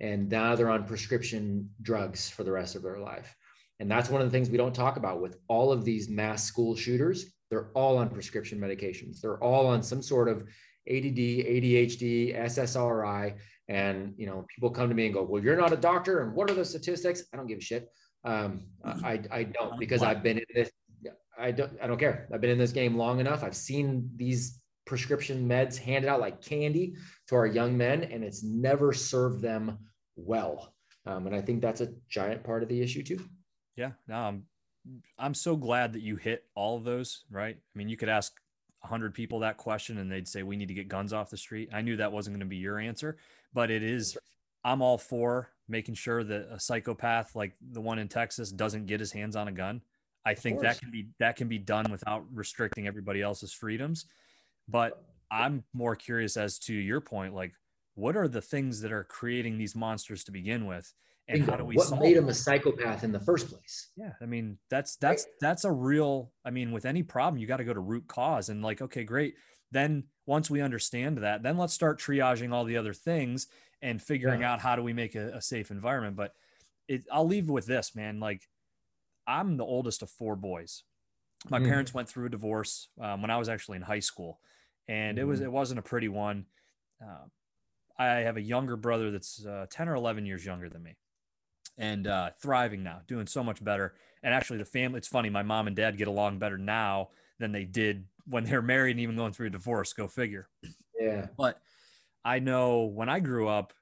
And 0.00 0.28
now 0.28 0.54
they're 0.54 0.70
on 0.70 0.84
prescription 0.84 1.70
drugs 1.82 2.30
for 2.30 2.44
the 2.44 2.52
rest 2.52 2.76
of 2.76 2.82
their 2.82 2.98
life. 2.98 3.34
And 3.80 3.90
that's 3.90 4.08
one 4.08 4.20
of 4.20 4.26
the 4.26 4.30
things 4.30 4.48
we 4.48 4.56
don't 4.56 4.74
talk 4.74 4.96
about 4.96 5.20
with 5.20 5.36
all 5.48 5.72
of 5.72 5.84
these 5.84 6.08
mass 6.08 6.44
school 6.44 6.76
shooters. 6.76 7.26
They're 7.50 7.70
all 7.74 7.98
on 7.98 8.08
prescription 8.08 8.58
medications. 8.60 9.20
They're 9.20 9.42
all 9.42 9.66
on 9.66 9.82
some 9.82 10.02
sort 10.02 10.28
of 10.28 10.42
ADD, 10.88 11.18
ADHD, 11.18 12.36
SSRI. 12.36 13.36
And, 13.68 14.14
you 14.16 14.26
know, 14.26 14.46
people 14.54 14.70
come 14.70 14.88
to 14.88 14.94
me 14.94 15.06
and 15.06 15.14
go, 15.14 15.22
well, 15.22 15.42
you're 15.42 15.56
not 15.56 15.72
a 15.72 15.76
doctor. 15.76 16.20
And 16.22 16.34
what 16.34 16.50
are 16.50 16.54
the 16.54 16.64
statistics? 16.64 17.24
I 17.32 17.36
don't 17.36 17.46
give 17.46 17.58
a 17.58 17.62
shit. 17.62 17.88
Um, 18.24 18.66
I, 18.84 19.20
I 19.30 19.42
don't 19.44 19.78
because 19.78 20.02
I've 20.02 20.22
been 20.22 20.38
in 20.38 20.44
this. 20.54 20.70
I 21.38 21.50
don't, 21.50 21.72
I 21.82 21.86
don't 21.86 21.98
care. 21.98 22.28
I've 22.32 22.40
been 22.40 22.50
in 22.50 22.58
this 22.58 22.72
game 22.72 22.96
long 22.96 23.20
enough. 23.20 23.42
I've 23.42 23.56
seen 23.56 24.08
these 24.16 24.60
prescription 24.84 25.48
meds 25.48 25.76
handed 25.76 26.08
out 26.08 26.20
like 26.20 26.42
candy 26.42 26.94
to 27.28 27.36
our 27.36 27.46
young 27.46 27.76
men, 27.76 28.04
and 28.04 28.22
it's 28.24 28.42
never 28.42 28.92
served 28.92 29.42
them 29.42 29.78
well. 30.16 30.74
Um, 31.06 31.26
and 31.26 31.36
I 31.36 31.40
think 31.40 31.60
that's 31.60 31.80
a 31.80 31.92
giant 32.08 32.44
part 32.44 32.62
of 32.62 32.68
the 32.68 32.80
issue 32.80 33.02
too. 33.02 33.20
Yeah, 33.76 33.92
no, 34.06 34.14
I'm 34.14 34.44
I'm 35.18 35.34
so 35.34 35.56
glad 35.56 35.92
that 35.94 36.02
you 36.02 36.16
hit 36.16 36.44
all 36.54 36.76
of 36.76 36.84
those, 36.84 37.24
right? 37.30 37.56
I 37.56 37.78
mean, 37.78 37.88
you 37.88 37.96
could 37.96 38.08
ask 38.08 38.32
100 38.80 39.14
people 39.14 39.40
that 39.40 39.56
question 39.56 39.98
and 39.98 40.12
they'd 40.12 40.28
say 40.28 40.42
we 40.42 40.56
need 40.56 40.68
to 40.68 40.74
get 40.74 40.88
guns 40.88 41.12
off 41.12 41.30
the 41.30 41.36
street. 41.36 41.70
I 41.72 41.80
knew 41.80 41.96
that 41.96 42.12
wasn't 42.12 42.34
going 42.34 42.46
to 42.46 42.46
be 42.46 42.56
your 42.56 42.78
answer, 42.78 43.16
but 43.52 43.70
it 43.70 43.82
is 43.82 44.16
I'm 44.62 44.82
all 44.82 44.98
for 44.98 45.50
making 45.68 45.94
sure 45.94 46.22
that 46.22 46.48
a 46.50 46.60
psychopath 46.60 47.34
like 47.34 47.54
the 47.72 47.80
one 47.80 47.98
in 47.98 48.08
Texas 48.08 48.50
doesn't 48.50 48.86
get 48.86 49.00
his 49.00 49.12
hands 49.12 49.36
on 49.36 49.48
a 49.48 49.52
gun. 49.52 49.82
I 50.26 50.34
think 50.34 50.60
that 50.60 50.78
can 50.78 50.90
be 50.90 51.08
that 51.18 51.36
can 51.36 51.48
be 51.48 51.58
done 51.58 51.90
without 51.90 52.24
restricting 52.32 52.86
everybody 52.86 53.20
else's 53.20 53.52
freedoms. 53.52 54.06
But 54.68 55.02
I'm 55.30 55.64
more 55.72 55.96
curious 55.96 56.36
as 56.36 56.58
to 56.60 56.74
your 56.74 57.00
point 57.00 57.34
like 57.34 57.52
what 57.96 58.16
are 58.16 58.26
the 58.26 58.42
things 58.42 58.80
that 58.80 58.92
are 58.92 59.04
creating 59.04 59.56
these 59.56 59.76
monsters 59.76 60.24
to 60.24 60.32
begin 60.32 60.66
with? 60.66 60.92
and 61.28 61.48
how 61.48 61.56
do 61.56 61.64
we 61.64 61.76
what 61.76 62.00
made 62.00 62.16
him 62.16 62.28
a 62.28 62.34
psychopath 62.34 63.02
in 63.02 63.12
the 63.12 63.20
first 63.20 63.48
place 63.48 63.90
yeah 63.96 64.12
i 64.20 64.26
mean 64.26 64.58
that's 64.68 64.96
that's 64.96 65.26
that's 65.40 65.64
a 65.64 65.72
real 65.72 66.30
i 66.44 66.50
mean 66.50 66.72
with 66.72 66.84
any 66.84 67.02
problem 67.02 67.40
you 67.40 67.46
got 67.46 67.56
to 67.56 67.64
go 67.64 67.72
to 67.72 67.80
root 67.80 68.06
cause 68.06 68.48
and 68.48 68.62
like 68.62 68.82
okay 68.82 69.04
great 69.04 69.34
then 69.70 70.04
once 70.26 70.50
we 70.50 70.60
understand 70.60 71.18
that 71.18 71.42
then 71.42 71.56
let's 71.56 71.72
start 71.72 71.98
triaging 71.98 72.52
all 72.52 72.64
the 72.64 72.76
other 72.76 72.92
things 72.92 73.46
and 73.82 74.02
figuring 74.02 74.40
yeah. 74.40 74.52
out 74.52 74.60
how 74.60 74.76
do 74.76 74.82
we 74.82 74.92
make 74.92 75.14
a, 75.14 75.28
a 75.34 75.42
safe 75.42 75.70
environment 75.70 76.16
but 76.16 76.32
it, 76.88 77.04
i'll 77.10 77.26
leave 77.26 77.48
with 77.48 77.66
this 77.66 77.94
man 77.94 78.20
like 78.20 78.42
i'm 79.26 79.56
the 79.56 79.64
oldest 79.64 80.02
of 80.02 80.10
four 80.10 80.36
boys 80.36 80.82
my 81.48 81.58
mm. 81.58 81.66
parents 81.66 81.92
went 81.92 82.08
through 82.08 82.26
a 82.26 82.30
divorce 82.30 82.88
um, 83.00 83.22
when 83.22 83.30
i 83.30 83.36
was 83.36 83.48
actually 83.48 83.76
in 83.76 83.82
high 83.82 84.00
school 84.00 84.40
and 84.88 85.18
mm. 85.18 85.20
it 85.20 85.24
was 85.24 85.40
mm-hmm. 85.40 85.46
it 85.46 85.52
wasn't 85.52 85.78
a 85.78 85.82
pretty 85.82 86.08
one 86.08 86.46
uh, 87.02 87.24
i 87.98 88.06
have 88.06 88.36
a 88.36 88.42
younger 88.42 88.76
brother 88.76 89.10
that's 89.10 89.44
uh, 89.44 89.66
10 89.70 89.88
or 89.88 89.94
11 89.94 90.26
years 90.26 90.44
younger 90.44 90.68
than 90.68 90.82
me 90.82 90.96
and 91.78 92.06
uh, 92.06 92.30
thriving 92.40 92.82
now, 92.82 93.00
doing 93.06 93.26
so 93.26 93.42
much 93.42 93.62
better. 93.62 93.94
And 94.22 94.32
actually, 94.32 94.58
the 94.58 94.64
family, 94.64 94.98
it's 94.98 95.08
funny, 95.08 95.30
my 95.30 95.42
mom 95.42 95.66
and 95.66 95.76
dad 95.76 95.98
get 95.98 96.08
along 96.08 96.38
better 96.38 96.58
now 96.58 97.08
than 97.38 97.52
they 97.52 97.64
did 97.64 98.06
when 98.26 98.44
they 98.44 98.52
were 98.52 98.62
married 98.62 98.92
and 98.92 99.00
even 99.00 99.16
going 99.16 99.32
through 99.32 99.48
a 99.48 99.50
divorce. 99.50 99.92
Go 99.92 100.08
figure. 100.08 100.48
Yeah. 100.98 101.26
But 101.36 101.60
I 102.24 102.38
know 102.38 102.84
when 102.84 103.08
I 103.08 103.20
grew 103.20 103.48
up, 103.48 103.72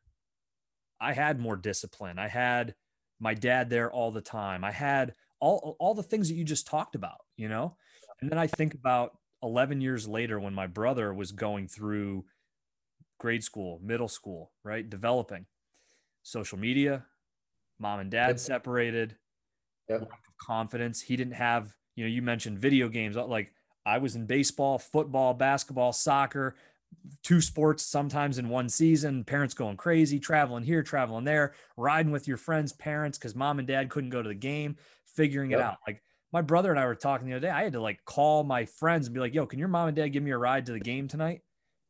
I 1.01 1.13
had 1.13 1.39
more 1.39 1.57
discipline. 1.57 2.19
I 2.19 2.29
had 2.29 2.75
my 3.21 3.35
dad 3.35 3.71
there 3.71 3.91
all 3.91 4.11
the 4.11 4.21
time. 4.21 4.65
I 4.65 4.73
had 4.73 5.15
all, 5.41 5.77
all 5.79 5.95
the 5.95 6.03
things 6.03 6.29
that 6.29 6.35
you 6.35 6.45
just 6.45 6.67
talked 6.67 6.95
about, 6.95 7.19
you 7.43 7.49
know? 7.49 7.77
And 8.21 8.31
then 8.31 8.39
I 8.39 8.47
think 8.47 8.75
about 8.75 9.19
11 9.43 9.81
years 9.81 10.07
later 10.07 10.39
when 10.39 10.55
my 10.55 10.69
brother 10.69 11.13
was 11.13 11.33
going 11.33 11.67
through 11.67 12.25
grade 13.19 13.43
school, 13.43 13.81
middle 13.83 14.09
school, 14.09 14.53
right? 14.63 14.89
Developing 14.89 15.47
social 16.23 16.59
media, 16.59 17.05
mom 17.81 17.99
and 17.99 18.11
dad 18.11 18.29
yep. 18.29 18.39
separated, 18.39 19.17
yep. 19.89 20.01
lack 20.01 20.11
of 20.11 20.37
confidence. 20.41 21.01
He 21.01 21.17
didn't 21.17 21.35
have, 21.35 21.75
you 21.97 22.05
know, 22.05 22.09
you 22.09 22.23
mentioned 22.23 22.61
video 22.61 22.89
games. 22.89 23.17
Uh, 23.17 23.27
like 23.27 23.53
I 23.85 23.99
was 23.99 24.15
in 24.15 24.27
baseball, 24.27 24.79
football, 24.79 25.35
basketball, 25.35 25.93
soccer, 25.93 26.55
two 27.25 27.41
sports 27.41 27.85
sometimes 27.85 28.39
in 28.39 28.49
one 28.49 28.69
season. 28.69 29.25
Parents 29.25 29.55
going 29.55 29.77
crazy, 29.77 30.21
traveling 30.21 30.63
here, 30.63 30.85
traveling 30.85 31.25
there, 31.25 31.55
riding 31.77 32.13
with 32.13 32.29
your 32.29 32.37
friends' 32.37 32.73
parents 32.73 33.19
because 33.19 33.35
mom 33.35 33.59
and 33.59 33.67
dad 33.67 33.91
couldn't 33.91 34.11
go 34.11 34.23
to 34.23 34.29
the 34.29 34.35
game, 34.35 34.77
figuring 35.07 35.51
yep. 35.51 35.61
it 35.61 35.63
out. 35.63 35.77
Like 35.87 36.03
my 36.33 36.43
brother 36.43 36.71
and 36.71 36.81
I 36.81 36.87
were 36.87 36.95
talking 36.95 37.27
the 37.27 37.35
other 37.35 37.47
day. 37.47 37.51
I 37.51 37.65
had 37.65 37.75
to 37.75 37.81
like 37.81 38.05
call 38.05 38.45
my 38.45 38.65
friends 38.65 39.07
and 39.07 39.15
be 39.15 39.21
like, 39.21 39.35
"Yo, 39.35 39.47
can 39.47 39.59
your 39.59 39.69
mom 39.69 39.89
and 39.89 39.97
dad 39.97 40.09
give 40.09 40.23
me 40.23 40.31
a 40.31 40.39
ride 40.39 40.67
to 40.67 40.73
the 40.73 40.81
game 40.81 41.09
tonight?" 41.09 41.43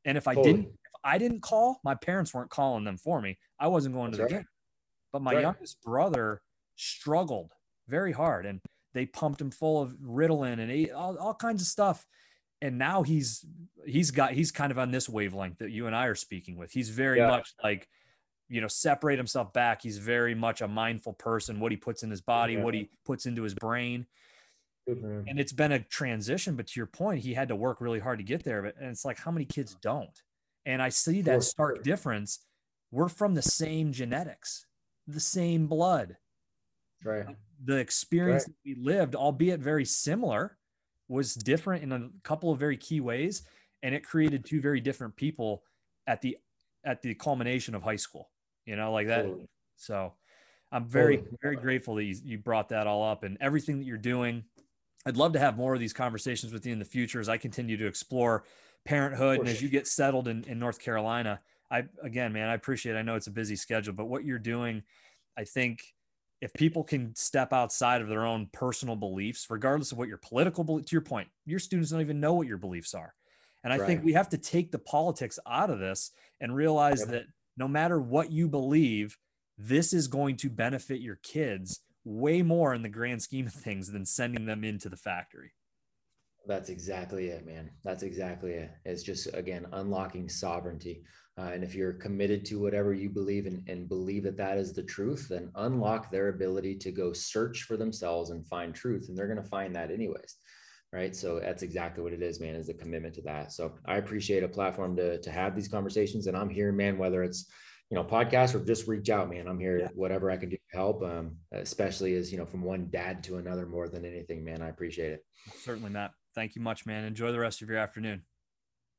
And 0.04 0.18
if 0.18 0.26
I 0.26 0.34
totally. 0.34 0.52
didn't, 0.52 0.68
if 0.68 1.00
I 1.04 1.18
didn't 1.18 1.40
call, 1.40 1.80
my 1.84 1.94
parents 1.94 2.34
weren't 2.34 2.50
calling 2.50 2.84
them 2.84 2.98
for 2.98 3.20
me. 3.20 3.38
I 3.58 3.68
wasn't 3.68 3.94
going 3.94 4.10
That's 4.10 4.16
to 4.16 4.22
the 4.28 4.34
right. 4.34 4.40
game. 4.42 4.48
But 5.12 5.22
my 5.22 5.34
right. 5.34 5.42
youngest 5.42 5.80
brother 5.82 6.42
struggled 6.76 7.52
very 7.88 8.12
hard 8.12 8.46
and 8.46 8.60
they 8.94 9.06
pumped 9.06 9.40
him 9.40 9.50
full 9.50 9.80
of 9.80 9.92
Ritalin 9.92 10.58
and 10.58 10.92
all, 10.92 11.16
all 11.18 11.34
kinds 11.34 11.62
of 11.62 11.68
stuff. 11.68 12.06
And 12.60 12.78
now 12.78 13.02
he's 13.02 13.44
he's 13.86 14.10
got 14.10 14.32
he's 14.32 14.52
kind 14.52 14.70
of 14.70 14.78
on 14.78 14.90
this 14.90 15.08
wavelength 15.08 15.58
that 15.58 15.70
you 15.70 15.86
and 15.86 15.96
I 15.96 16.06
are 16.06 16.14
speaking 16.14 16.56
with. 16.56 16.72
He's 16.72 16.90
very 16.90 17.18
yeah. 17.18 17.28
much 17.28 17.52
like, 17.62 17.88
you 18.48 18.60
know, 18.60 18.68
separate 18.68 19.18
himself 19.18 19.52
back. 19.52 19.82
He's 19.82 19.98
very 19.98 20.34
much 20.34 20.60
a 20.60 20.68
mindful 20.68 21.14
person, 21.14 21.58
what 21.58 21.72
he 21.72 21.76
puts 21.76 22.02
in 22.02 22.10
his 22.10 22.20
body, 22.20 22.54
yeah. 22.54 22.62
what 22.62 22.74
he 22.74 22.88
puts 23.04 23.26
into 23.26 23.42
his 23.42 23.54
brain. 23.54 24.06
And 25.28 25.38
it's 25.40 25.52
been 25.52 25.72
a 25.72 25.80
transition, 25.80 26.56
but 26.56 26.66
to 26.68 26.72
your 26.76 26.86
point, 26.86 27.22
he 27.22 27.34
had 27.34 27.48
to 27.48 27.56
work 27.56 27.80
really 27.80 28.00
hard 28.00 28.18
to 28.18 28.24
get 28.24 28.44
there. 28.44 28.62
But 28.62 28.76
and 28.80 28.90
it's 28.90 29.04
like 29.04 29.18
how 29.18 29.30
many 29.30 29.44
kids 29.44 29.76
don't? 29.82 30.20
And 30.66 30.80
I 30.80 30.90
see 30.90 31.22
that 31.22 31.42
stark 31.42 31.82
difference. 31.82 32.40
We're 32.90 33.08
from 33.08 33.34
the 33.34 33.42
same 33.42 33.92
genetics 33.92 34.66
the 35.06 35.20
same 35.20 35.66
blood. 35.66 36.16
Right. 37.04 37.26
The 37.64 37.76
experience 37.76 38.44
right. 38.44 38.54
that 38.64 38.78
we 38.78 38.92
lived, 38.92 39.14
albeit 39.14 39.60
very 39.60 39.84
similar, 39.84 40.58
was 41.08 41.34
different 41.34 41.82
in 41.82 41.92
a 41.92 42.08
couple 42.22 42.50
of 42.50 42.58
very 42.58 42.76
key 42.76 43.00
ways, 43.00 43.42
and 43.82 43.94
it 43.94 44.04
created 44.04 44.44
two 44.44 44.60
very 44.60 44.80
different 44.80 45.16
people 45.16 45.62
at 46.06 46.20
the 46.22 46.38
at 46.84 47.02
the 47.02 47.14
culmination 47.14 47.74
of 47.74 47.82
high 47.82 47.96
school. 47.96 48.30
You 48.66 48.76
know, 48.76 48.92
like 48.92 49.08
that. 49.08 49.22
Totally. 49.22 49.48
So, 49.76 50.14
I'm 50.70 50.84
very 50.84 51.18
totally. 51.18 51.36
very 51.42 51.56
grateful 51.56 51.96
that 51.96 52.04
you, 52.04 52.16
you 52.24 52.38
brought 52.38 52.68
that 52.68 52.86
all 52.86 53.04
up 53.04 53.24
and 53.24 53.36
everything 53.40 53.78
that 53.78 53.84
you're 53.84 53.98
doing. 53.98 54.44
I'd 55.04 55.16
love 55.16 55.32
to 55.32 55.38
have 55.38 55.56
more 55.56 55.74
of 55.74 55.80
these 55.80 55.92
conversations 55.92 56.52
with 56.52 56.64
you 56.66 56.72
in 56.72 56.78
the 56.78 56.84
future 56.84 57.20
as 57.20 57.28
I 57.28 57.36
continue 57.36 57.76
to 57.76 57.86
explore 57.86 58.44
parenthood 58.84 59.40
and 59.40 59.48
as 59.48 59.62
you 59.62 59.68
get 59.68 59.86
settled 59.86 60.28
in, 60.28 60.44
in 60.44 60.58
North 60.58 60.80
Carolina. 60.80 61.40
I 61.70 61.84
again, 62.02 62.32
man, 62.32 62.48
I 62.48 62.54
appreciate. 62.54 62.96
It. 62.96 62.98
I 62.98 63.02
know 63.02 63.16
it's 63.16 63.26
a 63.26 63.32
busy 63.32 63.56
schedule, 63.56 63.94
but 63.94 64.06
what 64.06 64.24
you're 64.24 64.38
doing, 64.38 64.82
I 65.36 65.44
think, 65.44 65.82
if 66.40 66.52
people 66.52 66.84
can 66.84 67.14
step 67.14 67.52
outside 67.52 68.02
of 68.02 68.08
their 68.08 68.26
own 68.26 68.48
personal 68.52 68.96
beliefs, 68.96 69.46
regardless 69.48 69.92
of 69.92 69.98
what 69.98 70.08
your 70.08 70.18
political 70.18 70.64
to 70.64 70.92
your 70.92 71.00
point, 71.00 71.28
your 71.46 71.58
students 71.58 71.90
don't 71.90 72.00
even 72.00 72.20
know 72.20 72.34
what 72.34 72.46
your 72.46 72.58
beliefs 72.58 72.94
are, 72.94 73.14
and 73.64 73.72
I 73.72 73.78
right. 73.78 73.86
think 73.86 74.04
we 74.04 74.12
have 74.12 74.28
to 74.30 74.38
take 74.38 74.70
the 74.70 74.78
politics 74.78 75.38
out 75.46 75.70
of 75.70 75.78
this 75.78 76.10
and 76.40 76.54
realize 76.54 77.00
yep. 77.00 77.08
that 77.08 77.24
no 77.56 77.68
matter 77.68 78.00
what 78.00 78.30
you 78.30 78.48
believe, 78.48 79.16
this 79.56 79.92
is 79.92 80.08
going 80.08 80.36
to 80.38 80.50
benefit 80.50 81.00
your 81.00 81.18
kids 81.22 81.80
way 82.04 82.42
more 82.42 82.74
in 82.74 82.82
the 82.82 82.88
grand 82.88 83.22
scheme 83.22 83.46
of 83.46 83.52
things 83.52 83.90
than 83.90 84.04
sending 84.04 84.46
them 84.46 84.64
into 84.64 84.88
the 84.88 84.96
factory. 84.96 85.52
That's 86.46 86.70
exactly 86.70 87.28
it, 87.28 87.46
man. 87.46 87.70
That's 87.84 88.02
exactly 88.02 88.52
it. 88.52 88.70
It's 88.84 89.02
just 89.02 89.32
again 89.34 89.66
unlocking 89.72 90.28
sovereignty. 90.28 91.04
Uh, 91.38 91.50
and 91.54 91.64
if 91.64 91.74
you're 91.74 91.94
committed 91.94 92.44
to 92.44 92.60
whatever 92.60 92.92
you 92.92 93.08
believe 93.08 93.46
in 93.46 93.64
and 93.68 93.88
believe 93.88 94.24
that 94.24 94.36
that 94.36 94.58
is 94.58 94.72
the 94.72 94.82
truth, 94.82 95.28
then 95.28 95.50
unlock 95.54 96.10
their 96.10 96.28
ability 96.28 96.74
to 96.76 96.90
go 96.90 97.12
search 97.12 97.62
for 97.62 97.76
themselves 97.76 98.30
and 98.30 98.46
find 98.46 98.74
truth. 98.74 99.08
And 99.08 99.16
they're 99.16 99.28
going 99.28 99.42
to 99.42 99.48
find 99.48 99.74
that 99.76 99.90
anyways. 99.90 100.36
right 100.92 101.16
so 101.16 101.40
that's 101.40 101.62
exactly 101.62 102.02
what 102.02 102.12
it 102.12 102.22
is 102.22 102.40
man 102.40 102.54
is 102.54 102.66
the 102.66 102.74
commitment 102.74 103.14
to 103.14 103.22
that 103.22 103.50
so 103.52 103.72
i 103.86 103.96
appreciate 103.96 104.42
a 104.42 104.48
platform 104.48 104.94
to 104.94 105.18
to 105.20 105.30
have 105.30 105.54
these 105.54 105.68
conversations 105.68 106.26
and 106.26 106.36
i'm 106.36 106.50
here 106.50 106.70
man 106.70 106.98
whether 106.98 107.22
it's 107.22 107.50
you 107.90 107.96
know 107.96 108.04
podcast 108.04 108.54
or 108.54 108.64
just 108.64 108.86
reach 108.86 109.08
out 109.10 109.30
man 109.30 109.48
i'm 109.48 109.58
here 109.58 109.78
yeah. 109.78 109.88
whatever 109.94 110.30
i 110.30 110.36
can 110.36 110.50
do 110.50 110.56
help 110.72 111.02
um 111.02 111.36
especially 111.52 112.14
as 112.14 112.32
you 112.32 112.38
know 112.38 112.46
from 112.46 112.62
one 112.62 112.88
dad 112.90 113.22
to 113.24 113.36
another 113.36 113.66
more 113.66 113.88
than 113.88 114.04
anything 114.04 114.44
man. 114.44 114.62
I 114.62 114.68
appreciate 114.68 115.12
it. 115.12 115.24
Certainly 115.62 115.90
matt 115.90 116.12
thank 116.34 116.56
you 116.56 116.62
much 116.62 116.86
man. 116.86 117.04
Enjoy 117.04 117.32
the 117.32 117.38
rest 117.38 117.62
of 117.62 117.68
your 117.68 117.78
afternoon. 117.78 118.22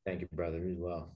Thank 0.05 0.21
you 0.21 0.27
brother 0.33 0.63
as 0.69 0.77
well 0.77 1.15